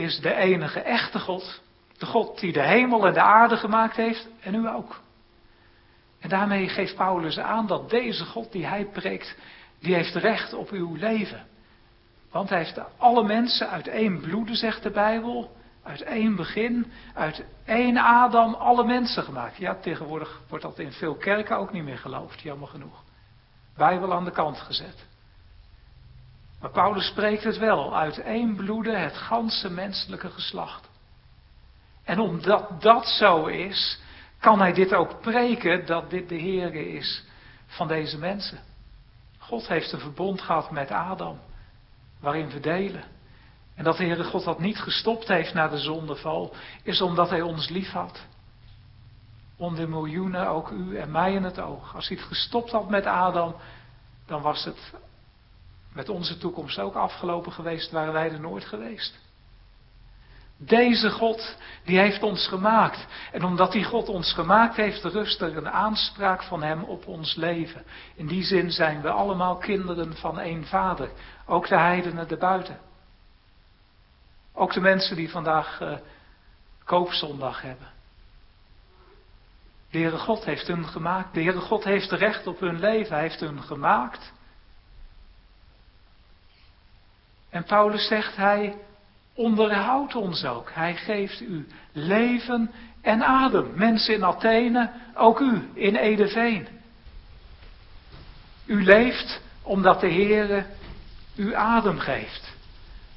is 0.03 0.19
de 0.19 0.33
enige 0.33 0.79
echte 0.79 1.19
God. 1.19 1.61
De 1.97 2.05
God 2.05 2.39
die 2.39 2.53
de 2.53 2.67
hemel 2.67 3.07
en 3.07 3.13
de 3.13 3.21
aarde 3.21 3.57
gemaakt 3.57 3.95
heeft 3.95 4.27
en 4.41 4.55
u 4.55 4.67
ook. 4.67 4.99
En 6.19 6.29
daarmee 6.29 6.69
geeft 6.69 6.95
Paulus 6.95 7.39
aan 7.39 7.67
dat 7.67 7.89
deze 7.89 8.25
God 8.25 8.51
die 8.51 8.65
hij 8.65 8.85
preekt, 8.85 9.35
die 9.79 9.93
heeft 9.93 10.15
recht 10.15 10.53
op 10.53 10.69
uw 10.69 10.95
leven. 10.95 11.45
Want 12.31 12.49
hij 12.49 12.57
heeft 12.57 12.81
alle 12.97 13.23
mensen 13.23 13.69
uit 13.69 13.87
één 13.87 14.21
bloede, 14.21 14.55
zegt 14.55 14.83
de 14.83 14.91
Bijbel, 14.91 15.55
uit 15.83 16.01
één 16.01 16.35
begin, 16.35 16.91
uit 17.13 17.45
één 17.65 17.97
Adam, 17.97 18.53
alle 18.53 18.85
mensen 18.85 19.23
gemaakt. 19.23 19.57
Ja, 19.57 19.75
tegenwoordig 19.75 20.41
wordt 20.49 20.63
dat 20.63 20.79
in 20.79 20.91
veel 20.91 21.15
kerken 21.15 21.57
ook 21.57 21.71
niet 21.71 21.83
meer 21.83 21.97
geloofd, 21.97 22.41
jammer 22.41 22.67
genoeg. 22.67 23.03
Bijbel 23.75 24.13
aan 24.13 24.25
de 24.25 24.31
kant 24.31 24.57
gezet. 24.57 25.05
Maar 26.59 26.71
Paulus 26.71 27.07
spreekt 27.07 27.43
het 27.43 27.57
wel, 27.57 27.95
uit 27.95 28.17
één 28.17 28.55
bloede 28.55 28.95
het 28.95 29.17
ganse 29.17 29.69
menselijke 29.69 30.29
geslacht. 30.29 30.89
En 32.03 32.19
omdat 32.19 32.81
dat 32.81 33.07
zo 33.07 33.45
is, 33.45 33.99
kan 34.39 34.59
hij 34.59 34.73
dit 34.73 34.93
ook 34.93 35.21
preken 35.21 35.85
dat 35.85 36.09
dit 36.09 36.29
de 36.29 36.39
Heere 36.39 36.91
is 36.91 37.23
van 37.65 37.87
deze 37.87 38.17
mensen. 38.17 38.59
God 39.37 39.67
heeft 39.67 39.91
een 39.91 39.99
verbond 39.99 40.41
gehad 40.41 40.71
met 40.71 40.91
Adam, 40.91 41.39
waarin 42.19 42.49
we 42.49 42.59
delen. 42.59 43.03
En 43.75 43.83
dat 43.83 43.97
de 43.97 44.03
Heere 44.03 44.23
God 44.23 44.43
dat 44.43 44.59
niet 44.59 44.79
gestopt 44.79 45.27
heeft 45.27 45.53
na 45.53 45.67
de 45.67 45.77
zondeval, 45.77 46.55
is 46.83 47.01
omdat 47.01 47.29
hij 47.29 47.41
ons 47.41 47.69
lief 47.69 47.91
had. 47.91 48.21
Om 49.57 49.89
miljoenen, 49.89 50.47
ook 50.47 50.69
u 50.69 50.97
en 50.97 51.11
mij 51.11 51.33
in 51.33 51.43
het 51.43 51.59
oog. 51.59 51.95
Als 51.95 52.07
hij 52.07 52.17
het 52.17 52.25
gestopt 52.25 52.71
had 52.71 52.89
met 52.89 53.05
Adam, 53.05 53.55
dan 54.25 54.41
was 54.41 54.65
het 54.65 54.93
met 55.97 56.09
onze 56.09 56.37
toekomst 56.37 56.79
ook 56.79 56.95
afgelopen 56.95 57.51
geweest, 57.51 57.91
waren 57.91 58.13
wij 58.13 58.31
er 58.31 58.39
nooit 58.39 58.65
geweest. 58.65 59.19
Deze 60.57 61.09
God, 61.09 61.57
die 61.85 61.99
heeft 61.99 62.23
ons 62.23 62.47
gemaakt. 62.47 63.05
En 63.31 63.43
omdat 63.43 63.71
die 63.71 63.83
God 63.83 64.09
ons 64.09 64.33
gemaakt 64.33 64.75
heeft, 64.75 65.03
rust 65.03 65.41
er 65.41 65.57
een 65.57 65.69
aanspraak 65.69 66.43
van 66.43 66.63
Hem 66.63 66.83
op 66.83 67.07
ons 67.07 67.35
leven. 67.35 67.83
In 68.15 68.27
die 68.27 68.43
zin 68.43 68.71
zijn 68.71 69.01
we 69.01 69.09
allemaal 69.09 69.57
kinderen 69.57 70.15
van 70.15 70.39
één 70.39 70.65
Vader. 70.65 71.09
Ook 71.45 71.67
de 71.67 71.77
heidenen 71.77 72.29
erbuiten. 72.29 72.79
Ook 74.53 74.73
de 74.73 74.81
mensen 74.81 75.15
die 75.15 75.29
vandaag 75.29 75.81
uh, 75.81 75.97
koopzondag 76.83 77.61
hebben. 77.61 77.87
De 79.91 79.97
Heere 79.97 80.17
God 80.17 80.45
heeft 80.45 80.67
hun 80.67 80.85
gemaakt. 80.85 81.33
De 81.33 81.41
Heere 81.41 81.59
God 81.59 81.83
heeft 81.83 82.11
recht 82.11 82.47
op 82.47 82.59
hun 82.59 82.79
leven. 82.79 83.13
Hij 83.13 83.21
heeft 83.21 83.39
hun 83.39 83.63
gemaakt. 83.63 84.35
En 87.49 87.63
Paulus 87.63 88.07
zegt, 88.07 88.35
hij 88.35 88.75
onderhoudt 89.33 90.15
ons 90.15 90.45
ook. 90.45 90.71
Hij 90.73 90.95
geeft 90.95 91.41
u 91.41 91.67
leven 91.91 92.71
en 93.01 93.23
adem. 93.23 93.71
Mensen 93.75 94.13
in 94.13 94.23
Athene, 94.23 94.89
ook 95.13 95.39
u 95.39 95.69
in 95.73 95.95
Edeveen. 95.95 96.67
U 98.65 98.83
leeft 98.83 99.41
omdat 99.61 99.99
de 99.99 100.11
Heere 100.11 100.65
u 101.35 101.55
adem 101.55 101.99
geeft. 101.99 102.55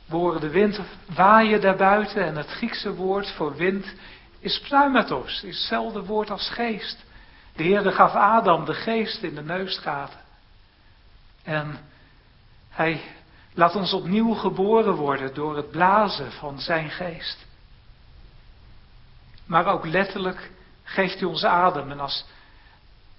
We 0.07 0.37
de 0.41 0.51
wind 0.51 0.81
waaien 1.15 1.61
daarbuiten 1.61 2.25
en 2.25 2.37
het 2.37 2.49
Griekse 2.49 2.95
woord 2.95 3.31
voor 3.31 3.57
wind 3.57 3.95
is 4.41 4.61
pneumatos, 4.61 5.43
is 5.43 5.57
hetzelfde 5.57 6.05
woord 6.05 6.31
als 6.31 6.51
geest. 6.51 7.05
De 7.57 7.63
Heere 7.63 7.93
gaf 7.93 8.15
Adam 8.15 8.65
de 8.65 8.75
geest 8.75 9.23
in 9.23 9.35
de 9.35 9.43
neusgaten. 9.43 10.19
En 11.43 11.79
hij 12.71 13.01
Laat 13.55 13.75
ons 13.75 13.93
opnieuw 13.93 14.35
geboren 14.35 14.95
worden 14.95 15.35
door 15.35 15.57
het 15.57 15.71
blazen 15.71 16.33
van 16.33 16.61
zijn 16.61 16.91
geest. 16.91 17.47
Maar 19.47 19.67
ook 19.67 19.87
letterlijk 19.87 20.51
geeft 20.83 21.19
hij 21.21 21.29
ons 21.29 21.45
adem. 21.45 21.91
En 21.91 22.01
als, 22.01 22.25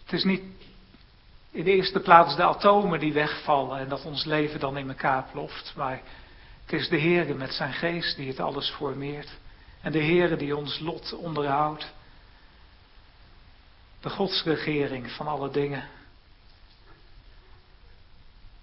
het 0.03 0.13
is 0.13 0.23
niet 0.23 0.41
in 1.51 1.63
de 1.63 1.71
eerste 1.71 1.99
plaats 1.99 2.35
de 2.35 2.43
atomen 2.43 2.99
die 2.99 3.13
wegvallen 3.13 3.79
en 3.79 3.89
dat 3.89 4.05
ons 4.05 4.25
leven 4.25 4.59
dan 4.59 4.77
in 4.77 4.87
elkaar 4.87 5.25
ploft. 5.31 5.73
Maar 5.75 6.01
het 6.63 6.73
is 6.73 6.89
de 6.89 6.97
Heer 6.97 7.35
met 7.35 7.53
zijn 7.53 7.73
geest 7.73 8.15
die 8.15 8.27
het 8.27 8.39
alles 8.39 8.69
formeert. 8.69 9.29
En 9.81 9.91
de 9.91 9.99
Heer 9.99 10.37
die 10.37 10.55
ons 10.55 10.79
lot 10.79 11.13
onderhoudt. 11.13 11.91
De 14.01 14.09
godsregering 14.09 15.11
van 15.11 15.27
alle 15.27 15.51
dingen. 15.51 15.83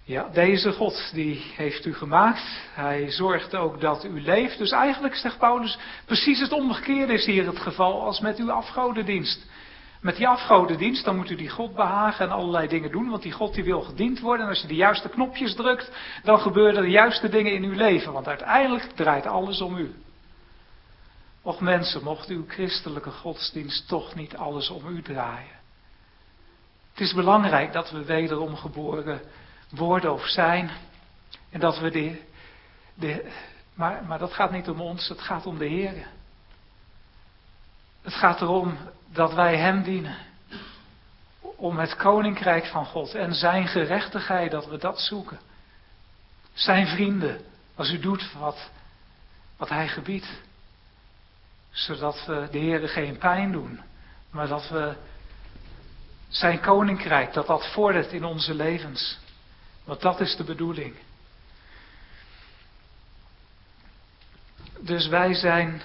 Ja, 0.09 0.29
deze 0.33 0.71
God 0.71 1.09
die 1.13 1.51
heeft 1.55 1.85
u 1.85 1.93
gemaakt. 1.93 2.43
Hij 2.73 3.11
zorgt 3.11 3.55
ook 3.55 3.81
dat 3.81 4.05
u 4.05 4.21
leeft. 4.21 4.57
Dus 4.57 4.71
eigenlijk 4.71 5.15
zegt 5.15 5.37
Paulus, 5.37 5.77
precies 6.05 6.39
het 6.39 6.51
omgekeerde 6.51 7.13
is 7.13 7.25
hier 7.25 7.45
het 7.45 7.59
geval 7.59 8.01
als 8.01 8.19
met 8.19 8.37
uw 8.37 8.51
afgodendienst. 8.51 9.45
Met 10.01 10.15
die 10.15 10.27
afgodendienst, 10.27 11.05
dan 11.05 11.15
moet 11.15 11.29
u 11.29 11.35
die 11.35 11.49
God 11.49 11.75
behagen 11.75 12.25
en 12.25 12.31
allerlei 12.31 12.67
dingen 12.67 12.91
doen, 12.91 13.09
want 13.09 13.21
die 13.21 13.31
God 13.31 13.53
die 13.53 13.63
wil 13.63 13.81
gediend 13.81 14.19
worden. 14.19 14.45
En 14.45 14.51
als 14.51 14.61
je 14.61 14.67
de 14.67 14.75
juiste 14.75 15.09
knopjes 15.09 15.55
drukt, 15.55 15.91
dan 16.23 16.39
gebeuren 16.39 16.81
de 16.81 16.89
juiste 16.89 17.29
dingen 17.29 17.53
in 17.53 17.63
uw 17.63 17.75
leven, 17.75 18.13
want 18.13 18.27
uiteindelijk 18.27 18.83
draait 18.95 19.25
alles 19.25 19.61
om 19.61 19.77
u. 19.77 19.93
Och 21.41 21.59
mensen, 21.59 22.03
mocht 22.03 22.29
uw 22.29 22.43
christelijke 22.47 23.11
godsdienst 23.11 23.87
toch 23.87 24.15
niet 24.15 24.37
alles 24.37 24.69
om 24.69 24.87
u 24.87 25.01
draaien. 25.01 25.59
Het 26.91 26.99
is 26.99 27.13
belangrijk 27.13 27.73
dat 27.73 27.91
we 27.91 28.05
wederom 28.05 28.55
geboren 28.55 29.21
worden 29.69 30.13
of 30.13 30.27
zijn. 30.27 30.69
En 31.49 31.59
dat 31.59 31.79
we 31.79 31.89
de. 31.89 32.21
de 32.93 33.31
maar, 33.73 34.03
maar 34.03 34.19
dat 34.19 34.33
gaat 34.33 34.51
niet 34.51 34.69
om 34.69 34.81
ons, 34.81 35.07
het 35.07 35.21
gaat 35.21 35.45
om 35.45 35.57
de 35.57 35.65
Heer. 35.65 36.07
Het 38.01 38.13
gaat 38.13 38.41
erom 38.41 38.77
dat 39.07 39.33
wij 39.33 39.57
Hem 39.57 39.83
dienen. 39.83 40.17
Om 41.39 41.77
het 41.77 41.95
koninkrijk 41.95 42.65
van 42.65 42.85
God 42.85 43.15
en 43.15 43.33
Zijn 43.33 43.67
gerechtigheid, 43.67 44.51
dat 44.51 44.67
we 44.67 44.77
dat 44.77 44.99
zoeken. 44.99 45.39
Zijn 46.53 46.87
vrienden, 46.87 47.41
als 47.75 47.91
u 47.91 47.99
doet 47.99 48.33
wat, 48.33 48.69
wat 49.57 49.69
Hij 49.69 49.87
gebiedt. 49.87 50.27
Zodat 51.71 52.25
we 52.25 52.47
de 52.51 52.57
Heer 52.57 52.89
geen 52.89 53.17
pijn 53.17 53.51
doen, 53.51 53.79
maar 54.29 54.47
dat 54.47 54.69
we 54.69 54.95
Zijn 56.29 56.59
koninkrijk, 56.59 57.33
dat 57.33 57.47
dat 57.47 57.71
vordert 57.71 58.11
in 58.11 58.25
onze 58.25 58.53
levens. 58.53 59.19
Want 59.89 60.01
dat 60.01 60.19
is 60.19 60.35
de 60.35 60.43
bedoeling. 60.43 60.95
Dus 64.79 65.07
wij 65.07 65.33
zijn 65.33 65.81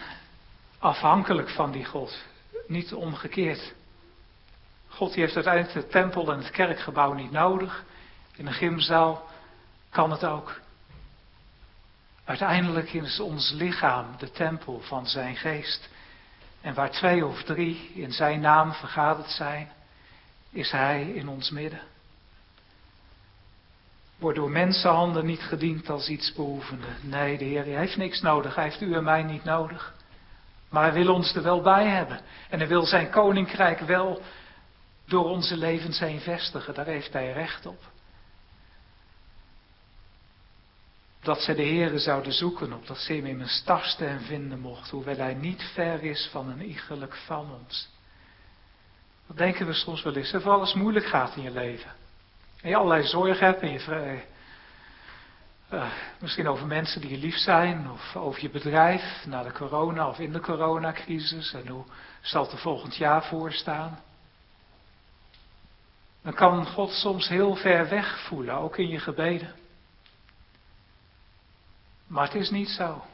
afhankelijk 0.79 1.51
van 1.51 1.73
die 1.73 1.85
God, 1.85 2.25
niet 2.67 2.93
omgekeerd. 2.93 3.75
God 4.89 5.13
die 5.13 5.23
heeft 5.23 5.35
uiteindelijk 5.35 5.75
de 5.75 5.87
tempel 5.87 6.33
en 6.33 6.39
het 6.39 6.51
kerkgebouw 6.51 7.13
niet 7.13 7.31
nodig. 7.31 7.85
In 8.37 8.47
een 8.47 8.53
gymzaal 8.53 9.29
kan 9.91 10.11
het 10.11 10.25
ook. 10.25 10.61
Uiteindelijk 12.25 12.93
is 12.93 13.21
ons 13.21 13.51
lichaam 13.51 14.07
de 14.19 14.31
tempel 14.31 14.81
van 14.81 15.07
zijn 15.07 15.37
geest. 15.37 15.89
En 16.61 16.75
waar 16.75 16.91
twee 16.91 17.27
of 17.27 17.43
drie 17.43 17.93
in 17.95 18.13
zijn 18.13 18.41
naam 18.41 18.73
vergaderd 18.73 19.31
zijn, 19.31 19.73
is 20.51 20.71
hij 20.71 21.11
in 21.11 21.29
ons 21.29 21.51
midden 21.51 21.93
wordt 24.25 24.39
door 24.39 24.51
mensenhanden 24.51 25.27
niet 25.27 25.43
gediend 25.43 25.91
als 25.91 26.09
iets 26.09 26.33
behoevende. 26.33 26.87
Nee, 27.01 27.39
de 27.39 27.45
Heer 27.45 27.65
heeft 27.65 27.97
niks 27.97 28.21
nodig. 28.21 28.55
Hij 28.55 28.65
heeft 28.65 28.81
u 28.81 28.95
en 28.95 29.05
mij 29.05 29.23
niet 29.23 29.45
nodig. 29.45 29.95
Maar 30.69 30.83
hij 30.83 30.93
wil 30.93 31.15
ons 31.15 31.35
er 31.35 31.43
wel 31.43 31.61
bij 31.61 31.87
hebben. 31.87 32.21
En 32.51 32.59
hij 32.59 32.69
wil 32.69 32.87
zijn 32.87 33.11
koninkrijk 33.11 33.81
wel 33.81 34.23
door 35.05 35.25
onze 35.25 35.57
levens 35.57 35.99
heen 35.99 36.21
vestigen. 36.21 36.75
Daar 36.75 36.87
heeft 36.87 37.13
hij 37.13 37.33
recht 37.33 37.67
op. 37.67 37.83
Dat 41.23 41.41
zij 41.41 41.55
de 41.55 41.63
Heeren 41.63 42.01
zouden 42.01 42.33
zoeken, 42.33 42.73
op 42.73 42.87
dat 42.87 42.99
ze 42.99 43.13
hem 43.13 43.27
in 43.27 43.37
mijn 43.37 43.49
starste 43.49 44.07
en 44.07 44.21
vinden 44.21 44.61
mocht, 44.61 44.91
hoewel 44.91 45.17
hij 45.17 45.35
niet 45.35 45.63
ver 45.75 46.03
is 46.03 46.29
van 46.33 46.49
een 46.49 46.63
iegelijk 46.63 47.17
van 47.27 47.53
ons. 47.61 47.89
Dat 49.27 49.37
denken 49.37 49.67
we 49.67 49.73
soms 49.73 50.03
wel 50.03 50.15
eens, 50.15 50.35
of 50.35 50.47
alles 50.47 50.75
moeilijk 50.75 51.07
gaat 51.07 51.37
in 51.37 51.43
je 51.43 51.51
leven. 51.51 52.03
En 52.65 52.71
je 52.71 52.77
allerlei 52.77 53.07
zorgen 53.07 53.47
hebt 53.47 53.61
en 53.61 53.73
je 53.73 54.23
uh, 55.73 55.93
misschien 56.19 56.49
over 56.49 56.67
mensen 56.67 57.01
die 57.01 57.11
je 57.11 57.19
lief 57.19 57.37
zijn, 57.37 57.91
of 57.91 58.17
over 58.17 58.43
je 58.43 58.51
bedrijf 58.51 59.25
na 59.27 59.43
de 59.43 59.53
corona 59.53 60.09
of 60.09 60.19
in 60.19 60.33
de 60.33 60.41
coronacrisis 60.41 61.53
en 61.53 61.69
hoe 61.69 61.85
zal 62.21 62.43
het 62.43 62.53
er 62.53 62.59
volgend 62.59 62.97
jaar 62.97 63.25
voor 63.25 63.53
staan. 63.53 64.01
Dan 66.23 66.35
kan 66.35 66.67
God 66.67 66.91
soms 66.91 67.29
heel 67.29 67.55
ver 67.55 67.89
weg 67.89 68.21
voelen, 68.21 68.55
ook 68.55 68.79
in 68.79 68.89
je 68.89 68.99
gebeden. 68.99 69.55
Maar 72.07 72.25
het 72.25 72.35
is 72.35 72.51
niet 72.51 72.69
zo. 72.69 73.05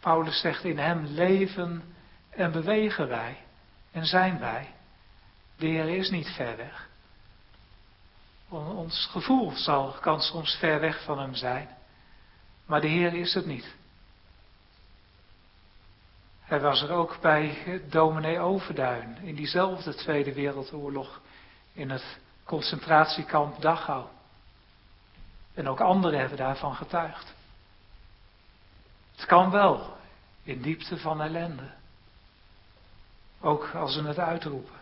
Paulus 0.00 0.40
zegt 0.40 0.64
in 0.64 0.78
hem 0.78 1.06
leven 1.06 1.94
en 2.30 2.52
bewegen 2.52 3.08
wij 3.08 3.36
en 3.92 4.06
zijn 4.06 4.38
wij. 4.38 4.74
De 5.56 5.66
Heer 5.66 5.88
is 5.88 6.10
niet 6.10 6.28
ver 6.28 6.56
weg. 6.56 6.89
Ons 8.50 9.06
gevoel 9.10 9.50
zal, 9.50 9.90
kan 10.00 10.20
soms 10.20 10.54
ver 10.54 10.80
weg 10.80 11.04
van 11.04 11.18
Hem 11.18 11.34
zijn. 11.34 11.68
Maar 12.66 12.80
de 12.80 12.88
Heer 12.88 13.14
is 13.14 13.34
het 13.34 13.46
niet. 13.46 13.74
Hij 16.40 16.60
was 16.60 16.82
er 16.82 16.90
ook 16.90 17.20
bij 17.20 17.82
dominee 17.88 18.38
Overduin 18.38 19.18
in 19.22 19.34
diezelfde 19.34 19.94
Tweede 19.94 20.32
Wereldoorlog 20.32 21.20
in 21.72 21.90
het 21.90 22.18
concentratiekamp 22.44 23.60
Dachau. 23.60 24.06
En 25.54 25.68
ook 25.68 25.80
anderen 25.80 26.18
hebben 26.20 26.38
daarvan 26.38 26.74
getuigd. 26.74 27.34
Het 29.16 29.26
kan 29.26 29.50
wel 29.50 29.96
in 30.42 30.62
diepte 30.62 30.98
van 30.98 31.22
ellende. 31.22 31.70
Ook 33.40 33.74
als 33.74 33.92
ze 33.92 34.02
het 34.02 34.18
uitroepen. 34.18 34.79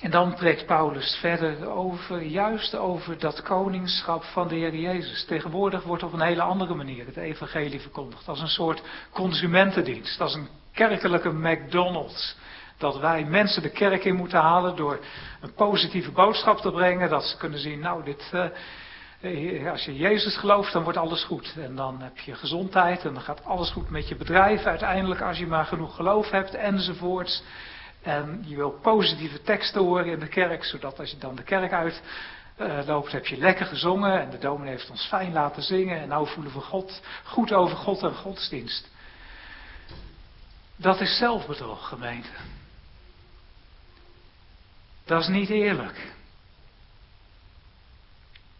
En 0.00 0.10
dan 0.10 0.32
spreekt 0.32 0.66
Paulus 0.66 1.16
verder 1.20 1.68
over, 1.68 2.22
juist 2.22 2.76
over 2.76 3.18
dat 3.18 3.42
koningschap 3.42 4.24
van 4.24 4.48
de 4.48 4.54
Heer 4.54 4.74
Jezus. 4.74 5.24
Tegenwoordig 5.24 5.82
wordt 5.82 6.02
op 6.02 6.12
een 6.12 6.20
hele 6.20 6.42
andere 6.42 6.74
manier 6.74 7.06
het 7.06 7.16
evangelie 7.16 7.80
verkondigd. 7.80 8.28
Als 8.28 8.40
een 8.40 8.48
soort 8.48 8.82
consumentendienst, 9.12 10.20
als 10.20 10.34
een 10.34 10.48
kerkelijke 10.72 11.32
McDonald's. 11.32 12.36
Dat 12.78 12.98
wij 12.98 13.24
mensen 13.24 13.62
de 13.62 13.70
kerk 13.70 14.04
in 14.04 14.14
moeten 14.14 14.40
halen 14.40 14.76
door 14.76 14.98
een 15.40 15.54
positieve 15.54 16.10
boodschap 16.10 16.58
te 16.58 16.70
brengen. 16.70 17.08
Dat 17.08 17.24
ze 17.24 17.36
kunnen 17.36 17.58
zien, 17.58 17.80
nou, 17.80 18.04
dit, 18.04 18.32
uh, 19.22 19.70
als 19.70 19.84
je 19.84 19.96
Jezus 19.96 20.36
gelooft, 20.36 20.72
dan 20.72 20.82
wordt 20.82 20.98
alles 20.98 21.24
goed. 21.24 21.54
En 21.56 21.76
dan 21.76 22.00
heb 22.00 22.18
je 22.18 22.34
gezondheid 22.34 23.04
en 23.04 23.12
dan 23.12 23.22
gaat 23.22 23.44
alles 23.44 23.70
goed 23.70 23.90
met 23.90 24.08
je 24.08 24.16
bedrijf. 24.16 24.64
Uiteindelijk, 24.64 25.20
als 25.20 25.38
je 25.38 25.46
maar 25.46 25.64
genoeg 25.64 25.94
geloof 25.94 26.30
hebt, 26.30 26.54
enzovoorts. 26.54 27.42
En 28.02 28.44
je 28.46 28.56
wil 28.56 28.70
positieve 28.70 29.42
teksten 29.42 29.80
horen 29.80 30.06
in 30.06 30.20
de 30.20 30.28
kerk, 30.28 30.64
zodat 30.64 30.98
als 30.98 31.10
je 31.10 31.18
dan 31.18 31.34
de 31.34 31.42
kerk 31.42 31.72
uit 31.72 32.02
uh, 32.60 32.78
loopt, 32.86 33.12
heb 33.12 33.26
je 33.26 33.36
lekker 33.36 33.66
gezongen. 33.66 34.20
En 34.20 34.30
de 34.30 34.38
dominee 34.38 34.72
heeft 34.72 34.90
ons 34.90 35.06
fijn 35.06 35.32
laten 35.32 35.62
zingen. 35.62 36.00
En 36.00 36.08
nou 36.08 36.28
voelen 36.28 36.52
we 36.52 36.60
God, 36.60 37.00
goed 37.24 37.52
over 37.52 37.76
God 37.76 38.02
en 38.02 38.14
godsdienst. 38.14 38.88
Dat 40.76 41.00
is 41.00 41.16
zelfbedrog, 41.16 41.88
gemeente. 41.88 42.28
Dat 45.04 45.20
is 45.20 45.28
niet 45.28 45.50
eerlijk. 45.50 46.12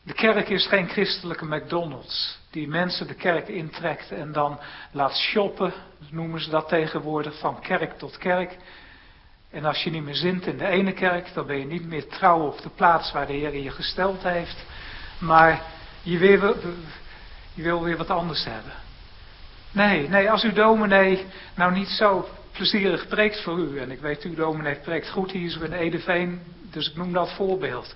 De 0.02 0.12
kerk 0.12 0.48
is 0.48 0.66
geen 0.66 0.88
christelijke 0.88 1.44
McDonald's 1.44 2.38
die 2.50 2.68
mensen 2.68 3.06
de 3.06 3.14
kerk 3.14 3.48
intrekt 3.48 4.10
en 4.10 4.32
dan 4.32 4.60
laat 4.92 5.16
shoppen, 5.16 5.72
noemen 6.10 6.40
ze 6.40 6.50
dat 6.50 6.68
tegenwoordig, 6.68 7.38
van 7.38 7.60
kerk 7.60 7.98
tot 7.98 8.18
kerk. 8.18 8.56
En 9.50 9.64
als 9.64 9.82
je 9.82 9.90
niet 9.90 10.02
meer 10.02 10.14
zint 10.14 10.46
in 10.46 10.58
de 10.58 10.66
ene 10.66 10.92
kerk, 10.92 11.34
dan 11.34 11.46
ben 11.46 11.58
je 11.58 11.64
niet 11.64 11.86
meer 11.86 12.06
trouw 12.06 12.46
op 12.46 12.62
de 12.62 12.68
plaats 12.68 13.12
waar 13.12 13.26
de 13.26 13.32
Heer 13.32 13.56
je 13.56 13.70
gesteld 13.70 14.22
heeft. 14.22 14.64
Maar 15.18 15.62
je, 16.02 16.18
wil, 16.18 16.56
je 17.54 17.62
wil 17.62 17.82
weer 17.82 17.96
wat 17.96 18.10
anders 18.10 18.44
hebben. 18.44 18.72
Nee, 19.72 20.08
nee, 20.08 20.30
als 20.30 20.42
uw 20.42 20.52
dominee 20.52 21.26
nou 21.54 21.72
niet 21.72 21.88
zo 21.88 22.28
plezierig 22.52 23.08
preekt 23.08 23.42
voor 23.42 23.58
u, 23.58 23.78
en 23.78 23.90
ik 23.90 24.00
weet 24.00 24.22
uw 24.22 24.34
dominee 24.34 24.74
preekt 24.74 25.10
goed 25.10 25.30
hier 25.30 25.64
in 25.64 25.72
Edeveen, 25.72 26.40
dus 26.70 26.90
ik 26.90 26.96
noem 26.96 27.12
dat 27.12 27.32
voorbeeld. 27.32 27.94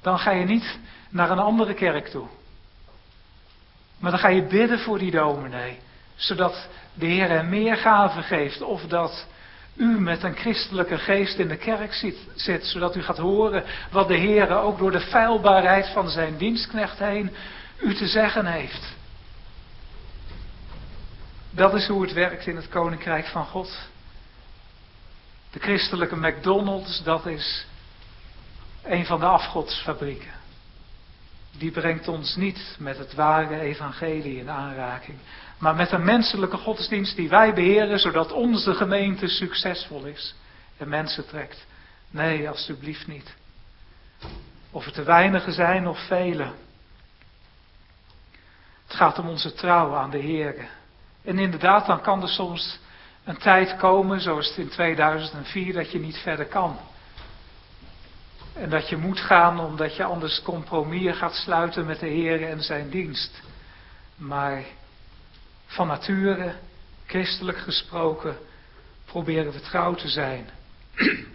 Dan 0.00 0.18
ga 0.18 0.30
je 0.30 0.44
niet 0.44 0.78
naar 1.08 1.30
een 1.30 1.38
andere 1.38 1.74
kerk 1.74 2.06
toe. 2.08 2.26
Maar 3.98 4.10
dan 4.10 4.20
ga 4.20 4.28
je 4.28 4.42
bidden 4.42 4.78
voor 4.78 4.98
die 4.98 5.10
dominee, 5.10 5.78
zodat 6.14 6.68
de 6.94 7.06
Heer 7.06 7.28
hem 7.28 7.48
meer 7.48 7.76
gaven 7.76 8.22
geeft, 8.22 8.62
of 8.62 8.82
dat 8.82 9.26
u 9.76 10.00
met 10.00 10.22
een 10.22 10.36
christelijke 10.36 10.98
geest 10.98 11.38
in 11.38 11.48
de 11.48 11.56
kerk 11.56 11.94
zit, 11.94 12.16
zit, 12.34 12.66
zodat 12.66 12.96
u 12.96 13.02
gaat 13.02 13.18
horen 13.18 13.64
wat 13.90 14.08
de 14.08 14.16
Heer 14.16 14.56
ook 14.56 14.78
door 14.78 14.90
de 14.90 15.00
feilbaarheid 15.00 15.88
van 15.88 16.08
zijn 16.08 16.36
dienstknecht 16.36 16.98
heen 16.98 17.30
u 17.80 17.94
te 17.94 18.06
zeggen 18.06 18.46
heeft. 18.46 18.94
Dat 21.50 21.74
is 21.74 21.86
hoe 21.86 22.02
het 22.02 22.12
werkt 22.12 22.46
in 22.46 22.56
het 22.56 22.68
koninkrijk 22.68 23.26
van 23.26 23.46
God. 23.46 23.88
De 25.50 25.58
christelijke 25.58 26.16
McDonald's, 26.16 27.02
dat 27.02 27.26
is 27.26 27.66
een 28.82 29.06
van 29.06 29.20
de 29.20 29.26
afgodsfabrieken. 29.26 30.32
Die 31.58 31.70
brengt 31.70 32.08
ons 32.08 32.36
niet 32.36 32.76
met 32.78 32.98
het 32.98 33.14
ware 33.14 33.60
evangelie 33.60 34.38
in 34.38 34.50
aanraking 34.50 35.18
maar 35.60 35.74
met 35.74 35.92
een 35.92 36.04
menselijke 36.04 36.56
godsdienst 36.56 37.16
die 37.16 37.28
wij 37.28 37.54
beheren, 37.54 37.98
zodat 37.98 38.32
onze 38.32 38.74
gemeente 38.74 39.28
succesvol 39.28 40.04
is 40.04 40.34
en 40.76 40.88
mensen 40.88 41.26
trekt. 41.26 41.66
Nee, 42.10 42.48
alstublieft 42.48 43.06
niet. 43.06 43.34
Of 44.70 44.84
het 44.84 44.94
te 44.94 45.02
weinigen 45.02 45.52
zijn 45.52 45.88
of 45.88 46.06
velen. 46.06 46.54
Het 48.86 48.94
gaat 48.96 49.18
om 49.18 49.28
onze 49.28 49.52
trouw 49.52 49.94
aan 49.94 50.10
de 50.10 50.18
Heer. 50.18 50.68
En 51.24 51.38
inderdaad, 51.38 51.86
dan 51.86 52.00
kan 52.00 52.22
er 52.22 52.28
soms 52.28 52.78
een 53.24 53.38
tijd 53.38 53.76
komen, 53.76 54.20
zoals 54.20 54.48
het 54.48 54.56
in 54.56 54.68
2004, 54.68 55.72
dat 55.72 55.90
je 55.90 55.98
niet 55.98 56.16
verder 56.16 56.46
kan. 56.46 56.78
En 58.54 58.70
dat 58.70 58.88
je 58.88 58.96
moet 58.96 59.20
gaan 59.20 59.60
omdat 59.60 59.96
je 59.96 60.04
anders 60.04 60.42
compromis 60.42 61.16
gaat 61.16 61.34
sluiten 61.34 61.86
met 61.86 62.00
de 62.00 62.08
Heer 62.08 62.48
en 62.48 62.62
zijn 62.62 62.90
dienst. 62.90 63.42
Maar 64.16 64.64
van 65.70 65.86
nature, 65.86 66.54
christelijk 67.06 67.58
gesproken, 67.58 68.36
proberen 69.04 69.52
we 69.52 69.94
te 69.96 70.08
zijn 70.08 70.48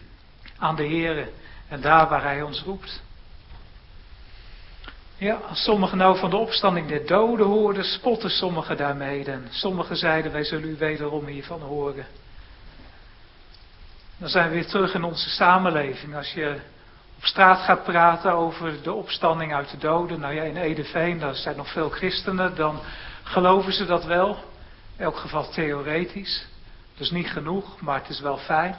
aan 0.58 0.76
de 0.76 0.84
Heer 0.84 1.30
en 1.68 1.82
daar 1.82 2.10
waar 2.10 2.24
Hij 2.24 2.42
ons 2.42 2.62
roept. 2.62 3.04
Ja, 5.18 5.36
als 5.36 5.64
sommigen 5.64 5.98
nou 5.98 6.18
van 6.18 6.30
de 6.30 6.36
opstanding 6.36 6.88
der 6.88 7.06
doden 7.06 7.46
hoorden, 7.46 7.84
spotten 7.84 8.30
sommigen 8.30 8.78
daarmee. 8.78 9.24
En 9.26 9.48
sommigen 9.50 9.98
zeiden, 9.98 10.32
wij 10.32 10.44
zullen 10.44 10.70
u 10.70 10.76
wederom 10.78 11.26
hiervan 11.26 11.62
horen. 11.62 12.06
Dan 14.18 14.30
zijn 14.30 14.50
we 14.50 14.54
weer 14.54 14.68
terug 14.68 14.94
in 14.94 15.04
onze 15.04 15.30
samenleving. 15.30 16.16
Als 16.16 16.34
je 16.34 16.60
op 17.18 17.26
straat 17.26 17.60
gaat 17.60 17.84
praten 17.84 18.32
over 18.32 18.82
de 18.84 18.94
opstanding 18.94 19.54
uit 19.54 19.72
de 19.72 19.78
doden. 19.78 20.20
Nou 20.20 20.34
ja, 20.34 20.44
in 20.44 20.58
Edeveen, 20.58 21.20
daar 21.20 21.36
zijn 21.36 21.58
nog 21.58 21.72
veel 21.72 21.90
christenen. 21.90 22.56
Dan 22.56 22.80
geloven 23.26 23.74
ze 23.74 23.86
dat 23.86 24.06
wel. 24.06 24.30
In 24.98 25.04
elk 25.04 25.18
geval 25.18 25.50
theoretisch. 25.50 26.46
Dus 26.98 27.12
niet 27.12 27.28
genoeg, 27.28 27.82
maar 27.82 28.00
het 28.00 28.10
is 28.10 28.20
wel 28.20 28.38
fijn. 28.38 28.76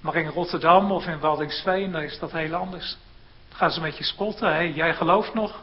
Maar 0.00 0.14
in 0.14 0.28
Rotterdam 0.28 0.92
of 0.92 1.06
in 1.06 1.18
Waldingsveen, 1.18 1.92
daar 1.92 2.04
is 2.04 2.18
dat 2.18 2.32
heel 2.32 2.54
anders. 2.54 2.96
Dan 3.48 3.58
gaan 3.58 3.70
ze 3.70 3.80
met 3.80 3.96
je 3.96 4.04
spotten. 4.04 4.54
Hé, 4.54 4.60
jij 4.60 4.94
gelooft 4.94 5.34
nog? 5.34 5.62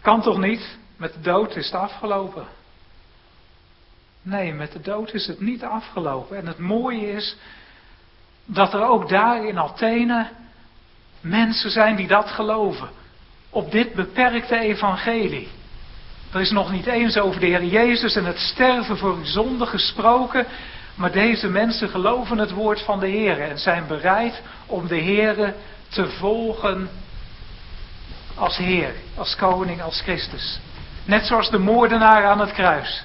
Kan 0.00 0.22
toch 0.22 0.38
niet? 0.38 0.78
Met 0.96 1.12
de 1.12 1.20
dood 1.20 1.56
is 1.56 1.66
het 1.66 1.74
afgelopen. 1.74 2.46
Nee, 4.22 4.52
met 4.52 4.72
de 4.72 4.80
dood 4.80 5.12
is 5.12 5.26
het 5.26 5.40
niet 5.40 5.64
afgelopen. 5.64 6.36
En 6.36 6.46
het 6.46 6.58
mooie 6.58 7.12
is 7.12 7.36
dat 8.44 8.74
er 8.74 8.86
ook 8.86 9.08
daar 9.08 9.46
in 9.46 9.58
Athene 9.58 10.30
mensen 11.20 11.70
zijn 11.70 11.96
die 11.96 12.06
dat 12.06 12.30
geloven. 12.30 12.88
Op 13.50 13.70
dit 13.70 13.94
beperkte 13.94 14.58
evangelie. 14.58 15.48
Er 16.32 16.40
is 16.40 16.50
nog 16.50 16.72
niet 16.72 16.86
eens 16.86 17.18
over 17.18 17.40
de 17.40 17.46
Heer 17.46 17.64
Jezus 17.64 18.16
en 18.16 18.24
het 18.24 18.38
sterven 18.38 18.98
voor 18.98 19.14
uw 19.14 19.24
zonde 19.24 19.66
gesproken. 19.66 20.46
Maar 20.94 21.12
deze 21.12 21.48
mensen 21.48 21.88
geloven 21.88 22.38
het 22.38 22.50
woord 22.50 22.80
van 22.80 23.00
de 23.00 23.08
Heer 23.08 23.40
en 23.40 23.58
zijn 23.58 23.86
bereid 23.86 24.42
om 24.66 24.86
de 24.86 24.96
Heer 24.96 25.54
te 25.88 26.08
volgen 26.08 26.88
als 28.34 28.56
Heer, 28.56 28.92
als 29.16 29.36
koning, 29.36 29.82
als 29.82 30.00
Christus. 30.00 30.60
Net 31.04 31.26
zoals 31.26 31.50
de 31.50 31.58
moordenaar 31.58 32.24
aan 32.24 32.40
het 32.40 32.52
kruis. 32.52 33.04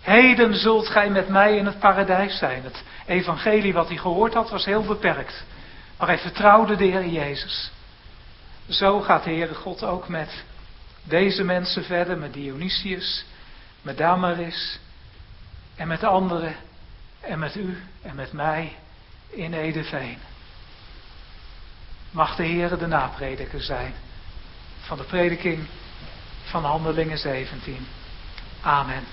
Heden 0.00 0.54
zult 0.54 0.88
gij 0.88 1.10
met 1.10 1.28
mij 1.28 1.56
in 1.56 1.66
het 1.66 1.78
paradijs 1.78 2.38
zijn. 2.38 2.62
Het 2.62 2.82
evangelie 3.06 3.72
wat 3.72 3.88
hij 3.88 3.96
gehoord 3.96 4.34
had 4.34 4.50
was 4.50 4.64
heel 4.64 4.82
beperkt. 4.82 5.44
Maar 5.98 6.08
hij 6.08 6.18
vertrouwde 6.18 6.76
de 6.76 6.84
Heer 6.84 7.06
Jezus. 7.06 7.70
Zo 8.68 9.00
gaat 9.00 9.24
de 9.24 9.30
Heere 9.30 9.54
God 9.54 9.84
ook 9.84 10.08
met 10.08 10.44
deze 11.04 11.44
mensen 11.44 11.84
verder, 11.84 12.18
met 12.18 12.32
Dionysius, 12.32 13.24
met 13.82 13.96
Damaris 13.96 14.78
en 15.76 15.88
met 15.88 16.04
anderen 16.04 16.56
en 17.20 17.38
met 17.38 17.56
u 17.56 17.76
en 18.02 18.14
met 18.14 18.32
mij 18.32 18.76
in 19.28 19.54
Edeveen. 19.54 20.18
Mag 22.10 22.36
de 22.36 22.46
Heere 22.46 22.76
de 22.76 22.86
naprediker 22.86 23.62
zijn 23.62 23.94
van 24.80 24.96
de 24.96 25.04
prediking 25.04 25.66
van 26.44 26.64
Handelingen 26.64 27.18
17. 27.18 27.86
Amen. 28.60 29.04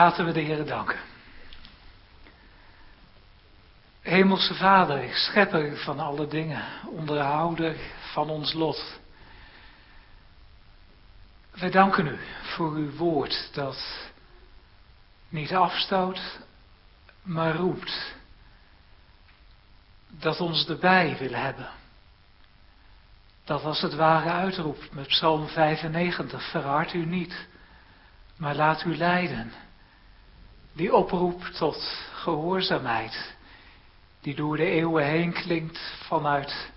Laten 0.00 0.24
we 0.24 0.32
de 0.32 0.40
Heer 0.40 0.66
danken. 0.66 0.98
Hemelse 4.00 4.54
Vader, 4.54 5.14
schepper 5.14 5.76
van 5.76 6.00
alle 6.00 6.26
dingen, 6.26 6.64
onderhouder 6.86 7.76
van 8.12 8.30
ons 8.30 8.52
lot. 8.52 9.00
Wij 11.50 11.70
danken 11.70 12.06
u 12.06 12.18
voor 12.42 12.72
uw 12.72 12.90
woord 12.96 13.50
dat 13.52 14.10
niet 15.28 15.54
afstoot, 15.54 16.20
maar 17.22 17.56
roept. 17.56 18.14
Dat 20.08 20.40
ons 20.40 20.68
erbij 20.68 21.16
wil 21.18 21.32
hebben. 21.32 21.68
Dat 23.44 23.64
als 23.64 23.80
het 23.80 23.94
ware 23.94 24.30
uitroept 24.30 24.92
met 24.92 25.06
Psalm 25.06 25.48
95, 25.48 26.50
verhard 26.50 26.92
u 26.92 27.06
niet, 27.06 27.46
maar 28.36 28.54
laat 28.54 28.84
u 28.84 28.96
leiden. 28.96 29.52
Die 30.72 30.94
oproep 30.94 31.42
tot 31.44 32.08
gehoorzaamheid, 32.12 33.34
die 34.20 34.34
door 34.34 34.56
de 34.56 34.64
eeuwen 34.64 35.04
heen 35.04 35.32
klinkt 35.32 35.78
vanuit 36.06 36.70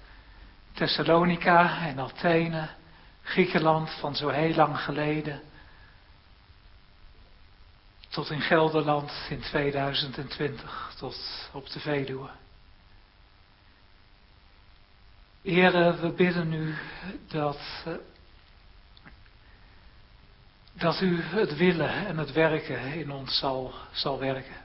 Thessalonica 0.74 1.88
en 1.88 1.99
Athene, 1.99 2.70
Griekenland 3.22 3.90
van 3.90 4.15
zo 4.15 4.30
heel 4.30 4.56
lang 4.56 4.80
geleden, 4.80 5.41
tot 8.10 8.30
in 8.30 8.41
Gelderland 8.41 9.11
in 9.30 9.40
2020, 9.41 10.94
tot 10.98 11.49
op 11.52 11.70
de 11.70 11.80
Veluwe. 11.80 12.30
Heren, 15.41 16.02
we 16.02 16.10
bidden 16.10 16.53
u 16.53 16.76
dat, 17.28 17.60
eh, 17.86 17.94
dat 20.73 21.01
u 21.01 21.21
het 21.21 21.57
willen 21.57 22.05
en 22.07 22.17
het 22.17 22.31
werken 22.31 22.93
in 22.93 23.11
ons 23.11 23.37
zal, 23.37 23.73
zal 23.91 24.19
werken. 24.19 24.55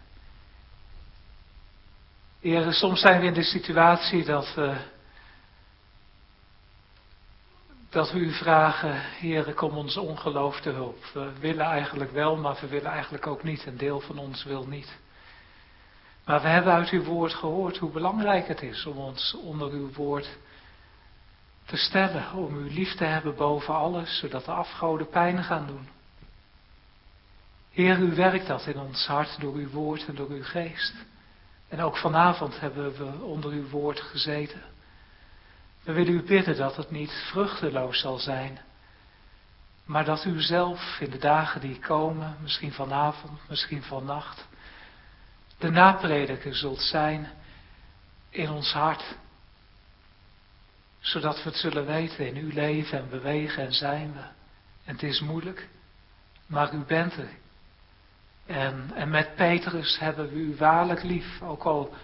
Heren, 2.41 2.73
soms 2.73 3.01
zijn 3.01 3.21
we 3.21 3.27
in 3.27 3.33
de 3.33 3.43
situatie 3.43 4.25
dat 4.25 4.55
we, 4.55 4.77
dat 7.91 8.13
we 8.13 8.19
u 8.19 8.33
vragen, 8.33 9.01
Heren, 9.01 9.55
kom 9.55 9.77
ons 9.77 9.97
ongeloof 9.97 10.61
te 10.61 10.71
hulp. 10.71 11.05
We 11.13 11.33
willen 11.41 11.67
eigenlijk 11.67 12.13
wel, 12.13 12.37
maar 12.37 12.59
we 12.61 12.67
willen 12.67 12.91
eigenlijk 12.91 13.27
ook 13.27 13.43
niet. 13.43 13.67
Een 13.67 13.77
deel 13.77 14.01
van 14.01 14.19
ons 14.19 14.45
wil 14.45 14.67
niet. 14.67 14.97
Maar 16.25 16.43
we 16.43 16.49
hebben 16.49 16.73
uit 16.73 16.91
uw 16.91 17.05
woord 17.05 17.35
gehoord 17.35 17.77
hoe 17.77 17.91
belangrijk 17.91 18.49
het 18.49 18.63
is 18.63 18.87
om 18.87 18.97
ons 18.97 19.35
onder 19.35 19.71
uw 19.71 19.93
woord 19.93 20.39
te 21.65 21.77
stellen, 21.77 22.33
om 22.33 22.57
u 22.57 22.73
lief 22.73 22.95
te 22.95 23.05
hebben 23.05 23.37
boven 23.37 23.75
alles, 23.75 24.19
zodat 24.19 24.45
de 24.45 24.53
afgoden 24.53 25.09
pijn 25.09 25.45
gaan 25.45 25.67
doen. 25.67 25.89
Heer, 27.79 27.99
u 27.99 28.15
werkt 28.15 28.47
dat 28.47 28.67
in 28.67 28.79
ons 28.79 29.07
hart 29.07 29.41
door 29.41 29.55
uw 29.55 29.69
woord 29.69 30.07
en 30.07 30.15
door 30.15 30.29
uw 30.29 30.45
geest. 30.45 30.95
En 31.69 31.81
ook 31.81 31.97
vanavond 31.97 32.61
hebben 32.61 32.97
we 32.97 33.25
onder 33.25 33.51
uw 33.51 33.69
woord 33.69 34.01
gezeten. 34.01 34.63
We 35.83 35.93
willen 35.93 36.13
u 36.13 36.23
bidden 36.23 36.57
dat 36.57 36.77
het 36.77 36.91
niet 36.91 37.11
vruchteloos 37.11 38.01
zal 38.01 38.19
zijn, 38.19 38.59
maar 39.85 40.05
dat 40.05 40.25
u 40.25 40.41
zelf 40.41 41.01
in 41.01 41.11
de 41.11 41.19
dagen 41.19 41.61
die 41.61 41.79
komen, 41.79 42.37
misschien 42.43 42.73
vanavond, 42.73 43.41
misschien 43.49 43.83
vannacht, 43.83 44.47
de 45.59 45.71
naprediker 45.71 46.55
zult 46.55 46.81
zijn 46.81 47.29
in 48.31 48.51
ons 48.51 48.73
hart 48.73 49.17
zodat 51.01 51.43
we 51.43 51.49
het 51.49 51.59
zullen 51.59 51.87
weten 51.87 52.27
in 52.27 52.37
uw 52.37 52.51
leven 52.53 52.99
en 52.99 53.09
bewegen 53.09 53.63
en 53.63 53.73
zijn 53.73 54.13
we. 54.13 54.23
En 54.85 54.95
het 54.95 55.03
is 55.03 55.21
moeilijk, 55.21 55.69
maar 56.47 56.75
u 56.75 56.79
bent 56.79 57.17
er. 57.17 57.29
En, 58.49 58.91
en 58.95 59.11
met 59.11 59.35
Petrus 59.35 59.99
hebben 59.99 60.29
we 60.29 60.35
u 60.35 60.57
waarlijk 60.57 61.03
lief, 61.03 61.43
ook 61.43 61.63
al 61.63 61.95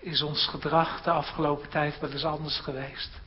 is 0.00 0.22
ons 0.22 0.46
gedrag 0.46 1.02
de 1.02 1.10
afgelopen 1.10 1.68
tijd 1.68 2.00
wel 2.00 2.10
eens 2.10 2.24
anders 2.24 2.58
geweest. 2.58 3.20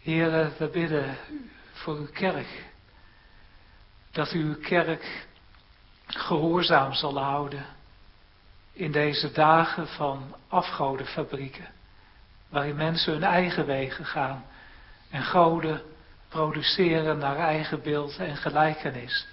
Heren, 0.00 0.52
we 0.58 0.68
bidden 0.68 1.16
voor 1.72 1.96
uw 1.96 2.10
kerk, 2.12 2.64
dat 4.10 4.32
u 4.32 4.44
uw 4.44 4.60
kerk 4.60 5.26
gehoorzaam 6.06 6.92
zal 6.92 7.18
houden 7.18 7.66
in 8.72 8.92
deze 8.92 9.32
dagen 9.32 9.88
van 9.88 10.34
afgodenfabrieken, 10.48 11.68
waarin 12.48 12.76
mensen 12.76 13.12
hun 13.12 13.24
eigen 13.24 13.66
wegen 13.66 14.04
gaan 14.04 14.44
en 15.10 15.22
goden 15.22 15.82
produceren 16.32 17.18
naar 17.18 17.36
eigen 17.36 17.82
beeld 17.82 18.16
en 18.16 18.36
gelijkenis, 18.36 19.26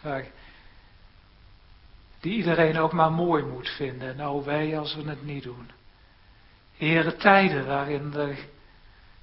die 2.20 2.34
iedereen 2.34 2.80
ook 2.80 2.94
maar 2.94 3.12
mooi 3.12 3.44
moet 3.44 3.70
vinden. 3.70 4.10
En 4.20 4.28
oh 4.28 4.46
wij 4.46 4.80
als 4.80 4.96
we 4.96 5.10
het 5.10 5.24
niet 5.24 5.44
doen. 5.44 5.72
Heren, 6.78 7.18
tijden 7.18 7.66
waarin 7.66 8.14
er 8.14 8.38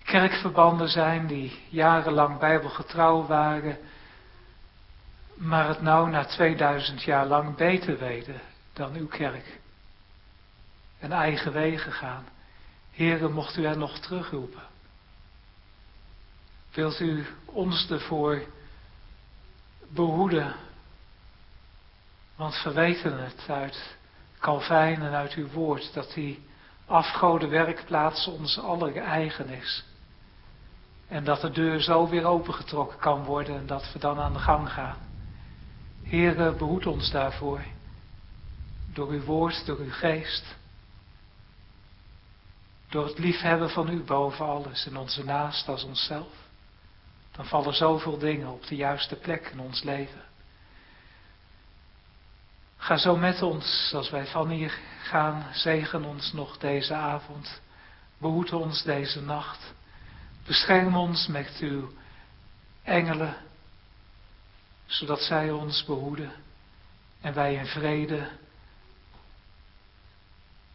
kerkverbanden 0.04 0.88
zijn 0.88 1.26
die 1.26 1.58
jarenlang 1.68 2.38
bijbelgetrouw 2.38 3.26
waren, 3.26 3.78
maar 5.34 5.68
het 5.68 5.82
nou 5.82 6.10
na 6.10 6.24
2000 6.24 7.02
jaar 7.02 7.26
lang 7.26 7.56
beter 7.56 7.98
weten 7.98 8.40
dan 8.72 8.94
uw 8.94 9.06
kerk 9.06 9.58
en 10.98 11.12
eigen 11.12 11.52
wegen 11.52 11.92
gaan. 11.92 12.24
Heren, 12.90 13.32
mocht 13.32 13.56
u 13.56 13.64
er 13.64 13.78
nog 13.78 13.98
terugroepen. 13.98 14.65
Wilt 16.76 17.00
u 17.00 17.26
ons 17.44 17.90
ervoor 17.90 18.42
behoeden? 19.88 20.54
Want 22.34 22.62
we 22.62 22.72
weten 22.72 23.24
het 23.24 23.44
uit 23.48 23.96
Calvijn 24.40 25.02
en 25.02 25.12
uit 25.12 25.32
uw 25.32 25.48
woord 25.48 25.94
dat 25.94 26.12
die 26.14 26.42
afgode 26.86 27.46
werkplaats 27.46 28.26
ons 28.26 28.58
aller 28.58 28.96
eigen 28.96 29.48
is. 29.48 29.84
En 31.08 31.24
dat 31.24 31.40
de 31.40 31.50
deur 31.50 31.80
zo 31.80 32.08
weer 32.08 32.24
opengetrokken 32.24 32.98
kan 32.98 33.24
worden 33.24 33.56
en 33.56 33.66
dat 33.66 33.92
we 33.92 33.98
dan 33.98 34.18
aan 34.18 34.32
de 34.32 34.38
gang 34.38 34.72
gaan. 34.72 34.98
Heere, 36.02 36.52
behoed 36.52 36.86
ons 36.86 37.10
daarvoor. 37.10 37.60
Door 38.92 39.08
uw 39.08 39.24
woord, 39.24 39.66
door 39.66 39.78
uw 39.78 39.92
geest. 39.92 40.44
Door 42.88 43.06
het 43.06 43.18
liefhebben 43.18 43.70
van 43.70 43.88
u 43.88 44.02
boven 44.02 44.46
alles 44.46 44.86
en 44.86 44.96
onze 44.96 45.24
naast 45.24 45.68
als 45.68 45.84
onszelf. 45.84 46.45
Dan 47.36 47.46
vallen 47.46 47.74
zoveel 47.74 48.18
dingen 48.18 48.48
op 48.48 48.66
de 48.66 48.76
juiste 48.76 49.16
plek 49.16 49.46
in 49.46 49.60
ons 49.60 49.82
leven. 49.82 50.24
Ga 52.76 52.96
zo 52.96 53.16
met 53.16 53.42
ons, 53.42 53.92
als 53.94 54.10
wij 54.10 54.26
van 54.26 54.48
hier 54.48 54.78
gaan, 55.02 55.46
zegen 55.52 56.04
ons 56.04 56.32
nog 56.32 56.58
deze 56.58 56.94
avond. 56.94 57.60
Behoed 58.18 58.52
ons 58.52 58.82
deze 58.82 59.22
nacht. 59.22 59.74
Bescherm 60.46 60.96
ons 60.96 61.26
met 61.26 61.56
uw 61.60 61.92
engelen, 62.82 63.36
zodat 64.86 65.20
zij 65.20 65.50
ons 65.50 65.84
behoeden 65.84 66.32
en 67.20 67.34
wij 67.34 67.54
in 67.54 67.66
vrede 67.66 68.28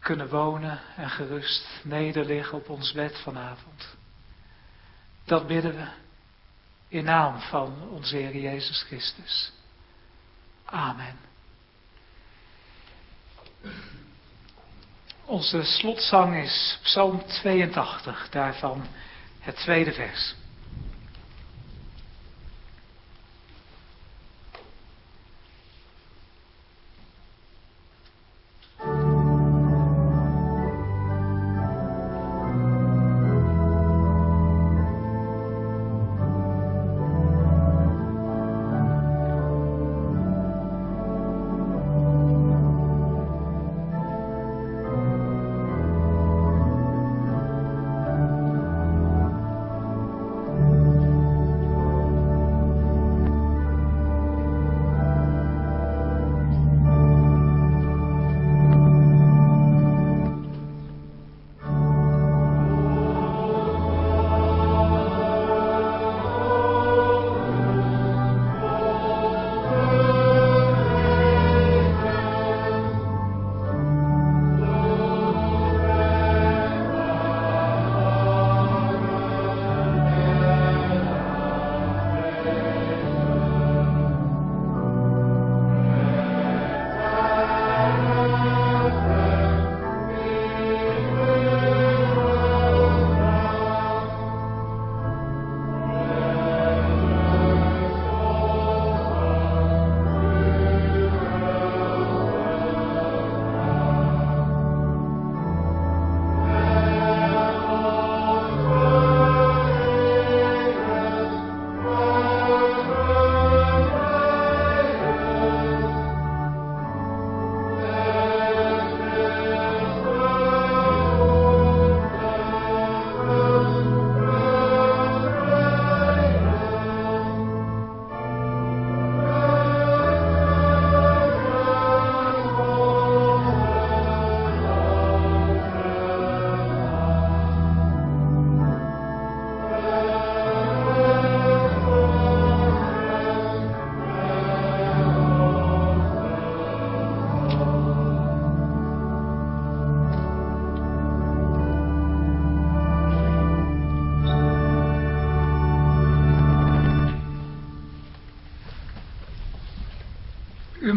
kunnen 0.00 0.28
wonen 0.28 0.80
en 0.96 1.10
gerust 1.10 1.66
nederliggen 1.82 2.58
op 2.58 2.68
ons 2.68 2.92
bed 2.92 3.18
vanavond. 3.18 3.96
Dat 5.24 5.46
bidden 5.46 5.74
we 5.74 6.01
in 6.92 7.04
naam 7.04 7.40
van 7.40 7.88
onze 7.90 8.16
Heer 8.16 8.36
Jezus 8.36 8.82
Christus. 8.82 9.52
Amen. 10.64 11.18
Onze 15.24 15.62
slotzang 15.62 16.36
is 16.36 16.78
Psalm 16.82 17.26
82, 17.26 18.28
daarvan 18.30 18.86
het 19.40 19.56
tweede 19.56 19.92
vers. 19.92 20.34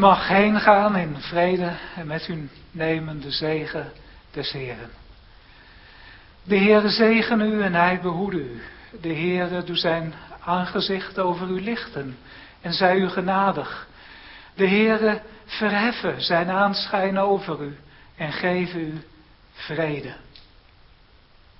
Mag 0.06 0.28
heen 0.28 0.60
gaan 0.60 0.96
in 0.96 1.16
vrede 1.20 1.72
en 1.96 2.08
met 2.08 2.28
u 2.28 2.50
nemen 2.72 3.22
de 3.22 3.32
zegen 3.32 3.92
des 4.32 4.52
Heren. 4.52 4.90
De 6.44 6.58
Heere 6.58 6.90
zegen 6.90 7.42
u 7.42 7.62
en 7.62 7.74
hij 7.74 8.00
behoede 8.02 8.38
u. 8.38 8.62
De 9.02 9.14
Heere 9.14 9.64
doe 9.64 9.76
zijn 9.76 10.14
aangezicht 10.40 11.20
over 11.20 11.48
u 11.48 11.62
lichten 11.62 12.18
en 12.62 12.74
zij 12.74 12.98
u 12.98 13.10
genadig. 13.10 13.88
De 14.56 14.68
Heere 14.68 15.22
verheffen 15.46 16.22
zijn 16.22 16.50
aanschijn 16.50 17.20
over 17.20 17.62
u 17.62 17.78
en 18.16 18.32
geven 18.32 18.80
u 18.80 19.02
vrede. 19.54 20.14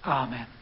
Amen. 0.02 0.55